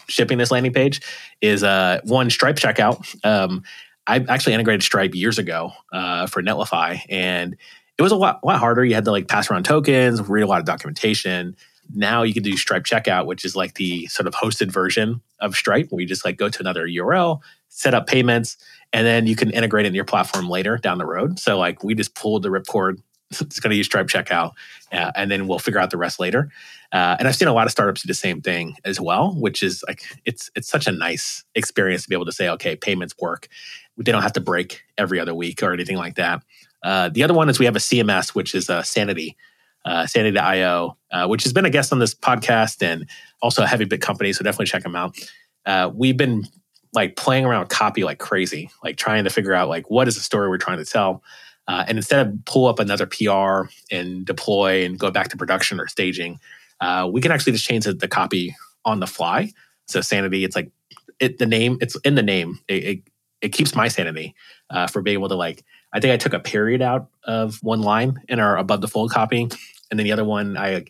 shipping 0.08 0.38
this 0.38 0.50
landing 0.50 0.72
page 0.72 1.00
is 1.40 1.62
uh, 1.62 2.00
one 2.04 2.30
Stripe 2.30 2.56
checkout. 2.56 3.04
Um, 3.24 3.62
I 4.06 4.24
actually 4.28 4.54
integrated 4.54 4.82
Stripe 4.82 5.14
years 5.14 5.38
ago 5.38 5.72
uh, 5.92 6.26
for 6.26 6.42
Netlify, 6.42 7.00
and 7.08 7.56
it 7.98 8.02
was 8.02 8.12
a 8.12 8.16
lot, 8.16 8.40
a 8.42 8.46
lot 8.46 8.58
harder. 8.58 8.84
You 8.84 8.94
had 8.94 9.04
to 9.06 9.10
like 9.10 9.28
pass 9.28 9.50
around 9.50 9.64
tokens, 9.64 10.20
read 10.28 10.42
a 10.42 10.46
lot 10.46 10.60
of 10.60 10.66
documentation. 10.66 11.56
Now 11.94 12.22
you 12.22 12.34
can 12.34 12.42
do 12.42 12.56
Stripe 12.56 12.84
checkout, 12.84 13.26
which 13.26 13.44
is 13.44 13.56
like 13.56 13.74
the 13.74 14.06
sort 14.06 14.26
of 14.26 14.34
hosted 14.34 14.70
version 14.70 15.22
of 15.40 15.54
Stripe, 15.54 15.88
where 15.90 16.00
you 16.00 16.06
just 16.06 16.24
like 16.24 16.36
go 16.36 16.48
to 16.48 16.60
another 16.60 16.86
URL, 16.86 17.40
set 17.68 17.94
up 17.94 18.06
payments, 18.06 18.56
and 18.92 19.06
then 19.06 19.26
you 19.26 19.36
can 19.36 19.50
integrate 19.50 19.86
it 19.86 19.88
in 19.88 19.94
your 19.94 20.04
platform 20.04 20.48
later 20.48 20.78
down 20.78 20.98
the 20.98 21.06
road. 21.06 21.38
So 21.38 21.58
like 21.58 21.82
we 21.82 21.94
just 21.94 22.14
pulled 22.14 22.42
the 22.42 22.48
ripcord. 22.48 23.00
it's 23.30 23.60
going 23.60 23.70
to 23.70 23.76
use 23.76 23.86
Stripe 23.86 24.06
checkout, 24.08 24.52
uh, 24.92 25.12
and 25.14 25.30
then 25.30 25.48
we'll 25.48 25.58
figure 25.58 25.80
out 25.80 25.90
the 25.90 25.96
rest 25.96 26.20
later. 26.20 26.50
Uh, 26.92 27.16
and 27.18 27.26
I've 27.26 27.36
seen 27.36 27.48
a 27.48 27.52
lot 27.52 27.66
of 27.66 27.72
startups 27.72 28.02
do 28.02 28.06
the 28.06 28.14
same 28.14 28.40
thing 28.40 28.76
as 28.84 29.00
well, 29.00 29.34
which 29.34 29.62
is 29.62 29.82
like 29.88 30.02
it's 30.24 30.50
it's 30.54 30.68
such 30.68 30.86
a 30.86 30.92
nice 30.92 31.44
experience 31.54 32.02
to 32.02 32.08
be 32.08 32.14
able 32.14 32.26
to 32.26 32.32
say, 32.32 32.48
okay, 32.50 32.76
payments 32.76 33.14
work. 33.20 33.48
They 33.96 34.12
don't 34.12 34.22
have 34.22 34.34
to 34.34 34.40
break 34.40 34.82
every 34.98 35.18
other 35.18 35.34
week 35.34 35.62
or 35.62 35.72
anything 35.72 35.96
like 35.96 36.16
that. 36.16 36.42
Uh, 36.82 37.08
the 37.08 37.22
other 37.22 37.34
one 37.34 37.48
is 37.48 37.58
we 37.58 37.64
have 37.64 37.76
a 37.76 37.80
CMS, 37.80 38.30
which 38.30 38.54
is 38.54 38.70
uh, 38.70 38.82
Sanity, 38.82 39.36
uh, 39.84 40.06
Sanity.io, 40.06 40.96
uh, 41.12 41.26
which 41.26 41.44
has 41.44 41.52
been 41.52 41.64
a 41.64 41.70
guest 41.70 41.92
on 41.92 41.98
this 41.98 42.14
podcast 42.14 42.82
and 42.82 43.08
also 43.42 43.62
a 43.62 43.66
Heavybit 43.66 44.00
company. 44.00 44.32
So 44.32 44.44
definitely 44.44 44.66
check 44.66 44.82
them 44.82 44.96
out. 44.96 45.16
Uh, 45.64 45.90
we've 45.92 46.16
been 46.16 46.46
like 46.92 47.16
playing 47.16 47.44
around 47.44 47.60
with 47.60 47.68
copy 47.68 48.04
like 48.04 48.18
crazy, 48.18 48.70
like 48.82 48.96
trying 48.96 49.24
to 49.24 49.30
figure 49.30 49.52
out 49.52 49.68
like 49.68 49.90
what 49.90 50.08
is 50.08 50.14
the 50.14 50.20
story 50.20 50.48
we're 50.48 50.58
trying 50.58 50.78
to 50.78 50.84
tell. 50.84 51.22
Uh, 51.68 51.84
and 51.88 51.98
instead 51.98 52.26
of 52.26 52.44
pull 52.44 52.66
up 52.66 52.78
another 52.78 53.06
PR 53.06 53.68
and 53.90 54.24
deploy 54.24 54.84
and 54.84 54.98
go 54.98 55.10
back 55.10 55.28
to 55.28 55.36
production 55.36 55.80
or 55.80 55.88
staging, 55.88 56.38
uh, 56.80 57.08
we 57.10 57.20
can 57.20 57.32
actually 57.32 57.52
just 57.52 57.64
change 57.64 57.84
the, 57.84 57.92
the, 57.92 58.06
copy 58.06 58.54
on 58.84 59.00
the 59.00 59.06
fly. 59.06 59.50
So 59.86 60.00
sanity, 60.00 60.44
it's 60.44 60.54
like 60.54 60.70
it, 61.18 61.38
the 61.38 61.46
name, 61.46 61.78
it's 61.80 61.96
in 61.96 62.14
the 62.14 62.22
name. 62.22 62.60
It, 62.68 62.84
it, 62.84 63.02
it 63.40 63.48
keeps 63.50 63.74
my 63.74 63.88
sanity 63.88 64.34
uh, 64.70 64.86
for 64.86 65.02
being 65.02 65.14
able 65.14 65.28
to 65.28 65.34
like 65.34 65.64
I 65.96 66.00
think 66.00 66.12
I 66.12 66.18
took 66.18 66.34
a 66.34 66.40
period 66.40 66.82
out 66.82 67.08
of 67.24 67.56
one 67.62 67.80
line 67.80 68.20
in 68.28 68.38
our 68.38 68.58
above 68.58 68.82
the 68.82 68.86
fold 68.86 69.10
copy, 69.10 69.48
and 69.90 69.98
then 69.98 70.04
the 70.04 70.12
other 70.12 70.26
one 70.26 70.58
I 70.58 70.84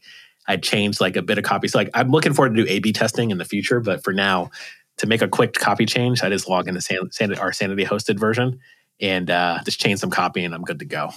I 0.49 0.57
changed 0.57 1.01
like 1.01 1.15
a 1.15 1.23
bit 1.23 1.39
of 1.39 1.45
copy. 1.45 1.69
So 1.69 1.79
like 1.79 1.91
I'm 1.95 2.11
looking 2.11 2.35
forward 2.35 2.57
to 2.57 2.65
do 2.65 2.69
A/B 2.69 2.93
testing 2.93 3.31
in 3.31 3.39
the 3.39 3.45
future, 3.45 3.79
but 3.79 4.03
for 4.03 4.13
now, 4.13 4.51
to 4.97 5.07
make 5.07 5.23
a 5.23 5.29
quick 5.29 5.53
copy 5.53 5.87
change, 5.87 6.25
I 6.25 6.29
just 6.29 6.49
log 6.49 6.67
into 6.67 6.81
San, 6.81 7.13
San, 7.13 7.33
our 7.39 7.53
Sanity 7.53 7.85
hosted 7.85 8.19
version 8.19 8.59
and 9.01 9.31
uh, 9.31 9.61
just 9.65 9.79
change 9.79 10.01
some 10.01 10.11
copy, 10.11 10.43
and 10.43 10.53
I'm 10.53 10.63
good 10.63 10.81
to 10.81 10.85
go. 10.85 11.11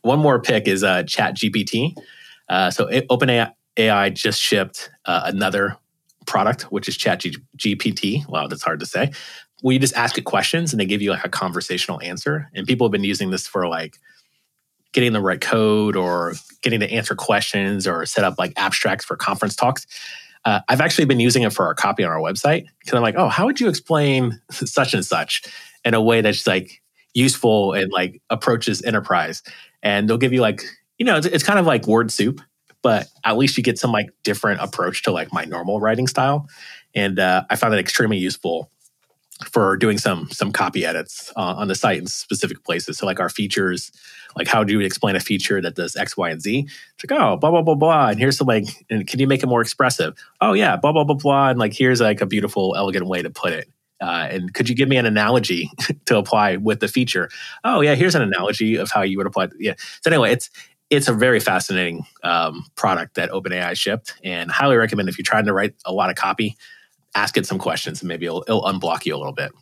One 0.00 0.18
more 0.18 0.40
pick 0.40 0.66
is 0.66 0.82
uh, 0.82 1.02
Chat 1.02 1.36
GPT. 1.36 1.94
Uh, 2.48 2.70
so 2.70 2.86
OpenAI 2.86 3.52
AI 3.76 4.08
just 4.08 4.40
shipped 4.40 4.90
uh, 5.04 5.22
another 5.26 5.76
product, 6.26 6.62
which 6.72 6.88
is 6.88 6.96
Chat 6.96 7.22
GPT. 7.58 8.26
Wow, 8.26 8.46
that's 8.46 8.62
hard 8.62 8.80
to 8.80 8.86
say 8.86 9.12
where 9.62 9.72
you 9.72 9.78
just 9.78 9.96
ask 9.96 10.18
it 10.18 10.24
questions 10.24 10.72
and 10.72 10.80
they 10.80 10.84
give 10.84 11.02
you 11.02 11.10
like 11.10 11.24
a 11.24 11.28
conversational 11.28 12.00
answer. 12.02 12.50
And 12.54 12.66
people 12.66 12.86
have 12.86 12.92
been 12.92 13.04
using 13.04 13.30
this 13.30 13.46
for 13.46 13.66
like 13.68 13.98
getting 14.92 15.12
the 15.12 15.20
right 15.20 15.40
code 15.40 15.96
or 15.96 16.34
getting 16.62 16.80
to 16.80 16.90
answer 16.90 17.14
questions 17.14 17.86
or 17.86 18.06
set 18.06 18.24
up 18.24 18.38
like 18.38 18.52
abstracts 18.56 19.04
for 19.04 19.16
conference 19.16 19.54
talks. 19.54 19.86
Uh, 20.44 20.60
I've 20.68 20.80
actually 20.80 21.06
been 21.06 21.20
using 21.20 21.42
it 21.42 21.52
for 21.52 21.66
our 21.66 21.74
copy 21.74 22.04
on 22.04 22.10
our 22.10 22.18
website 22.18 22.66
because 22.78 22.94
I'm 22.94 23.02
like, 23.02 23.16
oh, 23.16 23.28
how 23.28 23.46
would 23.46 23.60
you 23.60 23.68
explain 23.68 24.40
such 24.50 24.94
and 24.94 25.04
such 25.04 25.42
in 25.84 25.94
a 25.94 26.00
way 26.00 26.20
that's 26.20 26.46
like 26.46 26.82
useful 27.14 27.72
and 27.72 27.90
like 27.92 28.22
approaches 28.30 28.82
enterprise? 28.82 29.42
And 29.82 30.08
they'll 30.08 30.18
give 30.18 30.32
you 30.32 30.40
like, 30.40 30.62
you 30.98 31.04
know, 31.04 31.16
it's, 31.16 31.26
it's 31.26 31.44
kind 31.44 31.58
of 31.58 31.66
like 31.66 31.86
word 31.86 32.10
soup, 32.12 32.40
but 32.82 33.08
at 33.24 33.36
least 33.36 33.56
you 33.56 33.62
get 33.62 33.78
some 33.78 33.92
like 33.92 34.10
different 34.22 34.60
approach 34.60 35.02
to 35.02 35.10
like 35.10 35.32
my 35.32 35.44
normal 35.44 35.80
writing 35.80 36.06
style. 36.06 36.46
And 36.94 37.18
uh, 37.18 37.44
I 37.50 37.56
found 37.56 37.74
it 37.74 37.80
extremely 37.80 38.16
useful 38.16 38.70
for 39.44 39.76
doing 39.76 39.98
some 39.98 40.28
some 40.30 40.52
copy 40.52 40.84
edits 40.84 41.32
uh, 41.36 41.54
on 41.56 41.68
the 41.68 41.74
site 41.74 41.98
in 41.98 42.06
specific 42.06 42.64
places. 42.64 42.98
So 42.98 43.06
like 43.06 43.20
our 43.20 43.28
features, 43.28 43.92
like 44.36 44.48
how 44.48 44.64
do 44.64 44.72
you 44.72 44.80
explain 44.80 45.16
a 45.16 45.20
feature 45.20 45.60
that 45.60 45.74
does 45.74 45.96
X, 45.96 46.16
Y, 46.16 46.30
and 46.30 46.40
Z? 46.40 46.66
It's 46.94 47.10
like 47.10 47.20
oh 47.20 47.36
blah 47.36 47.50
blah 47.50 47.62
blah 47.62 47.74
blah, 47.74 48.08
and 48.08 48.18
here's 48.18 48.38
some 48.38 48.46
like, 48.46 48.64
and 48.88 49.06
can 49.06 49.20
you 49.20 49.26
make 49.26 49.42
it 49.42 49.46
more 49.46 49.60
expressive? 49.60 50.14
Oh 50.40 50.52
yeah, 50.52 50.76
blah 50.76 50.92
blah 50.92 51.04
blah 51.04 51.16
blah, 51.16 51.50
and 51.50 51.58
like 51.58 51.74
here's 51.74 52.00
like 52.00 52.20
a 52.20 52.26
beautiful, 52.26 52.74
elegant 52.76 53.06
way 53.06 53.22
to 53.22 53.30
put 53.30 53.52
it. 53.52 53.68
Uh, 54.00 54.28
and 54.30 54.52
could 54.52 54.68
you 54.68 54.74
give 54.74 54.88
me 54.88 54.98
an 54.98 55.06
analogy 55.06 55.70
to 56.06 56.18
apply 56.18 56.56
with 56.56 56.80
the 56.80 56.88
feature? 56.88 57.30
Oh 57.64 57.80
yeah, 57.80 57.94
here's 57.94 58.14
an 58.14 58.22
analogy 58.22 58.76
of 58.76 58.90
how 58.90 59.02
you 59.02 59.18
would 59.18 59.26
apply. 59.26 59.48
Yeah. 59.58 59.74
So 60.02 60.10
anyway, 60.10 60.32
it's 60.32 60.50
it's 60.88 61.08
a 61.08 61.12
very 61.12 61.40
fascinating 61.40 62.06
um, 62.22 62.64
product 62.76 63.16
that 63.16 63.30
OpenAI 63.30 63.76
shipped, 63.76 64.14
and 64.22 64.50
highly 64.50 64.76
recommend 64.76 65.08
if 65.08 65.18
you're 65.18 65.24
trying 65.24 65.46
to 65.46 65.52
write 65.52 65.74
a 65.84 65.92
lot 65.92 66.10
of 66.10 66.16
copy, 66.16 66.56
ask 67.16 67.36
it 67.36 67.46
some 67.46 67.58
questions, 67.58 68.02
and 68.02 68.08
maybe 68.08 68.26
it'll, 68.26 68.44
it'll 68.46 68.62
unblock 68.62 69.06
you 69.06 69.14
a 69.14 69.18
little 69.18 69.32
bit. 69.32 69.52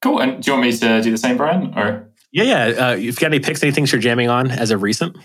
Cool. 0.00 0.20
And 0.20 0.42
do 0.42 0.50
you 0.50 0.56
want 0.56 0.66
me 0.66 0.76
to 0.76 1.02
do 1.02 1.10
the 1.10 1.18
same, 1.18 1.36
Brian? 1.36 1.72
Or 1.76 2.10
yeah, 2.30 2.44
yeah. 2.44 2.88
Uh, 2.88 2.94
you've 2.94 3.16
got 3.16 3.26
any 3.26 3.40
picks, 3.40 3.62
any 3.62 3.72
things 3.72 3.92
you're 3.92 4.00
jamming 4.00 4.28
on 4.28 4.50
as 4.50 4.70
of 4.70 4.82
recent? 4.82 5.16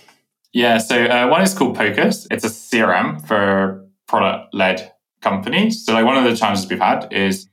Yeah. 0.54 0.78
So 0.78 1.06
uh, 1.06 1.28
one 1.28 1.42
is 1.42 1.54
called 1.54 1.76
Pocus. 1.76 2.28
It's 2.32 2.44
a 2.44 2.48
CRM 2.48 3.26
for 3.28 3.86
product-led 4.08 4.92
companies. 5.22 5.86
So 5.86 5.94
like 5.94 6.06
one 6.06 6.18
of 6.18 6.24
the 6.24 6.36
challenges 6.36 6.70
we've 6.70 6.80
had 6.80 7.12
is 7.12 7.48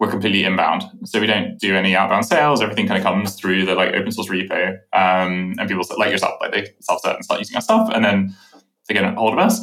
we're 0.00 0.10
completely 0.10 0.44
inbound. 0.44 0.82
So 1.04 1.20
we 1.20 1.26
don't 1.26 1.58
do 1.58 1.76
any 1.76 1.94
outbound 1.94 2.26
sales. 2.26 2.60
Everything 2.60 2.88
kind 2.88 2.98
of 2.98 3.04
comes 3.04 3.36
through 3.36 3.64
the 3.66 3.74
like 3.74 3.94
open 3.94 4.10
source 4.10 4.28
repo. 4.28 4.72
Um, 4.92 5.54
and 5.58 5.68
people 5.68 5.84
like 5.96 6.10
yourself, 6.10 6.34
like 6.40 6.52
they 6.52 6.70
self-cert 6.80 7.14
and 7.14 7.24
start 7.24 7.40
using 7.40 7.56
our 7.56 7.62
stuff 7.62 7.90
and 7.94 8.04
then 8.04 8.34
they 8.88 8.94
get 8.94 9.04
a 9.04 9.12
hold 9.12 9.32
of 9.32 9.38
us. 9.38 9.60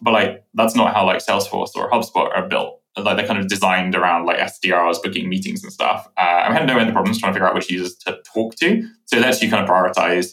But 0.00 0.12
like 0.12 0.44
that's 0.54 0.74
not 0.74 0.94
how 0.94 1.04
like 1.04 1.18
Salesforce 1.18 1.70
or 1.76 1.90
HubSpot 1.90 2.34
are 2.34 2.48
built. 2.48 2.80
Like 2.96 3.16
they're 3.16 3.26
kind 3.26 3.38
of 3.38 3.48
designed 3.48 3.94
around 3.94 4.24
like 4.24 4.38
SDRs, 4.38 5.02
booking 5.02 5.28
meetings 5.28 5.62
and 5.62 5.72
stuff. 5.72 6.08
Uh, 6.16 6.46
we 6.48 6.54
had 6.54 6.66
no 6.66 6.78
end 6.78 6.88
of 6.88 6.94
problems 6.94 7.18
trying 7.18 7.32
to 7.32 7.34
figure 7.34 7.46
out 7.46 7.54
which 7.54 7.70
users 7.70 7.94
to 7.96 8.18
talk 8.24 8.54
to. 8.56 8.88
So 9.04 9.18
it 9.18 9.20
lets 9.20 9.42
you 9.42 9.50
kind 9.50 9.62
of 9.62 9.68
prioritize 9.68 10.32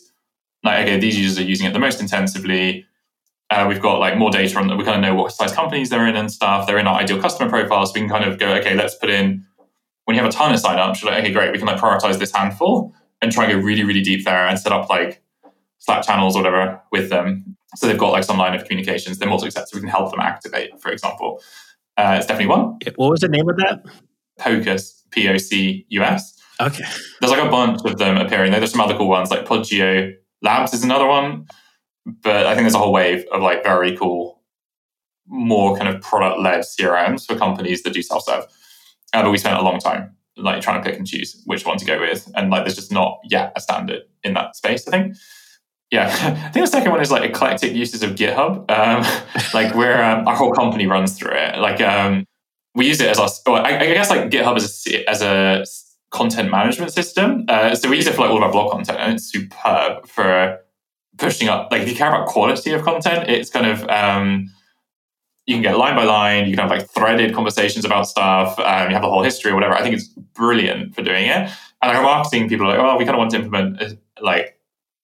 like, 0.64 0.84
okay, 0.84 1.00
these 1.00 1.18
users 1.18 1.38
are 1.40 1.48
using 1.48 1.68
it 1.68 1.74
the 1.74 1.80
most 1.80 2.00
intensively. 2.00 2.86
Uh, 3.50 3.66
we've 3.68 3.82
got 3.82 4.00
like 4.00 4.18
more 4.18 4.32
data 4.32 4.58
on 4.58 4.68
that. 4.68 4.78
We 4.78 4.86
kind 4.86 4.96
of 4.96 5.02
know 5.02 5.14
what 5.14 5.34
size 5.34 5.52
companies 5.52 5.90
they're 5.90 6.08
in 6.08 6.16
and 6.16 6.32
stuff. 6.32 6.66
They're 6.66 6.80
in 6.80 6.88
our 6.88 7.00
ideal 7.00 7.22
customer 7.22 7.50
profile. 7.50 7.86
So 7.86 7.94
we 7.96 8.00
can 8.00 8.10
kind 8.10 8.24
of 8.24 8.40
go, 8.40 8.54
okay, 8.56 8.74
let's 8.76 8.96
put 8.96 9.10
in, 9.10 9.46
when 10.06 10.16
you 10.16 10.24
have 10.24 10.30
a 10.30 10.34
ton 10.34 10.54
of 10.54 10.60
signups, 10.60 11.02
you're 11.02 11.12
like, 11.12 11.22
okay, 11.24 11.34
great, 11.34 11.52
we 11.52 11.58
can 11.58 11.68
like 11.68 11.80
prioritize 11.80 12.18
this 12.18 12.32
handful 12.32 12.94
and 13.22 13.32
try 13.32 13.46
and 13.46 13.54
go 13.54 13.60
really, 13.60 13.84
really 13.84 14.02
deep 14.02 14.26
there 14.26 14.48
and 14.48 14.58
set 14.58 14.72
up 14.72 14.90
like 14.90 15.22
Slack 15.80 16.06
channels 16.06 16.36
or 16.36 16.44
whatever 16.44 16.82
with 16.92 17.10
them. 17.10 17.58
So 17.76 17.88
they've 17.88 17.98
got 17.98 18.12
like 18.12 18.24
some 18.24 18.38
line 18.38 18.56
of 18.56 18.64
communications. 18.64 19.18
They're 19.18 19.30
multi 19.30 19.52
so 19.52 19.64
we 19.74 19.82
can 19.82 19.90
help 19.90 20.12
them 20.12 20.22
activate, 20.22 20.80
for 20.80 20.92
example. 20.92 21.42
Uh, 21.98 22.16
it's 22.18 22.26
definitely 22.26 22.48
one. 22.48 22.78
What 22.96 23.12
was 23.12 23.20
the 23.20 23.28
name 23.28 23.48
of 23.50 23.58
that? 23.58 23.84
Pocus, 24.40 25.06
P 25.12 25.30
O 25.30 25.38
C 25.38 25.86
U 25.90 26.02
S. 26.02 26.40
Okay. 26.60 26.86
There's 27.20 27.32
like 27.32 27.44
a 27.44 27.50
bunch 27.50 27.82
of 27.86 27.98
them 27.98 28.18
appearing. 28.18 28.52
There's 28.52 28.72
some 28.72 28.82
other 28.82 28.98
cool 28.98 29.10
ones, 29.10 29.32
like 29.32 29.46
Podio 29.46 30.14
Labs 30.42 30.74
is 30.74 30.84
another 30.84 31.08
one 31.08 31.48
but 32.06 32.46
I 32.46 32.54
think 32.54 32.66
there's 32.66 32.74
a 32.74 32.80
whole 32.80 32.94
wave 32.94 33.26
of 33.32 33.42
like 33.42 33.64
very 33.64 33.96
cool, 33.96 34.42
more 35.28 35.78
kind 35.78 35.94
of 35.94 36.02
product 36.02 36.40
led 36.40 36.62
CRMs 36.62 37.26
for 37.26 37.36
companies 37.36 37.84
that 37.84 37.94
do 37.94 38.02
self 38.02 38.24
serve. 38.24 38.46
Uh, 39.14 39.24
but 39.24 39.32
we 39.32 39.38
spent 39.38 39.58
a 39.58 39.64
long 39.64 39.80
time 39.80 40.16
like 40.36 40.62
trying 40.62 40.82
to 40.82 40.90
pick 40.90 40.98
and 40.98 41.08
choose 41.08 41.42
which 41.46 41.66
one 41.66 41.78
to 41.78 41.86
go 41.86 42.00
with, 42.00 42.30
and 42.36 42.50
like 42.50 42.64
there's 42.64 42.76
just 42.76 42.92
not 42.92 43.20
yet 43.24 43.54
a 43.56 43.62
standard 43.62 44.02
in 44.24 44.34
that 44.34 44.56
space. 44.56 44.88
I 44.88 44.92
think. 44.92 45.16
Yeah, 45.94 46.08
I 46.46 46.50
think 46.50 46.66
the 46.66 46.72
second 46.72 46.92
one 46.92 47.02
is 47.02 47.12
like 47.12 47.30
eclectic 47.30 47.74
uses 47.74 48.02
of 48.02 48.16
GitHub. 48.16 48.70
Um, 48.72 49.06
like 49.54 49.76
where 49.76 50.04
um, 50.04 50.28
our 50.28 50.36
whole 50.36 50.52
company 50.52 50.88
runs 50.88 51.16
through 51.18 51.36
it. 51.36 51.60
Like 51.60 51.82
um, 51.82 52.26
we 52.74 52.88
use 52.88 53.00
it 53.00 53.10
as 53.10 53.20
our. 53.20 53.30
I, 53.62 53.78
I, 53.78 53.94
guess 53.94 54.10
like 54.10 54.32
GitHub 54.32 54.56
as 54.56 54.88
a 54.88 55.06
as 55.08 55.22
a 55.22 55.64
content 56.10 56.50
management 56.50 56.92
system. 56.92 57.46
Uh, 57.48 57.76
so 57.76 57.90
we 57.90 57.98
use 57.98 58.08
it 58.08 58.16
for 58.16 58.22
like 58.22 58.32
all 58.32 58.38
of 58.38 58.44
our 58.44 58.52
blog 58.52 58.72
content, 58.72 58.98
and 59.00 59.14
it's 59.14 59.32
superb 59.32 60.08
for 60.08 60.60
pushing 61.20 61.48
up 61.48 61.72
like 61.72 61.84
if 61.84 61.90
you 61.90 61.96
care 61.96 62.10
about 62.10 62.28
quality 62.28 62.72
of 62.72 62.82
content 62.82 63.30
it's 63.30 63.52
kind 63.52 63.68
of 63.68 63.88
um, 63.88 64.50
you 65.46 65.54
can 65.54 65.62
get 65.62 65.78
line 65.78 65.96
by 65.96 66.04
line 66.04 66.48
you 66.48 66.56
can 66.56 66.68
have 66.68 66.72
like 66.76 66.90
threaded 66.90 67.36
conversations 67.36 67.86
about 67.86 68.08
stuff 68.08 68.58
um, 68.60 68.90
you 68.90 68.96
have 68.96 69.04
the 69.04 69.10
whole 69.10 69.22
history 69.22 69.52
or 69.52 69.54
whatever 69.54 69.76
i 69.76 69.84
think 69.84 69.94
it's 69.94 70.08
brilliant 70.08 70.96
for 70.96 71.04
doing 71.04 71.26
it 71.26 71.52
and 71.84 71.94
like 71.94 72.02
marketing 72.02 72.50
people 72.50 72.66
are 72.66 72.70
like 72.70 72.80
oh 72.80 72.98
we 72.98 73.06
kind 73.06 73.16
of 73.16 73.20
want 73.20 73.30
to 73.30 73.38
implement 73.38 73.80
uh, 73.80 73.90
like 74.22 74.58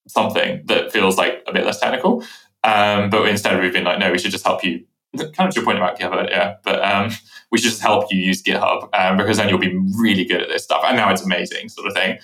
something 0.09 0.61
that 0.65 0.91
feels 0.91 1.17
like 1.17 1.43
a 1.47 1.53
bit 1.53 1.65
less 1.65 1.79
technical 1.79 2.23
um, 2.63 3.09
but 3.09 3.27
instead 3.27 3.59
we've 3.61 3.73
been 3.73 3.83
like 3.83 3.99
no 3.99 4.11
we 4.11 4.17
should 4.17 4.31
just 4.31 4.45
help 4.45 4.63
you 4.63 4.83
kind 5.17 5.47
of 5.47 5.53
to 5.53 5.59
your 5.59 5.65
point 5.65 5.77
about 5.77 5.97
github 5.97 6.29
yeah 6.29 6.55
but 6.63 6.83
um, 6.83 7.11
we 7.51 7.57
should 7.57 7.69
just 7.69 7.81
help 7.81 8.11
you 8.11 8.19
use 8.19 8.43
github 8.43 8.89
um, 8.93 9.17
because 9.17 9.37
then 9.37 9.49
you'll 9.49 9.57
be 9.57 9.77
really 9.97 10.25
good 10.25 10.41
at 10.41 10.49
this 10.49 10.63
stuff 10.63 10.83
and 10.85 10.97
now 10.97 11.11
it's 11.11 11.21
amazing 11.21 11.69
sort 11.69 11.87
of 11.87 11.93
thing 11.93 12.19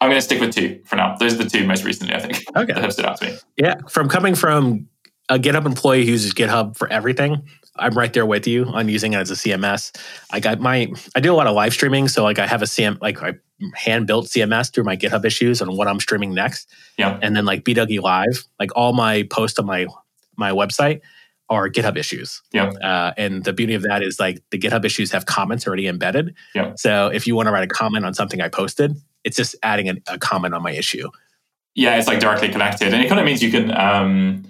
I'm 0.00 0.08
going 0.08 0.16
to 0.16 0.22
stick 0.22 0.40
with 0.40 0.54
two 0.54 0.80
for 0.86 0.96
now. 0.96 1.14
Those 1.16 1.34
are 1.34 1.44
the 1.44 1.50
two 1.50 1.66
most 1.66 1.84
recently, 1.84 2.14
I 2.14 2.20
think, 2.20 2.42
okay. 2.56 2.72
that 2.72 2.82
have 2.82 2.92
stood 2.92 3.04
out 3.04 3.18
to 3.18 3.26
me. 3.26 3.36
Yeah, 3.58 3.74
from 3.86 4.08
coming 4.08 4.34
from 4.34 4.88
a 5.30 5.38
GitHub 5.38 5.64
employee 5.64 6.04
who 6.04 6.10
uses 6.10 6.34
GitHub 6.34 6.76
for 6.76 6.92
everything, 6.92 7.42
I'm 7.76 7.96
right 7.96 8.12
there 8.12 8.26
with 8.26 8.46
you 8.46 8.66
on 8.66 8.88
using 8.88 9.14
it 9.14 9.16
as 9.16 9.30
a 9.30 9.34
CMS. 9.34 9.96
I 10.30 10.40
got 10.40 10.60
my 10.60 10.92
I 11.14 11.20
do 11.20 11.32
a 11.32 11.36
lot 11.36 11.46
of 11.46 11.54
live 11.54 11.72
streaming, 11.72 12.08
so 12.08 12.22
like 12.22 12.38
I 12.38 12.46
have 12.46 12.62
a 12.62 12.66
CM 12.66 13.00
like 13.00 13.22
I 13.22 13.34
hand 13.74 14.06
built 14.06 14.26
CMS 14.26 14.72
through 14.72 14.84
my 14.84 14.96
GitHub 14.96 15.24
issues 15.24 15.62
on 15.62 15.76
what 15.76 15.88
I'm 15.88 16.00
streaming 16.00 16.34
next. 16.34 16.68
Yeah, 16.98 17.18
and 17.22 17.34
then 17.34 17.46
like 17.46 17.64
BW 17.64 18.02
Live, 18.02 18.44
like 18.58 18.70
all 18.76 18.92
my 18.92 19.22
posts 19.30 19.58
on 19.58 19.66
my 19.66 19.86
my 20.36 20.50
website 20.50 21.00
are 21.48 21.68
GitHub 21.68 21.96
issues. 21.96 22.42
Yeah. 22.52 22.70
Uh, 22.70 23.12
and 23.16 23.42
the 23.42 23.52
beauty 23.52 23.74
of 23.74 23.82
that 23.82 24.02
is 24.04 24.20
like 24.20 24.40
the 24.50 24.58
GitHub 24.58 24.84
issues 24.84 25.10
have 25.10 25.26
comments 25.26 25.66
already 25.66 25.88
embedded. 25.88 26.34
Yeah. 26.54 26.74
So 26.76 27.08
if 27.08 27.26
you 27.26 27.34
want 27.34 27.46
to 27.48 27.52
write 27.52 27.64
a 27.64 27.72
comment 27.72 28.04
on 28.04 28.14
something 28.14 28.40
I 28.40 28.48
posted, 28.48 28.96
it's 29.24 29.36
just 29.36 29.56
adding 29.64 29.88
a, 29.88 29.94
a 30.06 30.18
comment 30.18 30.54
on 30.54 30.62
my 30.62 30.70
issue. 30.70 31.08
Yeah, 31.74 31.96
it's 31.96 32.08
like 32.08 32.20
directly 32.20 32.48
connected, 32.48 32.92
and 32.92 33.02
it 33.02 33.08
kind 33.08 33.20
of 33.20 33.26
means 33.26 33.42
you 33.42 33.50
can. 33.50 33.70
Um, 33.70 34.44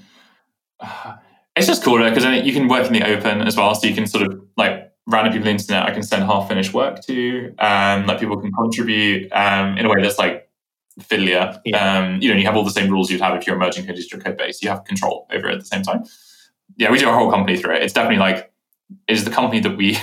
it's 1.57 1.67
just 1.67 1.83
cooler 1.83 2.09
because 2.09 2.25
then 2.25 2.45
you 2.45 2.53
can 2.53 2.69
work 2.69 2.87
in 2.87 2.93
the 2.93 3.07
open 3.07 3.43
as 3.43 3.57
well, 3.57 3.75
so 3.75 3.87
you 3.87 3.95
can 3.95 4.07
sort 4.07 4.27
of 4.27 4.43
like 4.57 4.93
random 5.07 5.33
people 5.33 5.49
on 5.49 5.57
the 5.57 5.63
internet. 5.63 5.89
I 5.89 5.93
can 5.93 6.03
send 6.03 6.25
half 6.25 6.49
finished 6.49 6.73
work 6.73 7.03
to, 7.05 7.55
um, 7.59 8.07
like 8.07 8.21
people 8.21 8.41
can 8.41 8.53
contribute 8.53 9.31
um, 9.33 9.77
in 9.77 9.87
a 9.87 9.89
way 9.89 10.03
that's 10.03 10.19
like 10.19 10.49
fiddlier. 11.01 11.61
Yeah. 11.65 11.99
Um, 11.99 12.21
you 12.21 12.31
know, 12.31 12.37
you 12.37 12.47
have 12.47 12.57
all 12.57 12.65
the 12.65 12.71
same 12.71 12.91
rules 12.91 13.11
you'd 13.11 13.21
have 13.21 13.37
if 13.37 13.47
you're 13.47 13.59
merging 13.59 13.87
code 13.87 13.97
into 13.97 14.09
your 14.11 14.21
code 14.21 14.37
base. 14.37 14.63
You 14.63 14.69
have 14.69 14.85
control 14.85 15.27
over 15.33 15.49
it 15.49 15.55
at 15.55 15.61
the 15.61 15.67
same 15.67 15.83
time. 15.83 16.05
Yeah, 16.77 16.91
we 16.91 16.99
do 16.99 17.09
our 17.09 17.19
whole 17.19 17.31
company 17.31 17.57
through 17.57 17.75
it. 17.75 17.83
It's 17.83 17.93
definitely 17.93 18.19
like 18.19 18.53
it 19.07 19.17
is 19.17 19.25
the 19.25 19.31
company 19.31 19.61
that 19.61 19.77
we 19.77 19.99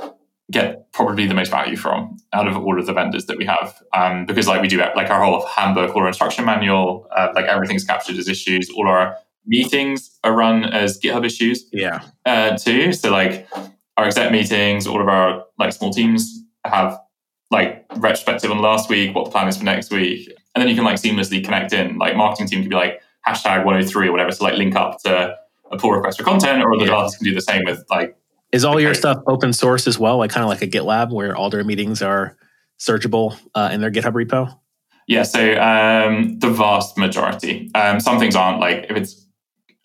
get 0.50 0.90
probably 0.92 1.26
the 1.26 1.34
most 1.34 1.50
value 1.50 1.76
from 1.76 2.16
out 2.32 2.48
of 2.48 2.56
all 2.56 2.78
of 2.78 2.86
the 2.86 2.92
vendors 2.92 3.26
that 3.26 3.36
we 3.36 3.44
have 3.44 3.80
um, 3.94 4.24
because 4.24 4.48
like 4.48 4.62
we 4.62 4.68
do 4.68 4.78
like 4.78 5.10
our 5.10 5.22
whole 5.22 5.46
handbook 5.46 5.94
or 5.94 6.06
instruction 6.06 6.44
manual 6.44 7.06
uh, 7.14 7.28
like 7.34 7.44
everything's 7.44 7.84
captured 7.84 8.16
as 8.16 8.28
issues 8.28 8.70
all 8.70 8.88
our 8.88 9.16
meetings 9.48 10.18
are 10.24 10.34
run 10.34 10.64
as 10.64 10.98
github 11.00 11.24
issues 11.24 11.68
yeah 11.72 12.02
uh, 12.26 12.56
too 12.56 12.92
so 12.92 13.10
like 13.10 13.48
our 13.96 14.06
exec 14.06 14.30
meetings 14.30 14.86
all 14.86 15.00
of 15.00 15.08
our 15.08 15.44
like 15.58 15.72
small 15.72 15.92
teams 15.92 16.44
have 16.64 16.98
like 17.50 17.84
retrospective 17.96 18.50
on 18.50 18.58
last 18.58 18.88
week 18.88 19.14
what 19.14 19.24
the 19.24 19.30
plan 19.30 19.48
is 19.48 19.56
for 19.56 19.64
next 19.64 19.90
week 19.90 20.28
and 20.54 20.62
then 20.62 20.68
you 20.68 20.74
can 20.74 20.84
like 20.84 20.96
seamlessly 20.96 21.42
connect 21.42 21.72
in 21.72 21.98
like 21.98 22.14
marketing 22.14 22.46
team 22.46 22.60
can 22.60 22.68
be 22.68 22.76
like 22.76 23.00
hashtag 23.26 23.64
103 23.64 24.08
or 24.08 24.12
whatever 24.12 24.30
to 24.30 24.42
like 24.42 24.54
link 24.54 24.76
up 24.76 24.98
to 25.02 25.36
a 25.70 25.76
pull 25.78 25.90
request 25.90 26.18
for 26.18 26.24
content 26.24 26.62
or 26.62 26.70
the 26.76 26.80
yeah. 26.80 26.84
developers 26.86 27.16
can 27.16 27.24
do 27.24 27.34
the 27.34 27.40
same 27.40 27.64
with 27.64 27.84
like 27.90 28.16
is 28.52 28.64
all 28.64 28.80
your 28.80 28.94
stuff 28.94 29.22
open 29.26 29.52
source 29.52 29.86
as 29.86 29.98
well, 29.98 30.18
like 30.18 30.30
kind 30.30 30.42
of 30.42 30.48
like 30.48 30.62
a 30.62 30.66
GitLab 30.66 31.10
where 31.10 31.36
all 31.36 31.50
their 31.50 31.64
meetings 31.64 32.00
are 32.00 32.36
searchable 32.78 33.36
uh, 33.54 33.68
in 33.72 33.80
their 33.80 33.90
GitHub 33.90 34.12
repo? 34.12 34.58
Yeah, 35.06 35.22
so 35.22 35.60
um, 35.60 36.38
the 36.38 36.50
vast 36.50 36.96
majority. 36.96 37.70
Um, 37.74 38.00
some 38.00 38.18
things 38.18 38.36
aren't 38.36 38.60
like 38.60 38.86
if 38.88 38.96
it's 38.96 39.26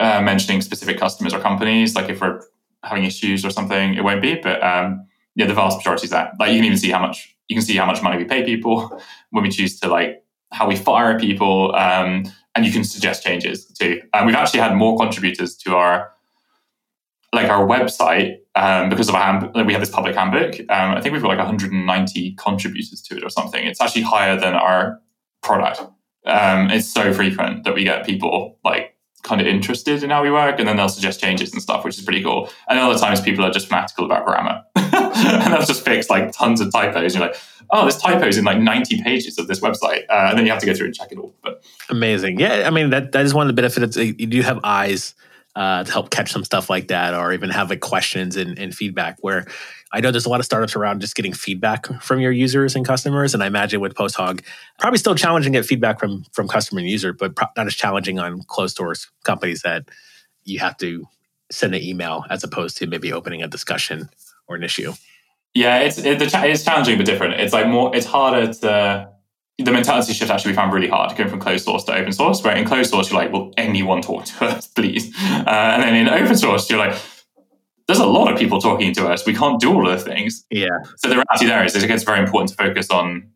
uh, 0.04 0.22
mentioning 0.22 0.62
specific 0.62 1.00
customers 1.00 1.34
or 1.34 1.39
companies, 1.39 1.96
like 1.96 2.10
if 2.10 2.20
we're 2.20 2.42
having 2.84 3.06
issues 3.06 3.46
or 3.46 3.50
something, 3.50 3.94
it 3.94 4.04
won't 4.04 4.22
be. 4.22 4.36
But 4.36 4.62
um, 4.62 5.08
yeah, 5.36 5.46
the 5.46 5.54
vast 5.54 5.78
majority 5.78 6.06
is 6.06 6.10
that. 6.10 6.34
Like 6.39 6.52
you 6.52 6.58
can 6.58 6.66
even 6.66 6.78
see 6.78 6.92
how 6.92 7.00
much 7.00 7.36
you 7.48 7.56
can 7.56 7.63
see 7.63 7.76
how 7.76 7.86
much 7.86 8.02
money 8.02 8.18
we 8.18 8.26
pay 8.26 8.44
people 8.44 9.02
when 9.32 9.44
we 9.44 9.50
choose 9.50 9.80
to 9.80 9.88
like 9.88 10.24
how 10.52 10.68
we 10.68 10.76
fire 10.76 11.18
people, 11.18 11.74
um, 11.76 12.26
and 12.54 12.66
you 12.66 12.72
can 12.72 12.84
suggest 12.84 13.24
changes 13.24 13.66
too. 13.66 14.02
And 14.13 14.28
we've 14.28 14.36
actually 14.36 14.60
had 14.60 14.76
more 14.76 14.98
contributors 14.98 15.56
to 15.58 15.76
our 15.76 16.12
like 17.32 17.50
our 17.50 17.66
website, 17.66 18.38
um, 18.56 18.89
because 18.89 19.10
of 19.10 19.16
our 19.16 19.22
hand, 19.22 19.52
we 19.66 19.74
have 19.74 19.82
this 19.82 19.89
public 19.89 20.16
handbook. 20.16 20.60
Um, 20.70 20.96
I 20.96 21.02
think 21.02 21.13
we've 21.13 21.22
got 21.22 21.30
like 21.30 21.39
190 21.39 22.36
contributors 22.36 23.02
to 23.02 23.18
it 23.18 23.24
or 23.24 23.30
something. 23.30 23.66
It's 23.66 23.82
actually 23.82 24.04
higher 24.04 24.39
than 24.39 24.54
our 24.54 24.99
product. 25.41 25.82
Um, 26.26 26.70
it's 26.70 26.88
so 26.88 27.12
frequent 27.12 27.64
that 27.64 27.74
we 27.74 27.84
get 27.84 28.06
people 28.06 28.60
like 28.64 28.93
kind 29.24 29.41
of 29.41 29.47
interested 29.47 30.03
in 30.03 30.09
how 30.09 30.21
we 30.21 30.30
work, 30.30 30.59
and 30.59 30.67
then 30.67 30.78
they'll 30.78 30.89
suggest 30.89 31.19
changes 31.19 31.53
and 31.53 31.61
stuff, 31.61 31.84
which 31.84 31.97
is 31.97 32.03
pretty 32.03 32.21
cool. 32.21 32.49
And 32.69 32.78
other 32.78 32.99
times, 32.99 33.21
people 33.21 33.43
are 33.45 33.51
just 33.51 33.67
fanatical 33.67 34.05
about 34.05 34.26
grammar, 34.26 34.63
and 34.76 35.53
they'll 35.53 35.65
just 35.65 35.84
fix 35.84 36.09
like 36.09 36.32
tons 36.32 36.61
of 36.61 36.71
typos. 36.71 37.15
You're 37.15 37.26
like, 37.26 37.36
oh, 37.71 37.82
there's 37.82 37.97
typos 37.97 38.38
in 38.38 38.45
like 38.45 38.59
90 38.59 39.01
pages 39.01 39.38
of 39.38 39.47
this 39.47 39.59
website, 39.61 40.03
uh, 40.09 40.30
and 40.30 40.38
then 40.38 40.45
you 40.45 40.51
have 40.51 40.61
to 40.61 40.65
go 40.65 40.74
through 40.74 40.88
and 40.88 40.95
check 40.95 41.11
it 41.11 41.17
all. 41.17 41.34
But 41.41 41.63
amazing, 41.89 42.39
yeah. 42.39 42.63
I 42.65 42.69
mean, 42.69 42.89
that 42.91 43.13
that 43.13 43.26
is 43.26 43.34
one 43.34 43.49
of 43.49 43.55
the 43.55 43.61
benefits. 43.61 43.97
You 43.97 44.28
do 44.28 44.41
have 44.41 44.59
eyes 44.63 45.15
uh, 45.55 45.84
to 45.84 45.91
help 45.91 46.09
catch 46.09 46.32
some 46.32 46.43
stuff 46.43 46.69
like 46.69 46.89
that, 46.89 47.13
or 47.13 47.34
even 47.34 47.49
have 47.49 47.69
like 47.69 47.80
questions 47.80 48.36
and, 48.36 48.57
and 48.59 48.76
feedback. 48.76 49.17
Where 49.21 49.45
I 49.94 50.00
know 50.00 50.10
there's 50.10 50.26
a 50.26 50.30
lot 50.30 50.39
of 50.39 50.46
startups 50.46 50.76
around 50.76 51.02
just 51.02 51.16
getting 51.16 51.34
feedback 51.34 51.86
from 52.02 52.20
your 52.20 52.32
users 52.32 52.76
and 52.76 52.86
customers, 52.86 53.34
and 53.34 53.44
I 53.44 53.48
imagine 53.48 53.80
with 53.80 53.94
PostHog, 53.94 54.41
probably 54.80 54.98
still 54.98 55.14
challenging 55.14 55.54
to 55.54 55.60
get 55.60 55.66
feedback 55.66 56.00
from 56.00 56.26
from 56.32 56.48
customer 56.48 56.80
and 56.80 56.89
user, 56.89 57.14
but 57.14 57.36
pro- 57.36 57.48
not 57.56 57.68
as 57.68 57.76
challenging 57.76 58.20
on 58.20 58.41
closed 58.44 58.76
source 58.76 59.10
companies 59.24 59.62
that 59.62 59.89
you 60.44 60.60
have 60.60 60.78
to 60.78 61.08
send 61.52 61.76
an 61.76 61.82
email 61.84 62.26
as 62.32 62.44
opposed 62.44 62.78
to 62.78 62.88
maybe 62.88 63.14
opening 63.14 63.44
a 63.44 63.48
discussion 63.48 64.10
or 64.48 64.56
an 64.56 64.64
issue. 64.64 64.94
Yeah, 65.54 65.80
it's 65.80 66.00
it, 66.00 66.20
it's 66.20 66.64
challenging 66.64 66.98
but 66.98 67.06
different. 67.06 67.36
It's 67.36 67.54
like 67.54 67.68
more. 67.68 67.96
It's 67.96 68.08
harder 68.08 68.52
to 68.52 69.10
the 69.60 69.72
mentality 69.72 70.14
shift 70.14 70.32
actually 70.32 70.52
we 70.52 70.56
found 70.56 70.74
really 70.74 70.88
hard 70.88 71.16
going 71.16 71.30
from 71.30 71.39
closed 71.39 71.66
source 71.66 71.84
to 71.84 71.96
open 71.96 72.12
source. 72.12 72.44
Where 72.44 72.56
in 72.56 72.66
closed 72.66 72.89
source 72.89 73.12
you're 73.12 73.22
like, 73.22 73.32
will 73.32 73.54
anyone 73.58 74.02
talk 74.02 74.26
to 74.26 74.46
us, 74.46 74.68
please? 74.76 75.16
Uh, 75.22 75.44
and 75.48 75.84
then 75.84 75.96
in 75.96 76.10
open 76.10 76.36
source 76.36 76.70
you're 76.70 76.80
like, 76.80 76.98
there's 77.88 77.99
a 77.99 78.05
lot 78.05 78.31
of 78.31 78.39
people 78.39 78.61
talking 78.61 78.93
to 78.93 79.07
us. 79.07 79.25
We 79.25 79.34
can't 79.34 79.59
do 79.59 79.73
all 79.73 79.88
of 79.88 79.97
the 79.97 80.03
things. 80.03 80.45
Yeah. 80.49 80.69
So 80.97 81.09
the 81.09 81.15
reality 81.15 81.45
there 81.45 81.65
is, 81.65 81.75
it 81.75 81.88
gets 81.88 82.03
very 82.03 82.19
important 82.19 82.49
to 82.51 82.55
focus 82.55 82.89
on 82.89 83.29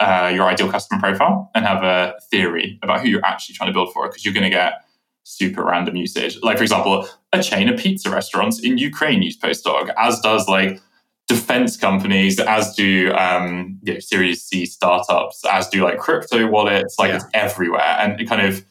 uh, 0.00 0.30
your 0.34 0.46
ideal 0.46 0.70
customer 0.70 1.00
profile 1.00 1.50
and 1.54 1.64
have 1.64 1.82
a 1.82 2.14
theory 2.30 2.78
about 2.82 3.00
who 3.00 3.08
you're 3.08 3.24
actually 3.24 3.54
trying 3.54 3.68
to 3.68 3.72
build 3.72 3.92
for, 3.92 4.08
because 4.08 4.24
you're 4.24 4.34
going 4.34 4.44
to 4.44 4.50
get 4.50 4.74
super 5.22 5.64
random 5.64 5.96
usage. 5.96 6.38
Like 6.42 6.58
for 6.58 6.64
example, 6.64 7.08
a 7.32 7.42
chain 7.42 7.68
of 7.68 7.80
pizza 7.80 8.10
restaurants 8.10 8.60
in 8.60 8.76
Ukraine 8.76 9.22
use 9.22 9.38
PostHog, 9.38 9.90
as 9.96 10.20
does 10.20 10.48
like 10.48 10.80
defense 11.26 11.78
companies, 11.78 12.38
as 12.38 12.74
do 12.74 13.10
um, 13.14 13.78
you 13.84 13.94
know, 13.94 14.00
Series 14.00 14.42
C 14.42 14.66
startups, 14.66 15.42
as 15.50 15.66
do 15.68 15.82
like 15.82 15.98
crypto 15.98 16.46
wallets. 16.46 16.96
Like 16.98 17.08
yeah. 17.08 17.16
it's 17.16 17.24
everywhere, 17.32 17.96
and 18.00 18.20
it 18.20 18.28
kind 18.28 18.46
of 18.46 18.64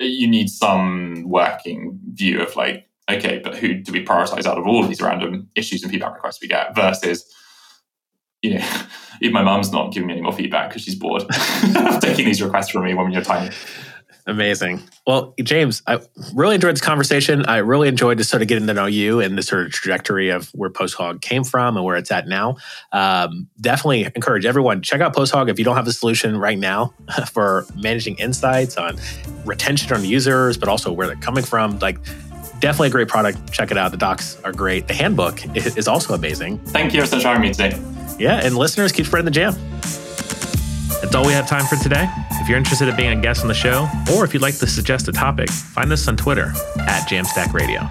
you 0.00 0.26
need 0.26 0.48
some 0.48 1.22
working 1.28 2.00
view 2.14 2.42
of 2.42 2.56
like, 2.56 2.88
okay, 3.10 3.40
but 3.42 3.56
who 3.56 3.74
do 3.74 3.92
we 3.92 4.04
prioritize 4.04 4.46
out 4.46 4.58
of 4.58 4.66
all 4.66 4.82
of 4.82 4.88
these 4.88 5.02
random 5.02 5.48
issues 5.54 5.82
and 5.82 5.90
feedback 5.90 6.14
requests 6.14 6.40
we 6.40 6.48
get 6.48 6.74
versus 6.74 7.32
you 8.42 8.54
know, 8.54 8.66
if 9.20 9.32
my 9.32 9.42
mom's 9.42 9.72
not 9.72 9.92
giving 9.92 10.08
me 10.08 10.14
any 10.14 10.22
more 10.22 10.32
feedback 10.32 10.68
because 10.68 10.82
she's 10.82 10.96
bored 10.96 11.22
of 11.22 12.00
taking 12.00 12.26
these 12.26 12.42
requests 12.42 12.70
from 12.70 12.84
me 12.84 12.94
when 12.94 13.10
you're 13.12 13.22
tiny. 13.22 13.54
Amazing. 14.24 14.80
Well, 15.04 15.34
James, 15.42 15.82
I 15.88 15.98
really 16.32 16.54
enjoyed 16.54 16.74
this 16.74 16.80
conversation. 16.80 17.44
I 17.46 17.56
really 17.56 17.88
enjoyed 17.88 18.18
just 18.18 18.30
sort 18.30 18.40
of 18.40 18.46
getting 18.46 18.68
to 18.68 18.74
know 18.74 18.86
you 18.86 19.18
and 19.18 19.36
the 19.36 19.42
sort 19.42 19.66
of 19.66 19.72
trajectory 19.72 20.28
of 20.28 20.48
where 20.50 20.70
PostHog 20.70 21.20
came 21.20 21.42
from 21.42 21.76
and 21.76 21.84
where 21.84 21.96
it's 21.96 22.12
at 22.12 22.28
now. 22.28 22.56
Um, 22.92 23.48
definitely 23.60 24.04
encourage 24.14 24.46
everyone 24.46 24.80
check 24.80 25.00
out 25.00 25.12
PostHog 25.12 25.50
if 25.50 25.58
you 25.58 25.64
don't 25.64 25.74
have 25.74 25.88
a 25.88 25.92
solution 25.92 26.36
right 26.36 26.58
now 26.58 26.94
for 27.32 27.66
managing 27.74 28.16
insights 28.18 28.76
on 28.76 28.96
retention 29.44 29.92
on 29.92 30.04
users, 30.04 30.56
but 30.56 30.68
also 30.68 30.92
where 30.92 31.08
they're 31.08 31.16
coming 31.16 31.42
from. 31.42 31.80
Like, 31.80 31.98
definitely 32.62 32.88
a 32.88 32.92
great 32.92 33.08
product. 33.08 33.52
Check 33.52 33.70
it 33.70 33.76
out. 33.76 33.90
The 33.90 33.98
docs 33.98 34.40
are 34.42 34.52
great. 34.52 34.88
The 34.88 34.94
handbook 34.94 35.44
is 35.54 35.88
also 35.88 36.14
amazing. 36.14 36.58
Thank 36.58 36.94
you 36.94 37.04
for 37.04 37.16
having 37.16 37.42
me 37.42 37.52
today. 37.52 37.78
Yeah, 38.18 38.40
and 38.42 38.56
listeners, 38.56 38.92
keep 38.92 39.04
spreading 39.04 39.26
the 39.26 39.30
jam. 39.30 39.52
That's 41.02 41.14
all 41.14 41.26
we 41.26 41.32
have 41.32 41.48
time 41.48 41.66
for 41.66 41.76
today. 41.76 42.08
If 42.40 42.48
you're 42.48 42.56
interested 42.56 42.88
in 42.88 42.96
being 42.96 43.18
a 43.18 43.20
guest 43.20 43.42
on 43.42 43.48
the 43.48 43.54
show, 43.54 43.88
or 44.14 44.24
if 44.24 44.32
you'd 44.32 44.42
like 44.42 44.56
to 44.58 44.66
suggest 44.66 45.08
a 45.08 45.12
topic, 45.12 45.50
find 45.50 45.92
us 45.92 46.06
on 46.06 46.16
Twitter 46.16 46.52
at 46.78 47.08
Jamstack 47.08 47.52
Radio. 47.52 47.88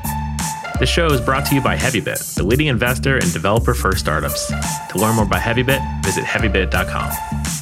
This 0.79 0.89
show 0.89 1.07
is 1.07 1.21
brought 1.21 1.45
to 1.47 1.55
you 1.55 1.61
by 1.61 1.75
Heavybit, 1.75 2.35
the 2.35 2.43
leading 2.43 2.67
investor 2.67 3.17
in 3.17 3.29
developer 3.31 3.73
first 3.73 3.99
startups. 3.99 4.47
To 4.47 4.97
learn 4.97 5.15
more 5.15 5.25
about 5.25 5.41
Heavybit, 5.41 6.03
visit 6.03 6.23
heavybit.com. 6.23 7.60